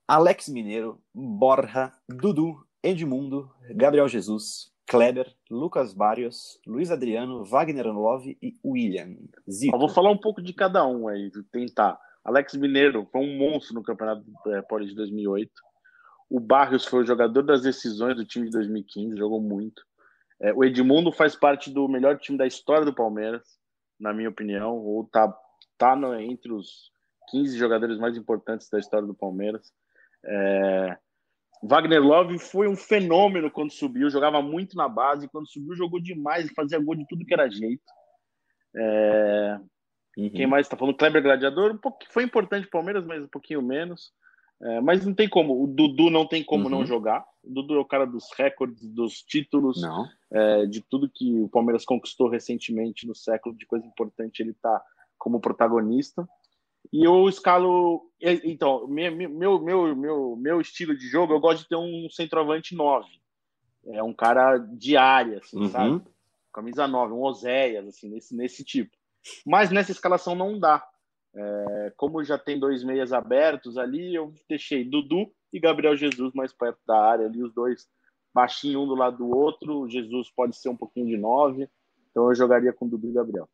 Alex 0.08 0.50
Mineiro, 0.50 1.00
Borja, 1.14 1.94
Dudu, 2.08 2.66
Edmundo, 2.84 3.52
Gabriel 3.76 4.08
Jesus, 4.08 4.72
Kleber, 4.88 5.32
Lucas 5.52 5.94
Barrios, 5.94 6.60
Luiz 6.66 6.90
Adriano, 6.90 7.44
Wagner 7.44 7.88
Love 7.88 8.38
e 8.42 8.54
William. 8.66 9.16
Zico. 9.50 9.76
Eu 9.76 9.80
vou 9.80 9.90
falar 9.90 10.10
um 10.10 10.18
pouco 10.18 10.42
de 10.42 10.54
cada 10.54 10.86
um 10.88 11.08
aí, 11.08 11.30
tentar. 11.52 12.00
Alex 12.24 12.56
Mineiro 12.56 13.08
foi 13.12 13.22
um 13.22 13.38
monstro 13.38 13.76
no 13.76 13.84
Campeonato 13.84 14.24
é, 14.48 14.62
de 14.86 14.96
2008. 14.96 15.52
O 16.30 16.40
Barrios 16.40 16.86
foi 16.86 17.04
o 17.04 17.06
jogador 17.06 17.44
das 17.44 17.62
decisões 17.62 18.16
do 18.16 18.26
time 18.26 18.46
de 18.46 18.52
2015, 18.52 19.18
jogou 19.18 19.42
muito. 19.42 19.84
É, 20.42 20.54
o 20.54 20.64
Edmundo 20.64 21.12
faz 21.12 21.36
parte 21.36 21.70
do 21.70 21.88
melhor 21.88 22.18
time 22.18 22.38
da 22.38 22.48
história 22.48 22.86
do 22.86 22.94
Palmeiras. 22.94 23.44
na 24.00 24.14
minha 24.14 24.30
opinião, 24.30 24.78
ou 24.78 25.04
tá, 25.12 25.36
tá 25.78 25.96
no, 25.96 26.16
entre 26.16 26.54
os 26.54 26.90
15 27.30 27.58
jogadores 27.58 27.98
mais 27.98 28.16
importantes 28.16 28.70
da 28.70 28.80
história 28.80 29.06
do 29.06 29.14
Palmeiras. 29.14 29.74
É... 30.26 30.98
Wagner 31.62 32.02
Love 32.02 32.40
foi 32.40 32.68
um 32.68 32.76
fenômeno 32.76 33.52
quando 33.52 33.72
subiu, 33.72 34.10
jogava 34.10 34.42
muito 34.42 34.78
na 34.78 34.88
base, 34.88 35.28
quando 35.30 35.50
subiu 35.50 35.76
jogou 35.76 36.02
demais, 36.02 36.50
fazia 36.56 36.80
gol 36.80 36.96
de 36.96 37.06
tudo 37.08 37.26
que 37.26 37.34
era 37.34 37.50
jeito. 37.50 37.84
É... 38.76 39.60
Uhum. 40.18 40.30
Quem 40.32 40.48
mais 40.48 40.66
está 40.66 40.76
falando? 40.76 40.98
Kleber 40.98 41.22
Gladiador, 41.22 41.72
um 41.72 41.78
pouco, 41.78 42.00
foi 42.10 42.24
importante 42.24 42.68
para 42.68 42.80
o 42.80 42.82
Palmeiras, 42.82 43.06
mas 43.06 43.24
um 43.24 43.28
pouquinho 43.28 43.62
menos. 43.62 44.12
É, 44.62 44.82
mas 44.82 45.06
não 45.06 45.14
tem 45.14 45.30
como, 45.30 45.64
o 45.64 45.68
Dudu 45.68 46.10
não 46.10 46.28
tem 46.28 46.44
como 46.44 46.66
uhum. 46.66 46.70
não 46.70 46.86
jogar. 46.86 47.26
O 47.42 47.50
Dudu 47.50 47.76
é 47.76 47.80
o 47.80 47.86
cara 47.86 48.06
dos 48.06 48.26
recordes, 48.38 48.86
dos 48.90 49.22
títulos, 49.22 49.82
é, 50.32 50.66
de 50.66 50.82
tudo 50.82 51.10
que 51.10 51.34
o 51.42 51.48
Palmeiras 51.48 51.86
conquistou 51.86 52.28
recentemente 52.28 53.08
no 53.08 53.16
século, 53.16 53.56
de 53.56 53.66
coisa 53.66 53.86
importante, 53.86 54.42
ele 54.42 54.52
está 54.52 54.82
como 55.18 55.40
protagonista. 55.40 56.28
E 56.92 57.04
eu 57.04 57.30
escalo. 57.30 58.10
Então, 58.22 58.88
meu, 58.88 59.16
meu, 59.16 59.96
meu, 59.96 60.36
meu, 60.36 60.62
estilo 60.62 60.98
de 60.98 61.08
jogo, 61.08 61.34
eu 61.34 61.40
gosto 61.40 61.64
de 61.64 61.70
ter 61.70 61.76
um 61.76 62.10
centroavante 62.10 62.76
9. 62.76 63.08
É 63.88 64.04
um 64.04 64.14
cara 64.14 64.58
de 64.58 64.98
área, 64.98 65.40
assim, 65.40 65.62
uhum. 65.62 65.70
sabe? 65.70 66.02
Camisa 66.54 66.88
9, 66.88 67.14
um 67.14 67.24
Oséias, 67.24 67.88
assim, 67.88 68.10
nesse, 68.10 68.36
nesse 68.36 68.64
tipo. 68.64 68.96
Mas 69.46 69.70
nessa 69.70 69.92
escalação 69.92 70.36
não 70.36 70.60
dá. 70.60 70.86
É, 71.34 71.94
como 71.96 72.24
já 72.24 72.38
tem 72.38 72.60
dois 72.60 72.84
meias 72.84 73.14
abertos 73.14 73.78
ali, 73.78 74.16
eu 74.16 74.34
deixei 74.48 74.84
Dudu 74.84 75.32
e 75.54 75.60
Gabriel 75.60 75.96
Jesus 75.96 76.34
mais 76.34 76.52
perto 76.52 76.80
da 76.88 77.00
área 77.00 77.28
ali, 77.28 77.44
os 77.44 77.54
dois 77.54 77.88
baixinho 78.34 78.82
um 78.82 78.88
do 78.88 78.96
lado 78.96 79.18
do 79.18 79.30
outro. 79.30 79.88
Jesus 79.88 80.30
pode 80.32 80.56
ser 80.56 80.70
um 80.70 80.76
pouquinho 80.76 81.08
de 81.08 81.18
nove, 81.18 81.70
então 82.10 82.28
eu 82.28 82.36
jogaria 82.36 82.74
com 82.74 82.88
Dudu 82.88 83.10
e 83.10 83.14
Gabriel. 83.14 83.48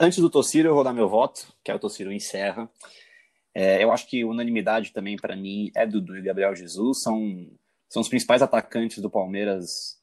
Antes 0.00 0.20
do 0.20 0.30
Tociro, 0.30 0.68
eu 0.68 0.74
vou 0.74 0.84
dar 0.84 0.92
meu 0.92 1.08
voto, 1.08 1.52
que 1.64 1.70
é 1.72 1.74
o 1.74 1.78
Tociro 1.78 2.12
encerra. 2.12 2.70
É, 3.52 3.82
eu 3.82 3.90
acho 3.90 4.06
que 4.08 4.24
unanimidade 4.24 4.92
também 4.92 5.16
para 5.16 5.34
mim 5.34 5.72
é 5.74 5.84
Dudu 5.84 6.16
e 6.16 6.22
Gabriel 6.22 6.54
Jesus, 6.54 7.02
são, 7.02 7.50
são 7.88 8.02
os 8.02 8.08
principais 8.08 8.40
atacantes 8.40 8.98
do 8.98 9.10
Palmeiras 9.10 9.98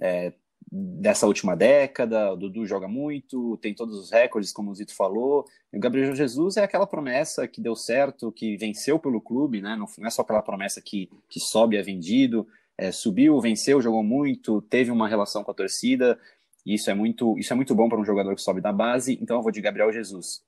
é, 0.00 0.32
dessa 0.72 1.26
última 1.26 1.54
década. 1.54 2.32
O 2.32 2.36
Dudu 2.36 2.64
joga 2.64 2.88
muito, 2.88 3.58
tem 3.58 3.74
todos 3.74 3.98
os 3.98 4.10
recordes, 4.10 4.52
como 4.52 4.70
o 4.70 4.74
Zito 4.74 4.94
falou. 4.94 5.44
E 5.70 5.76
o 5.76 5.80
Gabriel 5.80 6.14
Jesus 6.14 6.56
é 6.56 6.64
aquela 6.64 6.86
promessa 6.86 7.46
que 7.46 7.60
deu 7.60 7.76
certo, 7.76 8.32
que 8.32 8.56
venceu 8.56 8.98
pelo 8.98 9.20
clube, 9.20 9.60
né? 9.60 9.76
Não, 9.76 9.86
é 10.06 10.10
só 10.10 10.22
aquela 10.22 10.40
promessa 10.40 10.80
que, 10.80 11.10
que 11.28 11.40
sobe 11.40 11.76
e 11.76 11.78
é 11.78 11.82
vendido. 11.82 12.48
É, 12.78 12.92
subiu, 12.92 13.40
venceu, 13.40 13.80
jogou 13.80 14.02
muito, 14.02 14.60
teve 14.62 14.90
uma 14.90 15.08
relação 15.08 15.42
com 15.44 15.50
a 15.50 15.54
torcida. 15.54 16.18
E 16.66 16.74
isso 16.74 16.90
é 16.90 16.94
muito, 16.94 17.38
isso 17.38 17.52
é 17.52 17.56
muito 17.56 17.74
bom 17.74 17.88
para 17.88 18.00
um 18.00 18.04
jogador 18.04 18.34
que 18.34 18.42
sobe 18.42 18.60
da 18.60 18.72
base. 18.72 19.16
Então 19.22 19.36
eu 19.36 19.42
vou 19.42 19.52
de 19.52 19.60
Gabriel 19.60 19.92
Jesus 19.92 20.42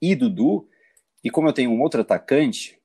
e 0.00 0.14
Dudu. 0.14 0.68
E 1.24 1.30
como 1.30 1.48
eu 1.48 1.52
tenho 1.52 1.70
um 1.70 1.80
outro 1.80 2.02
atacante, 2.02 2.78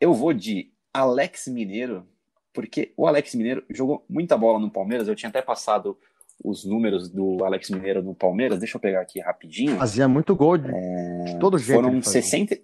eu 0.00 0.14
vou 0.14 0.32
de 0.32 0.72
Alex 0.92 1.48
Mineiro 1.48 2.06
porque 2.54 2.94
o 2.96 3.06
Alex 3.06 3.34
Mineiro 3.34 3.64
jogou 3.68 4.06
muita 4.08 4.38
bola 4.38 4.60
no 4.60 4.70
Palmeiras. 4.70 5.08
Eu 5.08 5.16
tinha 5.16 5.28
até 5.28 5.42
passado 5.42 5.98
os 6.42 6.64
números 6.64 7.10
do 7.10 7.44
Alex 7.44 7.68
Mineiro 7.68 8.00
no 8.00 8.14
Palmeiras. 8.14 8.60
Deixa 8.60 8.76
eu 8.76 8.80
pegar 8.80 9.00
aqui 9.00 9.20
rapidinho. 9.20 9.76
Fazia 9.76 10.06
muito 10.06 10.36
gol 10.36 10.56
de, 10.56 10.70
é... 10.70 11.24
de 11.24 11.38
todo 11.40 11.58
jeito. 11.58 11.82
Foram 11.82 12.00
60, 12.00 12.56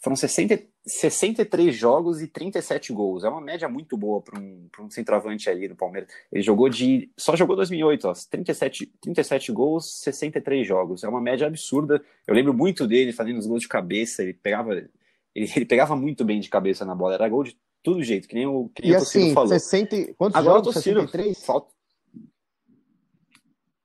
foram 0.00 0.14
60, 0.14 0.62
63 0.86 1.74
jogos 1.74 2.22
e 2.22 2.28
37 2.28 2.92
gols. 2.92 3.24
É 3.24 3.28
uma 3.28 3.40
média 3.40 3.68
muito 3.68 3.96
boa 3.96 4.22
para 4.22 4.38
um, 4.38 4.68
um 4.80 4.90
centroavante 4.90 5.50
ali 5.50 5.66
do 5.68 5.74
Palmeiras. 5.74 6.08
Ele 6.32 6.42
jogou 6.42 6.68
de. 6.68 7.10
Só 7.16 7.34
jogou 7.34 7.56
2008, 7.56 8.08
ó, 8.08 8.12
37, 8.30 8.86
37 9.00 9.52
gols, 9.52 10.00
63 10.02 10.66
jogos. 10.66 11.02
É 11.02 11.08
uma 11.08 11.20
média 11.20 11.46
absurda. 11.46 12.02
Eu 12.26 12.34
lembro 12.34 12.54
muito 12.54 12.86
dele 12.86 13.12
fazendo 13.12 13.38
os 13.38 13.46
gols 13.46 13.62
de 13.62 13.68
cabeça. 13.68 14.22
Ele 14.22 14.34
pegava. 14.34 14.72
Ele, 14.72 14.88
ele 15.34 15.66
pegava 15.66 15.96
muito 15.96 16.24
bem 16.24 16.38
de 16.38 16.48
cabeça 16.48 16.84
na 16.84 16.94
bola. 16.94 17.14
Era 17.14 17.28
gol 17.28 17.42
de 17.42 17.58
todo 17.82 18.02
jeito, 18.02 18.28
que 18.28 18.34
nem 18.34 18.46
o, 18.46 18.68
que 18.68 18.82
nem 18.82 18.92
e 18.92 18.94
o 18.94 18.98
assim, 18.98 19.32
falou. 19.32 19.48
60, 19.48 20.14
quantos 20.14 20.36
Agora 20.36 20.58
jogos? 20.58 20.74
63? 20.74 21.44
Falta... 21.44 21.72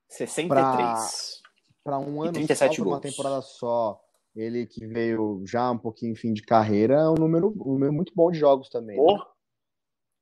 63. 0.09 1.41
Para 1.83 1.99
um 1.99 2.21
ano, 2.21 2.33
37 2.33 2.81
gols. 2.81 2.93
uma 2.93 3.01
temporada 3.01 3.41
só, 3.41 4.02
ele 4.35 4.65
que 4.65 4.85
veio 4.85 5.43
já 5.45 5.69
um 5.71 5.77
pouquinho 5.77 6.13
em 6.13 6.15
fim 6.15 6.33
de 6.33 6.41
carreira, 6.41 6.95
é 6.95 7.09
um 7.09 7.15
número, 7.15 7.49
um 7.49 7.73
número 7.73 7.93
muito 7.93 8.13
bom 8.15 8.31
de 8.31 8.39
jogos 8.39 8.69
também. 8.69 8.97
Né? 8.97 9.19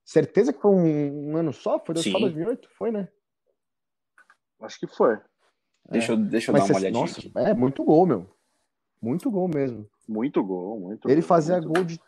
Certeza 0.04 0.52
que 0.52 0.60
foi 0.62 0.72
um, 0.72 1.32
um, 1.32 1.38
ano 1.38 1.54
só? 1.54 1.80
Foi 1.80 1.96
só 1.96 2.20
2008? 2.20 2.68
Foi, 2.78 2.92
né? 2.92 3.08
Acho 4.62 4.80
que 4.80 4.88
foi. 4.88 5.18
Deixa 5.90 6.12
eu, 6.12 6.18
deixa 6.18 6.52
eu 6.52 6.56
dar 6.56 6.66
uma 6.66 6.76
olhadinha. 6.76 7.02
Nossa, 7.02 7.20
aqui. 7.20 7.32
é 7.36 7.54
muito 7.54 7.84
gol, 7.84 8.06
meu. 8.06 8.30
Muito 9.02 9.32
gol 9.32 9.48
mesmo. 9.48 9.90
Muito 10.08 10.44
gol, 10.44 10.80
muito 10.80 11.10
Ele 11.10 11.22
gol, 11.22 11.28
fazia 11.28 11.56
muito 11.56 11.74
gol, 11.74 11.84
de 11.84 12.00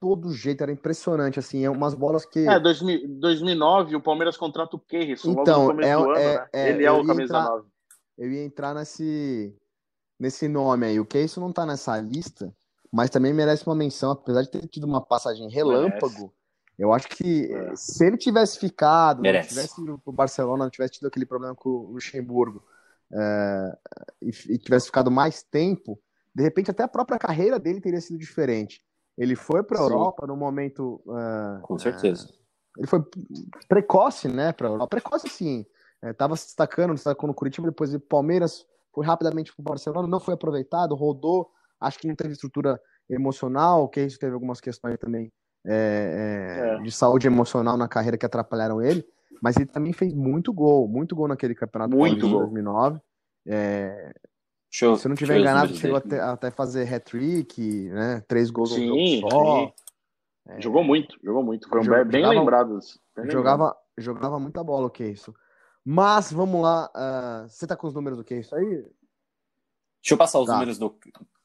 todo 0.00 0.32
jeito, 0.32 0.62
era 0.62 0.72
impressionante, 0.72 1.38
assim, 1.38 1.64
é 1.64 1.70
umas 1.70 1.94
bolas 1.94 2.26
que... 2.26 2.46
É, 2.46 2.58
2000, 2.58 3.18
2009 3.20 3.96
o 3.96 4.02
Palmeiras 4.02 4.36
contrata 4.36 4.76
o 4.76 4.78
Keirson, 4.78 5.32
então, 5.32 5.66
logo 5.66 5.74
no 5.74 5.82
é, 5.82 5.92
ano, 5.92 6.12
é, 6.14 6.36
né? 6.36 6.48
é, 6.52 6.70
Ele 6.70 6.84
é 6.84 6.92
o 6.92 7.04
camisa 7.04 7.24
entrar, 7.24 7.50
9. 7.50 7.68
Eu 8.18 8.32
ia 8.32 8.44
entrar 8.44 8.74
nesse, 8.74 9.56
nesse 10.18 10.48
nome 10.48 10.86
aí, 10.86 11.00
o 11.00 11.06
Keirson 11.06 11.40
não 11.40 11.52
tá 11.52 11.64
nessa 11.64 11.98
lista, 11.98 12.54
mas 12.92 13.10
também 13.10 13.32
merece 13.32 13.66
uma 13.66 13.74
menção, 13.74 14.10
apesar 14.12 14.42
de 14.42 14.50
ter 14.50 14.66
tido 14.66 14.84
uma 14.84 15.00
passagem 15.00 15.48
relâmpago, 15.48 16.08
merece. 16.08 16.32
eu 16.78 16.92
acho 16.92 17.08
que 17.08 17.52
é. 17.52 17.76
se 17.76 18.06
ele 18.06 18.16
tivesse 18.16 18.58
ficado, 18.58 19.20
merece. 19.20 19.50
tivesse 19.50 19.80
ido 19.80 19.98
pro 19.98 20.12
Barcelona, 20.12 20.64
não 20.64 20.70
tivesse 20.70 20.94
tido 20.94 21.08
aquele 21.08 21.26
problema 21.26 21.54
com 21.54 21.68
o 21.68 21.92
Luxemburgo, 21.92 22.62
é, 23.12 23.78
e, 24.22 24.30
e 24.54 24.58
tivesse 24.58 24.86
ficado 24.86 25.10
mais 25.10 25.42
tempo, 25.42 25.98
de 26.34 26.42
repente 26.42 26.70
até 26.70 26.82
a 26.82 26.88
própria 26.88 27.18
carreira 27.18 27.58
dele 27.58 27.80
teria 27.80 28.00
sido 28.00 28.18
diferente. 28.18 28.82
Ele 29.16 29.34
foi 29.34 29.64
para 29.64 29.80
a 29.80 29.82
Europa 29.82 30.26
no 30.26 30.36
momento. 30.36 31.02
Uh, 31.04 31.60
Com 31.62 31.76
certeza. 31.76 32.26
Uh, 32.26 32.38
ele 32.78 32.86
foi 32.86 33.04
precoce, 33.68 34.28
né? 34.28 34.52
Para 34.52 34.68
Europa. 34.68 34.86
Precoce, 34.86 35.28
sim. 35.28 35.66
Estava 36.04 36.34
é, 36.34 36.36
se 36.36 36.46
destacando, 36.46 36.94
destacou 36.94 37.26
no 37.26 37.34
Curitiba, 37.34 37.66
depois 37.66 37.90
do 37.90 37.98
Palmeiras, 37.98 38.64
foi 38.98 39.06
rapidamente 39.06 39.54
para 39.54 39.62
o 39.62 39.64
Barcelona, 39.64 40.08
não 40.08 40.18
foi 40.18 40.34
aproveitado, 40.34 40.94
rodou. 40.94 41.48
Acho 41.80 41.98
que 42.00 42.08
não 42.08 42.16
teve 42.16 42.32
estrutura 42.32 42.80
emocional, 43.08 43.88
que 43.88 44.00
isso 44.00 44.18
teve 44.18 44.34
algumas 44.34 44.60
questões 44.60 44.98
também 44.98 45.32
é, 45.64 46.76
é, 46.78 46.82
de 46.82 46.90
saúde 46.90 47.28
emocional 47.28 47.76
na 47.76 47.86
carreira 47.86 48.18
que 48.18 48.26
atrapalharam 48.26 48.82
ele. 48.82 49.04
Mas 49.40 49.56
ele 49.56 49.66
também 49.66 49.92
fez 49.92 50.12
muito 50.12 50.52
gol, 50.52 50.88
muito 50.88 51.14
gol 51.14 51.28
naquele 51.28 51.54
campeonato 51.54 51.94
muito 51.96 52.28
gol. 52.28 52.40
2009. 52.40 53.00
É. 53.46 54.12
Se 54.68 54.84
eu 54.84 54.98
não 55.06 55.14
tiver 55.14 55.38
enganado, 55.38 55.74
chegou 55.74 55.96
até, 55.96 56.20
até 56.20 56.50
fazer 56.50 56.92
hat-trick, 56.92 57.88
né? 57.90 58.20
Três 58.26 58.50
gols 58.50 58.74
sim, 58.74 59.20
no 59.22 59.30
só. 59.30 59.72
É. 60.48 60.60
Jogou 60.60 60.82
muito, 60.82 61.16
jogou 61.22 61.44
muito. 61.44 61.68
Foram 61.68 61.84
jogava, 61.84 62.04
bem 62.04 62.26
lembrados. 62.26 62.98
Bem 63.16 63.30
jogava, 63.30 63.64
lembrado. 63.64 63.78
jogava 63.96 64.40
muita 64.40 64.64
bola 64.64 64.88
o 64.88 64.90
que 64.90 65.04
é 65.04 65.08
isso. 65.08 65.32
Mas, 65.90 66.30
vamos 66.30 66.60
lá. 66.60 66.90
Uh, 66.94 67.48
você 67.48 67.66
tá 67.66 67.74
com 67.74 67.86
os 67.86 67.94
números 67.94 68.18
do 68.18 68.22
que 68.22 68.34
é 68.34 68.40
isso 68.40 68.54
aí? 68.54 68.66
Deixa 68.66 70.12
eu 70.12 70.18
passar 70.18 70.38
os 70.38 70.46
tá. 70.46 70.52
números 70.52 70.76
do. 70.76 70.94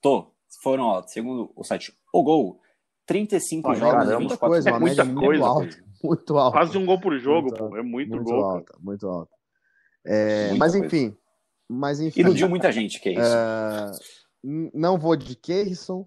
Tô. 0.02 0.34
Foram, 0.62 0.84
ó, 0.84 1.02
segundo 1.04 1.50
o 1.56 1.64
site 1.64 1.98
O 2.12 2.22
Gol, 2.22 2.60
35 3.06 3.72
ah, 3.72 3.74
jogos 3.74 4.04
e 4.04 4.18
24 4.18 4.38
coisa, 4.38 4.70
é 4.70 4.80
muita 4.80 5.06
coisa. 5.06 5.14
Muito 5.14 5.46
alta, 5.46 5.84
muito 6.04 6.38
alta. 6.38 6.58
Quase 6.58 6.78
um 6.78 6.86
gol 6.86 7.00
por 7.00 7.18
jogo, 7.18 7.48
muito 7.48 7.70
pô. 7.70 7.78
É 7.78 7.82
muito, 7.82 8.10
muito 8.10 8.24
gol. 8.26 8.44
Alta, 8.44 8.78
muito 8.82 9.08
alta. 9.08 9.32
É, 10.06 10.54
mas, 10.56 10.76
enfim. 10.76 11.16
Mas 11.70 12.02
enfim. 12.02 12.20
Iludiu 12.20 12.50
muita 12.50 12.70
gente, 12.70 13.00
que 13.00 13.10
é 13.10 13.14
isso. 13.14 14.02
Uh, 14.44 14.72
não 14.74 14.98
vou 14.98 15.16
de 15.16 15.38
Keirson. 15.38 16.06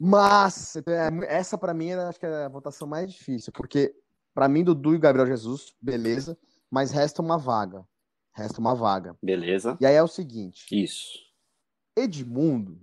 Mas 0.00 0.74
é, 0.74 1.08
essa 1.28 1.56
para 1.56 1.72
mim 1.72 1.92
acho 1.92 2.18
que 2.18 2.26
é 2.26 2.46
a 2.46 2.48
votação 2.48 2.88
mais 2.88 3.12
difícil, 3.12 3.52
porque 3.52 3.94
para 4.34 4.48
mim 4.48 4.64
Dudu 4.64 4.96
e 4.96 4.98
Gabriel 4.98 5.28
Jesus, 5.28 5.72
beleza, 5.80 6.36
mas 6.72 6.90
resta 6.90 7.20
uma 7.20 7.36
vaga. 7.36 7.86
Resta 8.34 8.58
uma 8.58 8.74
vaga. 8.74 9.14
Beleza. 9.22 9.76
E 9.78 9.84
aí 9.84 9.94
é 9.94 10.02
o 10.02 10.08
seguinte. 10.08 10.66
Isso. 10.72 11.18
Edmundo, 11.94 12.80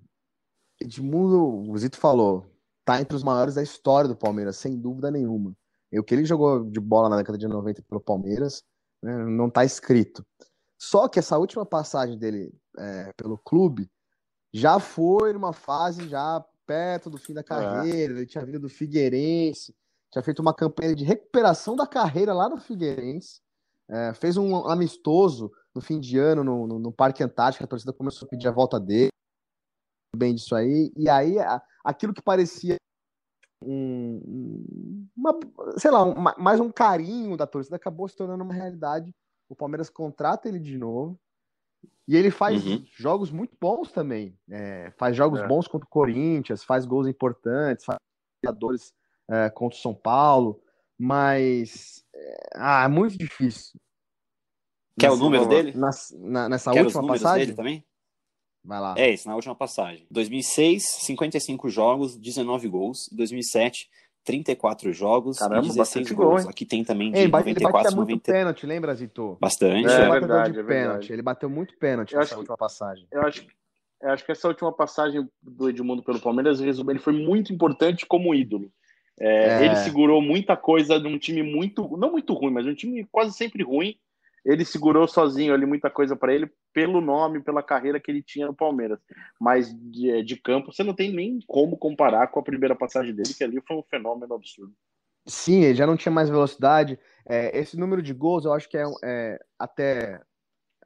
Edmundo, 0.79 1.71
o 1.71 1.75
Zito 1.75 1.97
falou, 1.97 2.45
tá 2.85 3.01
entre 3.01 3.15
os 3.15 3.23
maiores 3.23 3.55
da 3.55 3.63
história 3.63 4.07
do 4.07 4.15
Palmeiras, 4.15 4.57
sem 4.57 4.79
dúvida 4.79 5.09
nenhuma. 5.09 5.57
E 5.91 5.99
o 5.99 6.03
que 6.03 6.13
ele 6.13 6.23
jogou 6.23 6.63
de 6.63 6.79
bola 6.79 7.09
na 7.09 7.17
década 7.17 7.37
de 7.37 7.47
90 7.47 7.81
pelo 7.81 7.99
Palmeiras, 7.99 8.63
né, 9.01 9.25
não 9.25 9.49
tá 9.49 9.65
escrito. 9.65 10.23
Só 10.77 11.07
que 11.07 11.17
essa 11.17 11.39
última 11.39 11.65
passagem 11.65 12.17
dele 12.17 12.53
é, 12.77 13.11
pelo 13.17 13.39
clube 13.39 13.89
já 14.53 14.79
foi 14.79 15.33
numa 15.33 15.51
fase 15.51 16.07
já 16.07 16.45
perto 16.65 17.09
do 17.09 17.17
fim 17.17 17.33
da 17.33 17.41
é. 17.41 17.43
carreira. 17.43 18.13
É. 18.13 18.17
Ele 18.17 18.25
tinha 18.27 18.45
vindo 18.45 18.59
do 18.59 18.69
Figueirense, 18.69 19.75
tinha 20.11 20.21
feito 20.21 20.39
uma 20.39 20.53
campanha 20.53 20.95
de 20.95 21.03
recuperação 21.03 21.75
da 21.75 21.87
carreira 21.87 22.33
lá 22.33 22.47
no 22.47 22.57
Figueirense. 22.57 23.41
É, 23.89 24.13
fez 24.13 24.37
um 24.37 24.67
amistoso 24.67 25.51
no 25.73 25.81
fim 25.81 25.99
de 25.99 26.17
ano 26.17 26.43
no, 26.43 26.67
no, 26.67 26.79
no, 26.79 26.91
Parque 26.91 27.23
Antártico. 27.23 27.63
A 27.63 27.67
torcida 27.67 27.93
começou 27.93 28.25
a 28.25 28.29
pedir 28.29 28.47
a 28.47 28.51
volta 28.51 28.79
dele. 28.79 29.09
Bem 30.15 30.35
disso 30.35 30.55
aí. 30.55 30.91
E 30.95 31.09
aí, 31.09 31.35
aquilo 31.83 32.13
que 32.13 32.21
parecia 32.21 32.75
um, 33.63 35.07
uma, 35.15 35.37
sei 35.77 35.91
lá, 35.91 36.03
um, 36.03 36.15
mais 36.37 36.59
um 36.59 36.71
carinho 36.71 37.35
da 37.35 37.47
torcida 37.47 37.75
acabou 37.75 38.07
se 38.07 38.15
tornando 38.15 38.43
uma 38.43 38.53
realidade 38.53 39.11
o 39.49 39.55
Palmeiras 39.55 39.89
contrata 39.89 40.47
ele 40.47 40.59
de 40.59 40.77
novo. 40.77 41.19
E 42.07 42.15
ele 42.15 42.29
faz 42.29 42.65
Uhum. 42.65 42.85
jogos 42.95 43.31
muito 43.31 43.57
bons 43.59 43.91
também. 43.91 44.37
É, 44.49 44.91
faz 44.91 45.15
jogos 45.15 45.39
É. 45.39 45.47
bons 45.47 45.67
contra 45.67 45.85
o 45.85 45.89
Corinthians, 45.89 46.63
faz 46.63 46.85
gols 46.85 47.07
importantes, 47.07 47.85
faz 47.85 47.97
jogadores 48.43 48.93
é, 49.29 49.49
contra 49.49 49.77
o 49.77 49.81
São 49.81 49.93
Paulo. 49.93 50.61
Mas 50.99 52.03
é, 52.13 52.49
ah, 52.55 52.83
é 52.83 52.87
muito 52.89 53.17
difícil. 53.17 53.79
Quer 54.99 55.07
o 55.07 55.11
Nessa- 55.13 55.23
número 55.23 55.45
dele? 55.47 55.71
nas- 55.77 56.13
na- 56.19 56.49
nessa 56.49 56.71
Quer 56.71 56.81
os 56.81 56.87
última 56.87 57.01
números 57.03 57.21
passagem? 57.23 57.45
dele 57.45 57.55
também? 57.55 57.85
Vai 58.63 58.81
lá. 58.81 58.95
É 58.97 59.09
esse, 59.11 59.25
na 59.25 59.33
última 59.35 59.55
passagem. 59.55 60.05
2006, 60.11 60.83
55 60.85 61.69
jogos, 61.69 62.17
19 62.17 62.67
gols. 62.67 63.07
2007, 63.13 63.89
34 64.25 64.91
jogos 64.91 65.39
Caramba, 65.39 65.59
e 65.59 65.69
16 65.69 65.77
bastante 65.77 66.13
gols. 66.13 66.29
gol, 66.29 66.39
hein? 66.41 66.47
Aqui 66.49 66.65
tem 66.65 66.83
também 66.83 67.09
de 67.11 67.17
Ei, 67.17 67.23
ele 67.23 67.31
bate- 67.31 67.47
ele 67.49 67.53
94, 67.61 67.83
batia 67.83 67.95
muito 67.95 68.09
90. 68.09 68.31
pênalti, 68.33 68.65
lembra, 68.65 68.93
Zito? 68.93 69.37
Bastante. 69.39 69.85
Ele 69.85 69.91
É, 69.93 70.01
é 70.01 70.09
verdade, 70.09 70.51
de 70.51 70.59
é 70.59 70.63
pênalti. 70.63 70.89
verdade. 70.89 71.13
Ele 71.13 71.21
bateu 71.21 71.49
muito 71.49 71.77
pênalti 71.77 72.11
Eu 72.13 72.19
nessa 72.19 72.27
acho 72.27 72.33
que- 72.35 72.39
última 72.41 72.57
passagem. 72.57 73.07
Eu 73.09 73.21
acho, 73.21 73.47
eu 74.01 74.09
acho 74.11 74.25
que 74.25 74.31
essa 74.33 74.47
última 74.49 74.73
passagem 74.73 75.25
do 75.41 75.69
Edmundo 75.69 76.03
pelo 76.03 76.19
Palmeiras, 76.19 76.59
ele 76.59 76.99
foi 76.99 77.13
muito 77.13 77.53
importante 77.53 78.05
como 78.05 78.35
ídolo. 78.35 78.69
É, 79.19 79.61
É. 79.61 79.65
Ele 79.65 79.75
segurou 79.77 80.21
muita 80.21 80.55
coisa 80.55 80.99
de 80.99 81.07
um 81.07 81.17
time 81.17 81.43
muito, 81.43 81.97
não 81.97 82.11
muito 82.11 82.33
ruim, 82.33 82.51
mas 82.51 82.65
um 82.65 82.73
time 82.73 83.05
quase 83.11 83.33
sempre 83.33 83.63
ruim. 83.63 83.95
Ele 84.45 84.63
segurou 84.63 85.07
sozinho 85.07 85.53
ali 85.53 85.65
muita 85.65 85.89
coisa 85.89 86.15
para 86.15 86.33
ele, 86.33 86.49
pelo 86.73 87.01
nome, 87.01 87.41
pela 87.41 87.61
carreira 87.61 87.99
que 87.99 88.09
ele 88.09 88.23
tinha 88.23 88.47
no 88.47 88.53
Palmeiras. 88.53 88.99
Mas 89.39 89.73
de, 89.73 90.23
de 90.23 90.37
campo, 90.37 90.71
você 90.71 90.83
não 90.83 90.93
tem 90.93 91.11
nem 91.11 91.39
como 91.45 91.77
comparar 91.77 92.27
com 92.27 92.39
a 92.39 92.43
primeira 92.43 92.75
passagem 92.75 93.13
dele, 93.13 93.33
que 93.33 93.43
ali 93.43 93.61
foi 93.67 93.75
um 93.75 93.83
fenômeno 93.83 94.33
absurdo. 94.33 94.73
Sim, 95.27 95.63
ele 95.63 95.75
já 95.75 95.85
não 95.85 95.97
tinha 95.97 96.11
mais 96.11 96.29
velocidade. 96.29 96.97
É, 97.27 97.57
esse 97.59 97.77
número 97.77 98.01
de 98.01 98.13
gols 98.13 98.45
eu 98.45 98.53
acho 98.53 98.69
que 98.69 98.77
é, 98.77 98.85
é 99.03 99.39
até 99.59 100.21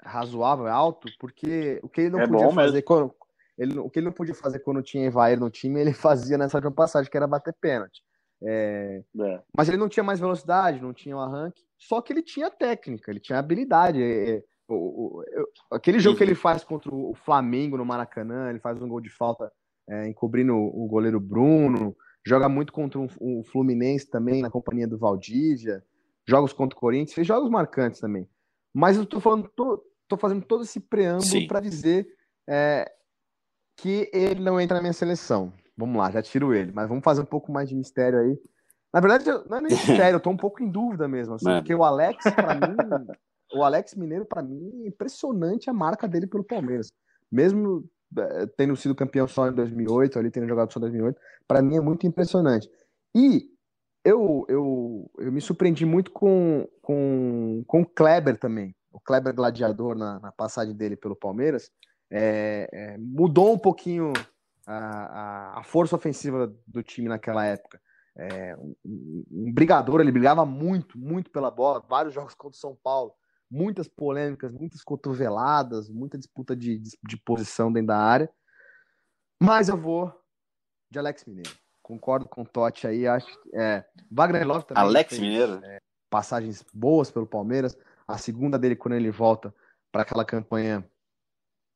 razoável, 0.02 0.68
é 0.68 0.72
alto, 0.72 1.08
porque 1.20 1.80
o 1.82 1.88
que 1.88 2.02
ele 2.02 2.10
não 2.10 2.20
É 2.22 2.28
podia 2.28 2.50
fazer 2.52 2.74
mesmo. 2.74 2.86
quando, 2.86 3.16
ele, 3.58 3.80
o 3.80 3.90
que 3.90 4.00
ele 4.00 4.08
não 4.08 4.14
podia 4.14 4.36
fazer 4.36 4.60
quando 4.60 4.82
tinha 4.82 5.06
Evair 5.06 5.40
no 5.40 5.50
time, 5.50 5.80
ele 5.80 5.94
fazia 5.94 6.38
nessa 6.38 6.58
última 6.58 6.74
passagem, 6.74 7.10
que 7.10 7.16
era 7.16 7.28
bater 7.28 7.54
pênalti. 7.54 8.02
É, 8.46 9.02
É. 9.20 9.42
mas 9.56 9.70
ele 9.70 9.78
não 9.78 9.88
tinha 9.88 10.04
mais 10.04 10.20
velocidade, 10.20 10.82
não 10.82 10.94
tinha 10.94 11.16
o 11.16 11.20
arranque, 11.20 11.64
só 11.78 12.02
que 12.02 12.12
ele 12.12 12.22
tinha 12.22 12.50
técnica, 12.52 13.10
ele 13.12 13.20
tinha 13.20 13.40
habilidade. 13.40 14.02
é, 14.02 14.30
é, 14.38 14.44
o- 14.68 15.18
o- 15.20 15.24
eu- 15.32 15.48
aquele 15.72 16.00
jogo 16.00 16.14
Uhum. 16.14 16.18
que 16.18 16.24
ele 16.24 16.36
faz 16.36 16.64
contra 16.64 16.94
o 16.94 17.14
Flamengo 17.14 17.78
no 17.78 17.86
Maracanã, 17.86 18.50
ele 18.50 18.60
faz 18.60 18.82
um 18.82 18.88
gol 18.88 19.00
de 19.02 19.10
falta 19.10 19.52
é, 19.90 20.08
encobrindo 20.08 20.54
o, 20.56 20.86
o 20.86 20.88
goleiro 20.88 21.20
Bruno, 21.20 21.94
joga 22.26 22.48
muito 22.48 22.72
contra 22.72 22.98
um- 23.00 23.08
o 23.20 23.44
Fluminense 23.44 24.10
também, 24.10 24.42
na 24.42 24.50
companhia 24.50 24.88
do 24.88 24.98
Valdívia, 24.98 25.84
jogos 26.26 26.54
contra 26.54 26.78
o 26.78 26.80
Corinthians, 26.80 27.14
fez 27.14 27.28
jogos 27.28 27.50
marcantes 27.50 28.00
também. 28.00 28.26
Mas 28.74 28.96
eu 28.98 29.06
tô 29.06 29.20
falando, 29.20 29.50
tô, 29.56 29.84
tô 30.08 30.16
fazendo 30.16 30.46
todo 30.46 30.64
esse 30.64 30.80
preâmbulo 30.80 31.48
para 31.50 31.60
dizer 31.60 32.08
é, 32.50 32.90
que 33.76 34.10
ele 34.14 34.40
não 34.42 34.60
entra 34.60 34.76
na 34.78 34.82
minha 34.82 34.94
seleção. 34.94 35.52
Vamos 35.78 35.98
lá, 35.98 36.12
já 36.12 36.22
tiro 36.22 36.54
ele, 36.54 36.72
mas 36.72 36.88
vamos 36.88 37.04
fazer 37.04 37.22
um 37.22 37.26
pouco 37.26 37.52
mais 37.52 37.68
de 37.70 37.76
mistério 37.76 38.20
aí. 38.20 38.40
Na 38.94 39.00
verdade, 39.00 39.28
eu- 39.30 39.44
não 39.50 39.58
é 39.58 39.62
nem 39.62 39.70
mistério, 40.12 40.16
eu 40.18 40.20
tô 40.20 40.30
um 40.30 40.38
pouco 40.38 40.62
em 40.62 40.70
dúvida 40.70 41.08
mesmo, 41.08 41.34
assim, 41.36 41.50
É. 41.50 41.56
porque 41.56 41.74
o 41.74 41.84
Alex, 41.84 42.24
pra 42.36 42.54
mim, 42.56 42.76
o 43.56 43.64
Alex 43.64 43.96
Mineiro, 43.96 44.26
pra 44.26 44.42
mim, 44.44 44.84
é 44.84 44.88
impressionante 44.88 45.70
a 45.70 45.74
marca 45.74 46.08
dele 46.08 46.28
pelo 46.28 46.44
Palmeiras. 46.44 46.92
Mesmo 47.32 47.84
eh, 48.16 48.46
tendo 48.56 48.76
sido 48.76 48.94
campeão 48.94 49.28
só 49.28 49.48
em 49.48 49.54
2008, 49.54 50.20
ali 50.20 50.30
tendo 50.30 50.48
jogado 50.48 50.72
só 50.72 50.78
em 50.80 50.82
2008, 50.82 51.20
pra 51.48 51.62
mim 51.64 51.76
é 51.76 51.82
muito 51.82 52.06
impressionante. 52.06 52.70
E 53.16 53.50
eu, 54.06 54.46
eu, 54.48 55.10
eu 55.18 55.32
me 55.32 55.42
surpreendi 55.42 55.86
muito 55.86 56.12
com, 56.12 56.68
com, 56.82 57.64
com 57.66 57.82
o 57.82 57.86
Kleber 57.86 58.38
também. 58.38 58.76
O 58.92 59.00
Kleber 59.00 59.34
Gladiador 59.34 59.96
na, 59.98 60.20
na 60.20 60.32
passagem 60.32 60.76
dele 60.76 60.96
pelo 60.96 61.16
Palmeiras. 61.16 61.72
É, 62.12 62.70
é, 62.72 62.98
mudou 63.00 63.54
um 63.54 63.58
pouquinho 63.58 64.14
a, 64.66 65.60
a, 65.60 65.64
força 65.64 65.96
ofensiva 65.96 66.54
do 66.68 66.84
time 66.84 67.10
naquela 67.10 67.46
época. 67.46 67.82
É, 68.16 68.56
um, 68.58 68.76
um- 68.86 69.54
brigador, 69.54 70.00
ele 70.00 70.12
brigava 70.12 70.46
muito, 70.46 70.98
muito 70.98 71.32
pela 71.32 71.50
bola, 71.50 71.84
vários 71.88 72.14
jogos 72.14 72.34
contra 72.36 72.56
o 72.56 72.60
São 72.60 72.78
Paulo, 72.84 73.14
muitas 73.50 73.88
polêmicas, 73.88 74.52
muitas 74.52 74.84
cotoveladas, 74.84 75.90
muita 75.90 76.18
disputa 76.18 76.56
de, 76.56 76.78
de, 76.78 76.98
de 77.04 77.18
posição 77.18 77.72
dentro 77.72 77.88
da 77.88 77.98
área. 77.98 78.30
Mas 79.42 79.68
eu 79.68 79.78
vou 79.78 80.14
de 80.90 81.00
Alex 81.00 81.26
Mineiro. 81.26 81.52
Concordo 81.82 82.30
com 82.30 82.44
o 82.44 82.48
Totti 82.48 82.88
aí, 82.88 83.06
acho 83.06 83.28
que 83.28 83.56
é, 83.56 83.84
Wagner 84.10 84.48
Love 84.48 84.66
também 84.66 84.84
Alex 84.84 85.10
fez, 85.10 85.22
Mineiro? 85.22 85.62
passagens 86.10 86.64
boas 86.74 87.12
pelo 87.12 87.28
Palmeiras. 87.28 87.78
A 88.08 88.18
segunda 88.18 88.58
dele 88.58 88.76
quando 88.76 88.94
ele 88.94 89.12
volta 89.12 89.54
para 89.92 90.04
aquela 90.04 90.24
campanha 90.24 90.88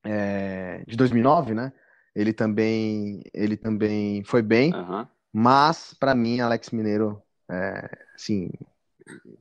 é, 0.04 0.84
de 0.88 0.96
2009, 0.96 1.54
né? 1.54 1.74
Ele 2.18 2.34
também, 2.34 3.22
ele 3.32 3.55
também 3.55 4.24
foi 4.24 4.41
bem, 4.41 4.74
Aham. 4.74 5.07
mas 5.32 5.93
para 5.99 6.15
mim 6.15 6.39
Alex 6.39 6.72
Mineiro, 6.72 7.22
é, 7.47 7.88
assim, 8.15 8.49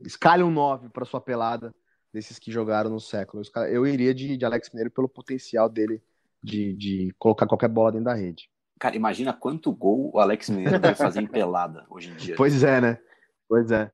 escalha 0.03 0.45
um 0.45 0.51
9 0.51 0.91
para 0.91 1.07
sua 1.07 1.19
pelada 1.19 1.75
desses 2.13 2.39
que 2.39 2.53
jogaram 2.53 2.91
no 2.91 3.01
século. 3.01 3.43
Eu 3.71 3.87
iria 3.87 4.13
de, 4.15 4.37
de 4.37 4.45
Alex 4.45 4.69
Mineiro 4.69 4.91
pelo 4.91 5.09
potencial 5.09 5.71
dele 5.71 6.03
de, 6.43 6.75
de 6.75 7.15
colocar 7.19 7.47
qualquer 7.47 7.69
bola 7.71 7.93
dentro 7.93 8.05
da 8.05 8.15
rede. 8.15 8.51
Cara, 8.79 8.95
imagina 8.95 9.33
quanto 9.33 9.73
gol 9.73 10.11
o 10.13 10.21
Alex 10.21 10.51
Mineiro 10.51 10.79
vai 10.79 10.95
fazer 10.95 11.23
em 11.23 11.27
pelada 11.27 11.87
hoje 11.89 12.11
em 12.11 12.15
dia. 12.17 12.35
Pois 12.37 12.63
é, 12.63 12.79
né? 12.79 12.99
Pois 13.49 13.71
é. 13.71 13.91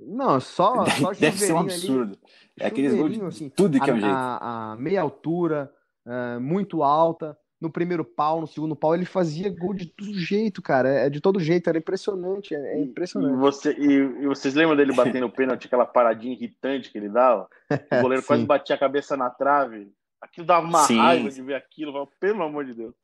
Não, 0.00 0.40
só, 0.40 0.84
só 0.98 1.12
Deve 1.12 1.38
ser 1.38 1.52
um 1.52 1.58
chuveirinho 1.60 1.60
ali. 1.60 1.70
absurdo. 1.70 2.18
É 2.58 2.66
aqueles 2.66 2.92
gols 2.92 3.12
de 3.12 3.22
assim, 3.24 3.48
tudo 3.48 3.80
que 3.80 3.88
é 3.88 3.94
um 3.94 3.96
a, 3.98 4.00
jeito. 4.00 4.12
a- 4.16 4.72
a 4.72 4.76
meia 4.76 5.00
altura, 5.00 5.72
é, 6.04 6.38
muito 6.40 6.82
alta. 6.82 7.38
No 7.58 7.70
primeiro 7.70 8.04
pau, 8.04 8.40
no 8.40 8.46
segundo 8.46 8.76
pau, 8.76 8.94
ele 8.94 9.06
fazia 9.06 9.48
gol 9.48 9.72
de 9.72 9.86
todo 9.86 10.12
jeito, 10.12 10.60
cara. 10.60 10.88
É 10.90 11.08
de 11.10 11.20
todo 11.22 11.40
jeito, 11.40 11.68
era 11.68 11.78
impressionante. 11.78 12.54
É, 12.54 12.58
é 12.58 12.78
E, 12.80 12.84
impressionante. 12.84 13.34
você, 13.38 13.72
e, 13.72 13.92
e 14.22 14.26
vocês 14.26 14.54
lembram 14.54 14.76
dele 14.76 14.92
batendo 14.92 15.24
o 15.26 15.32
pênalti, 15.32 15.66
aquela 15.66 15.86
paradinha 15.86 16.34
irritante 16.34 16.90
que 16.90 16.98
ele 16.98 17.08
dava? 17.08 17.48
O 17.98 18.02
goleiro 18.02 18.22
quase 18.24 18.44
batia 18.44 18.76
a 18.76 18.78
cabeça 18.78 19.16
na 19.16 19.30
trave. 19.30 19.90
Aquilo 20.20 20.46
dava 20.46 20.66
uma 20.66 20.80
Sim. 20.84 20.98
raiva 20.98 21.30
de 21.30 21.42
ver 21.42 21.54
aquilo. 21.54 22.06
Pelo 22.20 22.42
amor 22.42 22.64
de 22.66 22.74
Deus. 22.74 22.94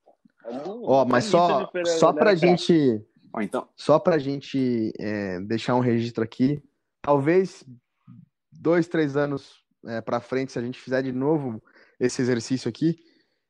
Ó, 0.83 1.05
mas 1.05 1.25
só, 1.25 1.71
só 1.99 2.13
pra 2.13 2.35
gente, 2.35 3.01
Ó, 3.33 3.41
então, 3.41 3.67
só 3.77 3.99
pra 3.99 4.19
gente 4.19 4.93
é, 4.99 5.41
deixar 5.41 5.75
um 5.77 5.81
registro 5.81 6.23
aqui, 6.23 6.61
talvez 7.01 7.65
dois, 8.51 8.89
três 8.89 9.17
anos 9.17 9.63
é, 9.87 10.01
para 10.01 10.21
frente, 10.21 10.53
se 10.53 10.59
a 10.59 10.63
gente 10.63 10.79
fizer 10.79 11.03
de 11.03 11.13
novo 11.13 11.63
esse 11.99 12.21
exercício 12.21 12.69
aqui, 12.69 12.97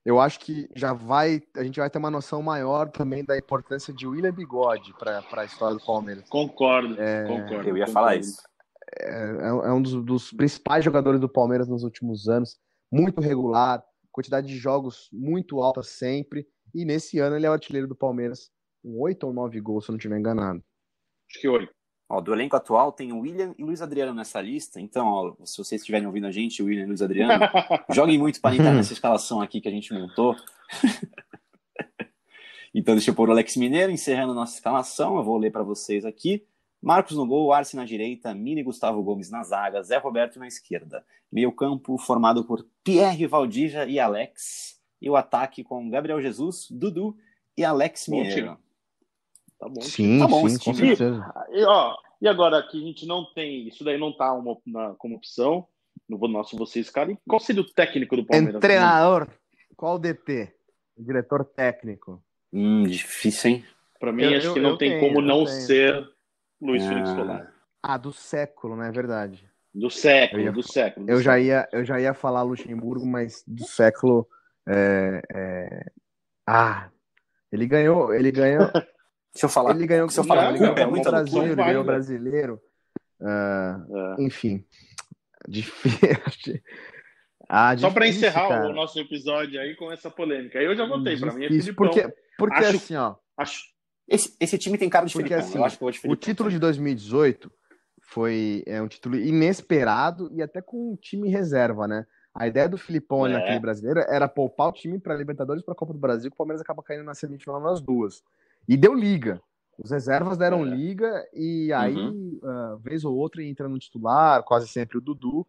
eu 0.04 0.20
acho 0.20 0.40
que 0.40 0.68
já 0.74 0.92
vai, 0.92 1.40
a 1.56 1.62
gente 1.62 1.78
vai 1.78 1.88
ter 1.88 1.98
uma 1.98 2.10
noção 2.10 2.42
maior 2.42 2.90
também 2.90 3.24
da 3.24 3.38
importância 3.38 3.92
de 3.94 4.06
William 4.06 4.32
Bigode 4.32 4.92
para 4.98 5.22
a 5.32 5.44
história 5.44 5.76
do 5.76 5.84
Palmeiras. 5.84 6.28
Concordo, 6.28 6.96
concordo. 6.96 7.68
eu 7.68 7.76
ia 7.76 7.86
concordo. 7.86 7.92
falar 7.92 8.16
isso. 8.16 8.42
É, 9.00 9.48
é 9.48 9.72
um 9.72 9.80
dos, 9.80 10.04
dos 10.04 10.32
principais 10.32 10.84
jogadores 10.84 11.20
do 11.20 11.28
Palmeiras 11.28 11.68
nos 11.68 11.84
últimos 11.84 12.28
anos, 12.28 12.58
muito 12.90 13.20
regular, 13.20 13.82
quantidade 14.10 14.46
de 14.46 14.56
jogos 14.56 15.08
muito 15.12 15.62
alta 15.62 15.82
sempre, 15.82 16.46
e 16.74 16.84
nesse 16.84 17.18
ano 17.18 17.36
ele 17.36 17.46
é 17.46 17.50
o 17.50 17.54
artilheiro 17.54 17.86
do 17.86 17.96
Palmeiras, 17.96 18.50
com 18.82 19.00
oito 19.00 19.26
ou 19.26 19.32
nove 19.32 19.60
gols, 19.60 19.84
se 19.84 19.90
eu 19.90 19.94
não 19.94 19.98
estiver 19.98 20.18
enganado. 20.18 20.62
Acho 21.30 21.40
que 21.40 21.48
oito. 21.48 21.72
Ó, 22.12 22.20
do 22.20 22.34
elenco 22.34 22.54
atual 22.54 22.92
tem 22.92 23.10
o 23.10 23.20
William 23.20 23.54
e 23.56 23.64
Luiz 23.64 23.80
Adriano 23.80 24.12
nessa 24.12 24.38
lista. 24.38 24.78
Então, 24.78 25.06
ó, 25.06 25.34
se 25.46 25.56
vocês 25.56 25.80
estiverem 25.80 26.06
ouvindo 26.06 26.26
a 26.26 26.30
gente, 26.30 26.62
o 26.62 26.66
William 26.66 26.82
e 26.82 26.86
Luiz 26.86 27.00
Adriano, 27.00 27.40
joguem 27.90 28.18
muito 28.18 28.38
para 28.38 28.54
entrar 28.54 28.74
nessa 28.74 28.92
escalação 28.92 29.40
aqui 29.40 29.62
que 29.62 29.68
a 29.68 29.70
gente 29.70 29.94
montou. 29.94 30.36
então, 32.74 32.94
deixa 32.94 33.10
eu 33.10 33.14
pôr 33.14 33.30
o 33.30 33.32
Alex 33.32 33.56
Mineiro 33.56 33.90
encerrando 33.90 34.34
nossa 34.34 34.54
escalação. 34.54 35.16
Eu 35.16 35.24
vou 35.24 35.38
ler 35.38 35.50
para 35.50 35.62
vocês 35.62 36.04
aqui. 36.04 36.44
Marcos 36.82 37.16
no 37.16 37.26
gol, 37.26 37.50
Arce 37.50 37.76
na 37.76 37.86
direita, 37.86 38.34
Mini 38.34 38.62
Gustavo 38.62 39.02
Gomes 39.02 39.30
na 39.30 39.42
zaga, 39.42 39.82
Zé 39.82 39.96
Roberto 39.96 40.38
na 40.38 40.46
esquerda. 40.46 41.06
Meio 41.32 41.50
campo 41.50 41.96
formado 41.96 42.44
por 42.44 42.66
Pierre 42.84 43.26
Valdija 43.26 43.86
e 43.86 43.98
Alex. 43.98 44.78
E 45.00 45.08
o 45.08 45.16
ataque 45.16 45.64
com 45.64 45.88
Gabriel 45.88 46.20
Jesus, 46.20 46.68
Dudu 46.70 47.16
e 47.56 47.64
Alex 47.64 48.06
Bom 48.06 48.18
Mineiro. 48.18 48.58
Tá 49.62 49.68
bom. 49.68 49.80
Sim, 49.80 50.18
Tá 50.18 50.26
bom 50.26 50.48
sim, 50.48 50.58
com 50.58 50.74
certeza. 50.74 51.32
E, 51.50 51.62
ó, 51.64 51.96
e 52.20 52.26
agora 52.26 52.60
que 52.66 52.76
a 52.76 52.80
gente 52.84 53.06
não 53.06 53.24
tem. 53.32 53.68
Isso 53.68 53.84
daí 53.84 53.96
não 53.96 54.12
tá 54.12 54.32
uma, 54.32 54.56
na- 54.66 54.94
como 54.98 55.14
opção 55.14 55.68
no 56.08 56.18
nosso 56.26 56.56
vocês, 56.56 56.90
cara. 56.90 57.12
E 57.12 57.18
qual 57.28 57.38
seria 57.38 57.62
o 57.62 57.72
técnico 57.72 58.16
do 58.16 58.26
Palmeiras? 58.26 58.60
Treinador, 58.60 59.28
qual 59.76 59.94
o 59.94 59.98
DT? 60.00 60.52
Diretor 60.98 61.44
técnico. 61.44 62.20
Hum, 62.52 62.82
difícil, 62.82 63.50
hein? 63.52 63.64
Pra 64.00 64.12
mim, 64.12 64.24
Eu- 64.24 64.36
acho 64.36 64.46
eu- 64.48 64.54
que 64.54 64.60
não 64.60 64.70
eu 64.70 64.76
tem 64.78 64.90
tenho, 64.98 65.00
como 65.00 65.22
não 65.24 65.44
tenho. 65.44 65.60
ser 65.60 66.08
Luiz 66.60 66.82
Ah. 66.82 66.88
Felipe 66.88 67.08
Scolari. 67.10 67.48
Ah, 67.80 67.96
do 67.96 68.12
século, 68.12 68.74
não 68.74 68.82
é 68.82 68.90
verdade? 68.90 69.48
Do 69.72 69.88
século, 69.90 70.42
ia- 70.42 70.50
do 70.52 70.62
século. 70.62 71.06
do 71.06 71.12
Eu 71.12 71.22
já 71.22 71.34
século. 71.34 71.46
ia, 71.46 71.68
eu 71.72 71.84
já 71.84 72.00
ia 72.00 72.12
falar 72.14 72.42
Luxemburgo, 72.42 73.06
mas 73.06 73.44
do 73.46 73.64
século. 73.64 74.26
é, 74.68 75.22
é, 75.32 75.86
Ah, 76.46 76.90
ele 77.52 77.66
ganhou, 77.66 78.12
ele 78.12 78.30
ganhou, 78.32 78.68
Se 79.34 79.44
eu 79.44 79.48
falar, 79.48 79.74
ele 79.74 79.86
ganhou, 79.86 80.08
se 80.08 80.20
eu 80.20 80.24
falar 80.24 80.50
ele 80.50 80.58
culpa, 80.58 80.74
ganhou 80.74 80.86
é 80.86 80.88
o 80.88 80.90
muita 80.90 81.10
Brasil, 81.10 81.38
loucura. 81.38 81.52
ele 81.52 81.68
ganhou 81.68 81.82
o 81.82 81.86
brasileiro. 81.86 82.60
Ah, 83.20 83.84
É. 84.18 84.22
enfim. 84.22 84.64
difícil. 85.48 86.60
Ah, 87.54 87.76
Só 87.76 87.90
para 87.90 88.08
encerrar 88.08 88.48
cara. 88.48 88.70
o 88.70 88.72
nosso 88.72 88.98
episódio 88.98 89.60
aí 89.60 89.76
com 89.76 89.92
essa 89.92 90.10
polêmica. 90.10 90.58
Aí 90.58 90.64
eu 90.64 90.74
já 90.74 90.86
votei, 90.86 91.18
para 91.18 91.34
mim 91.34 91.44
é 91.44 91.48
Filipão. 91.48 91.74
Porque, 91.74 92.14
porque 92.38 92.64
acho, 92.64 92.76
assim, 92.76 92.96
ó. 92.96 93.16
Acho... 93.36 93.64
Esse, 94.08 94.34
esse 94.40 94.56
time 94.56 94.78
tem 94.78 94.88
cara 94.88 95.04
de 95.04 95.12
porque, 95.12 95.28
Filipão. 95.28 95.46
Assim, 95.46 95.58
eu 95.58 95.64
acho 95.66 95.76
que 95.76 95.82
eu 95.82 95.84
vou 95.84 95.92
de 95.92 95.98
Filipão. 95.98 96.14
O 96.14 96.16
título 96.16 96.50
de 96.50 96.58
2018 96.58 97.52
foi 98.00 98.62
é, 98.66 98.80
um 98.80 98.88
título 98.88 99.16
inesperado 99.16 100.30
e 100.32 100.40
até 100.40 100.62
com 100.62 100.92
um 100.92 100.96
time 100.96 101.28
reserva, 101.28 101.86
né? 101.86 102.06
A 102.34 102.46
ideia 102.46 102.68
do 102.68 102.78
Filipão 102.78 103.26
é. 103.26 103.32
naquele 103.34 103.60
brasileiro 103.60 104.00
era 104.00 104.26
poupar 104.26 104.68
o 104.68 104.72
time 104.72 104.98
para 104.98 105.14
Libertadores 105.14 105.62
para 105.62 105.72
a 105.72 105.76
Copa 105.76 105.92
do 105.92 105.98
Brasil, 105.98 106.30
que 106.30 106.34
o 106.34 106.38
Palmeiras 106.38 106.62
acaba 106.62 106.82
caindo 106.82 107.04
na 107.04 107.14
semifinal 107.14 107.60
nas 107.60 107.82
duas. 107.82 108.22
E 108.68 108.76
deu 108.76 108.94
liga. 108.94 109.40
Os 109.78 109.90
reservas 109.90 110.38
deram 110.38 110.64
é. 110.64 110.68
liga 110.68 111.28
e 111.32 111.72
aí, 111.72 111.96
uhum. 111.96 112.40
uh, 112.42 112.78
vez 112.78 113.04
ou 113.04 113.16
outra, 113.16 113.42
entra 113.42 113.68
no 113.68 113.78
titular, 113.78 114.42
quase 114.44 114.68
sempre 114.68 114.98
o 114.98 115.00
Dudu, 115.00 115.46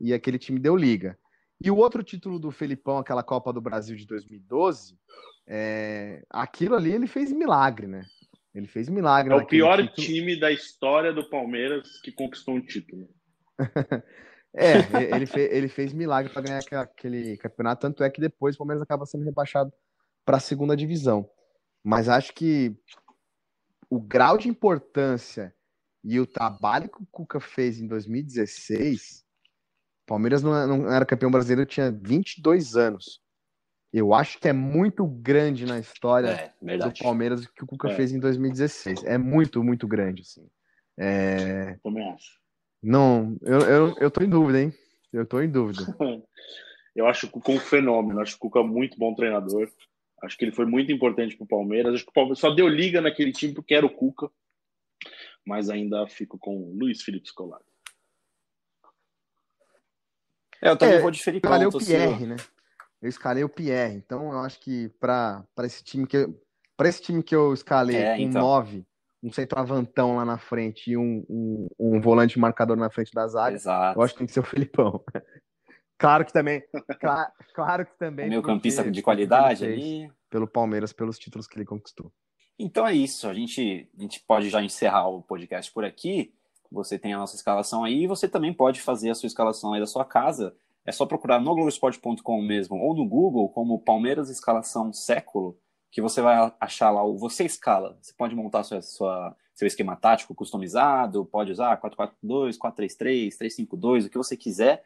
e 0.00 0.12
aquele 0.12 0.38
time 0.38 0.58
deu 0.58 0.76
liga. 0.76 1.18
E 1.62 1.70
o 1.70 1.76
outro 1.76 2.02
título 2.02 2.38
do 2.38 2.50
Felipão, 2.50 2.98
aquela 2.98 3.22
Copa 3.22 3.52
do 3.52 3.60
Brasil 3.60 3.96
de 3.96 4.06
2012, 4.06 4.98
é... 5.46 6.24
aquilo 6.30 6.74
ali 6.74 6.92
ele 6.92 7.06
fez 7.06 7.32
milagre, 7.32 7.86
né? 7.86 8.02
Ele 8.54 8.66
fez 8.66 8.88
milagre. 8.88 9.32
É 9.32 9.36
o 9.36 9.46
pior 9.46 9.78
título. 9.78 10.06
time 10.06 10.38
da 10.38 10.50
história 10.50 11.12
do 11.12 11.28
Palmeiras 11.28 12.00
que 12.00 12.10
conquistou 12.10 12.54
um 12.54 12.60
título. 12.60 13.08
é, 14.54 15.14
ele, 15.14 15.26
fez, 15.26 15.52
ele 15.52 15.68
fez 15.68 15.92
milagre 15.92 16.32
para 16.32 16.42
ganhar 16.42 16.82
aquele 16.82 17.36
campeonato, 17.36 17.82
tanto 17.82 18.02
é 18.02 18.10
que 18.10 18.20
depois 18.20 18.54
o 18.54 18.58
Palmeiras 18.58 18.82
acaba 18.82 19.06
sendo 19.06 19.24
rebaixado 19.24 19.72
para 20.24 20.38
a 20.38 20.40
segunda 20.40 20.76
divisão. 20.76 21.28
Mas 21.82 22.08
acho 22.08 22.34
que 22.34 22.76
o 23.88 24.00
grau 24.00 24.36
de 24.36 24.48
importância 24.48 25.54
e 26.04 26.20
o 26.20 26.26
trabalho 26.26 26.88
que 26.88 27.02
o 27.02 27.06
Cuca 27.06 27.40
fez 27.40 27.80
em 27.80 27.86
2016 27.86 29.24
Palmeiras 30.10 30.42
não, 30.42 30.66
não 30.66 30.92
era 30.92 31.06
campeão 31.06 31.30
brasileiro, 31.30 31.64
tinha 31.64 31.88
22 31.88 32.74
anos. 32.76 33.22
Eu 33.92 34.12
acho 34.12 34.40
que 34.40 34.48
é 34.48 34.52
muito 34.52 35.06
grande 35.06 35.64
na 35.64 35.78
história 35.78 36.52
é, 36.60 36.78
do 36.78 36.92
Palmeiras 37.00 37.44
o 37.44 37.54
que 37.54 37.62
o 37.62 37.66
Cuca 37.66 37.90
é. 37.90 37.94
fez 37.94 38.10
em 38.10 38.18
2016. 38.18 39.04
É 39.04 39.16
muito, 39.16 39.62
muito 39.62 39.86
grande, 39.86 40.22
assim. 40.22 40.48
É... 40.98 41.74
Também 41.84 42.10
acho. 42.10 42.40
Não, 42.82 43.36
eu, 43.42 43.60
eu, 43.60 43.96
eu 44.00 44.10
tô 44.10 44.24
em 44.24 44.28
dúvida, 44.28 44.60
hein? 44.60 44.74
Eu 45.12 45.24
tô 45.24 45.40
em 45.40 45.48
dúvida. 45.48 45.84
eu 46.96 47.06
acho 47.06 47.26
o 47.26 47.30
Cuca 47.30 47.52
um 47.52 47.60
fenômeno. 47.60 48.20
Acho 48.20 48.32
que 48.32 48.38
o 48.38 48.50
Cuca 48.50 48.58
é 48.58 48.64
muito 48.64 48.98
bom 48.98 49.14
treinador. 49.14 49.70
Acho 50.22 50.36
que 50.36 50.44
ele 50.44 50.52
foi 50.52 50.66
muito 50.66 50.92
importante 50.92 51.36
pro 51.36 51.46
Palmeiras. 51.46 51.94
Acho 51.94 52.04
que 52.04 52.10
o 52.10 52.14
Palmeiras 52.14 52.38
só 52.38 52.50
deu 52.50 52.68
liga 52.68 53.00
naquele 53.00 53.32
time 53.32 53.54
porque 53.54 53.74
era 53.74 53.86
o 53.86 53.90
Cuca. 53.90 54.30
Mas 55.44 55.70
ainda 55.70 56.06
fico 56.06 56.38
com 56.38 56.56
o 56.56 56.74
Luiz 56.76 57.02
Felipe 57.02 57.28
Scolari. 57.28 57.64
É, 60.62 60.68
eu 60.68 60.76
também 60.76 60.96
é, 60.96 61.00
vou 61.00 61.10
de 61.10 61.18
escalei 61.18 61.66
o 61.66 61.78
Pierre, 61.78 62.26
né? 62.26 62.36
Eu 63.00 63.08
escalei 63.08 63.44
o 63.44 63.48
Pierre. 63.48 63.96
Então, 63.96 64.30
eu 64.30 64.40
acho 64.40 64.60
que 64.60 64.88
para 65.00 65.46
esse 65.64 65.82
time 65.82 66.06
que 66.06 66.18
eu, 66.18 66.38
para 66.76 66.88
esse 66.88 67.00
time 67.00 67.22
que 67.22 67.34
eu 67.34 67.54
escalei 67.54 67.96
é, 67.96 68.16
com 68.16 68.22
então. 68.22 68.42
nove, 68.42 68.86
um 69.22 69.32
centroavantão 69.32 70.16
lá 70.16 70.24
na 70.24 70.38
frente 70.38 70.90
e 70.90 70.96
um, 70.96 71.24
um, 71.28 71.68
um, 71.78 72.00
volante 72.00 72.38
marcador 72.38 72.76
na 72.76 72.90
frente 72.90 73.12
da 73.12 73.26
zaga, 73.26 73.56
Exato. 73.56 73.98
eu 73.98 74.02
acho 74.02 74.14
que 74.14 74.18
tem 74.18 74.26
que 74.26 74.32
ser 74.32 74.40
o 74.40 74.44
Felipão. 74.44 75.02
claro 76.00 76.24
que 76.24 76.32
também. 76.32 76.62
Claro, 77.00 77.32
claro 77.54 77.86
que 77.86 77.98
também. 77.98 78.28
Meu 78.28 78.42
campista 78.42 78.90
de 78.90 79.02
qualidade 79.02 79.64
ali. 79.64 80.10
Pelo 80.28 80.46
Palmeiras, 80.46 80.92
pelos 80.92 81.18
títulos 81.18 81.46
que 81.46 81.58
ele 81.58 81.64
conquistou. 81.64 82.12
Então 82.58 82.86
é 82.86 82.92
isso. 82.92 83.28
A 83.28 83.34
gente, 83.34 83.88
a 83.98 84.02
gente 84.02 84.20
pode 84.20 84.48
já 84.48 84.62
encerrar 84.62 85.08
o 85.08 85.22
podcast 85.22 85.72
por 85.72 85.84
aqui. 85.84 86.32
Você 86.70 86.98
tem 86.98 87.14
a 87.14 87.18
nossa 87.18 87.34
escalação 87.34 87.84
aí 87.84 88.04
e 88.04 88.06
você 88.06 88.28
também 88.28 88.52
pode 88.52 88.80
fazer 88.80 89.10
a 89.10 89.14
sua 89.14 89.26
escalação 89.26 89.72
aí 89.72 89.80
da 89.80 89.86
sua 89.86 90.04
casa. 90.04 90.54
É 90.84 90.92
só 90.92 91.04
procurar 91.04 91.40
no 91.40 91.54
Globoesporte.com 91.54 92.42
mesmo 92.42 92.76
ou 92.76 92.94
no 92.94 93.06
Google 93.06 93.48
como 93.48 93.80
Palmeiras 93.80 94.30
Escalação 94.30 94.92
Século, 94.92 95.58
que 95.90 96.00
você 96.00 96.22
vai 96.22 96.52
achar 96.60 96.90
lá 96.90 97.02
o 97.02 97.16
Você 97.18 97.44
Escala. 97.44 97.98
Você 98.00 98.12
pode 98.12 98.34
montar 98.34 98.62
sua, 98.62 98.80
sua 98.82 99.36
seu 99.54 99.66
esquema 99.66 99.94
tático 99.96 100.34
customizado, 100.34 101.24
pode 101.26 101.52
usar 101.52 101.76
442, 101.76 102.56
433, 102.56 103.36
352, 103.36 104.06
o 104.06 104.10
que 104.10 104.18
você 104.18 104.36
quiser. 104.36 104.82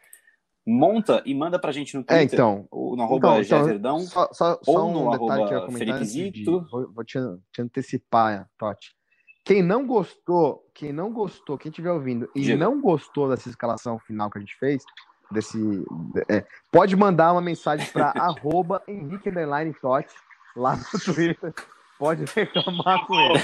Monta 0.67 1.23
e 1.27 1.35
manda 1.35 1.59
pra 1.59 1.73
gente 1.73 1.95
no 1.95 2.01
é, 2.01 2.05
Twitter, 2.05 2.21
é, 2.21 2.25
então, 2.25 2.67
ou 2.71 2.97
no 2.97 3.03
arroba 3.03 3.41
então, 3.41 3.71
então 3.71 4.01
só, 4.01 4.29
só, 4.33 4.61
ou 4.67 4.75
só 4.75 4.87
um 4.89 4.93
no 4.93 5.13
arroba 5.13 5.71
Felipe 5.73 6.05
Zito. 6.05 6.67
Vou, 6.71 6.91
vou 6.91 7.05
te, 7.05 7.19
te 7.53 7.61
antecipar, 7.61 8.49
Totti. 8.59 8.95
Quem 9.45 9.63
não 9.63 9.87
gostou, 9.87 10.67
quem 10.73 10.91
não 10.91 11.13
gostou, 11.13 11.59
quem 11.59 11.69
estiver 11.69 11.93
ouvindo 11.93 12.31
e 12.35 12.41
Diego. 12.41 12.59
não 12.59 12.81
gostou 12.81 13.29
dessa 13.29 13.51
escalação 13.51 13.99
final 13.99 14.31
que 14.31 14.39
a 14.39 14.41
gente 14.41 14.57
fez, 14.57 14.83
desse, 15.31 15.59
é, 16.31 16.47
pode 16.73 16.97
mandar 16.97 17.33
uma 17.33 17.43
mensagem 17.43 17.87
para 17.93 18.07
arroba 18.17 18.83
Henrique 18.89 19.31
Totti 19.83 20.15
lá 20.57 20.77
no 20.77 21.01
Twitter. 21.01 21.53
Pode 21.99 22.25
reclamar 22.25 23.07
com 23.07 23.15
ele. 23.15 23.39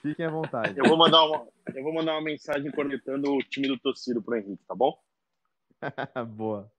Fiquem 0.00 0.26
à 0.26 0.30
vontade. 0.30 0.78
Eu 0.78 0.86
vou 0.86 0.96
mandar 0.96 1.24
uma, 1.24 1.46
eu 1.74 1.82
vou 1.82 1.92
mandar 1.92 2.12
uma 2.12 2.22
mensagem 2.22 2.70
conectando 2.70 3.32
o 3.32 3.38
time 3.40 3.68
do 3.68 3.78
Tociro 3.78 4.22
para 4.22 4.38
Henrique, 4.38 4.62
tá 4.66 4.74
bom? 4.74 4.96
Boa. 6.28 6.70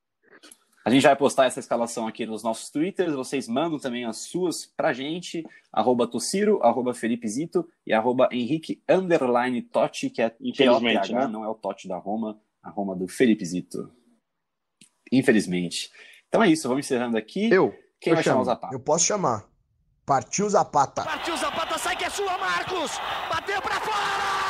A 0.86 0.90
gente 0.92 1.02
vai 1.02 1.16
postar 1.16 1.46
essa 1.46 1.60
escalação 1.60 2.08
aqui 2.08 2.28
nos 2.28 2.44
nossos 2.44 2.70
twitters. 2.70 3.14
Vocês 3.14 3.48
mandam 3.48 3.80
também 3.80 4.06
as 4.06 4.18
suas 4.18 4.68
pra 4.68 4.94
gente. 4.94 5.44
Arroba 5.74 6.06
Tociro, 6.06 6.62
arroba 6.62 6.94
Felipe 6.94 7.28
Zito 7.28 7.68
e 7.88 7.92
arroba 7.92 8.30
Henrique 8.32 8.84
Underline 8.88 9.64
Totti, 9.64 10.12
que 10.12 10.22
é 10.22 10.36
Infelizmente, 10.40 11.12
né? 11.12 11.26
não 11.28 11.44
é 11.44 11.48
o 11.48 11.56
Totti 11.56 11.88
da 11.88 11.98
Roma, 11.98 12.40
a 12.62 12.70
Roma 12.70 12.96
do 12.96 13.08
Felipe 13.08 13.44
Zito. 13.44 13.92
Infelizmente. 15.12 15.90
Então 16.28 16.44
é 16.44 16.50
isso, 16.50 16.68
vamos 16.68 16.86
encerrando 16.86 17.18
aqui. 17.18 17.52
Eu. 17.52 17.74
Quem 18.00 18.12
eu 18.12 18.16
vai 18.16 18.24
chamo. 18.24 18.36
chamar 18.36 18.42
o 18.42 18.46
Zapata? 18.46 18.76
Eu 18.76 18.80
posso 18.80 19.06
chamar. 19.06 19.50
Partiu 20.06 20.48
Zapata. 20.48 21.04
Partiu 21.04 21.36
Zapata, 21.36 21.80
sai 21.80 21.96
que 21.96 22.04
é 22.06 22.10
sua, 22.12 22.38
Marcos! 22.38 22.92
Bateu 23.28 23.60
pra 23.60 23.80
fora! 23.80 24.45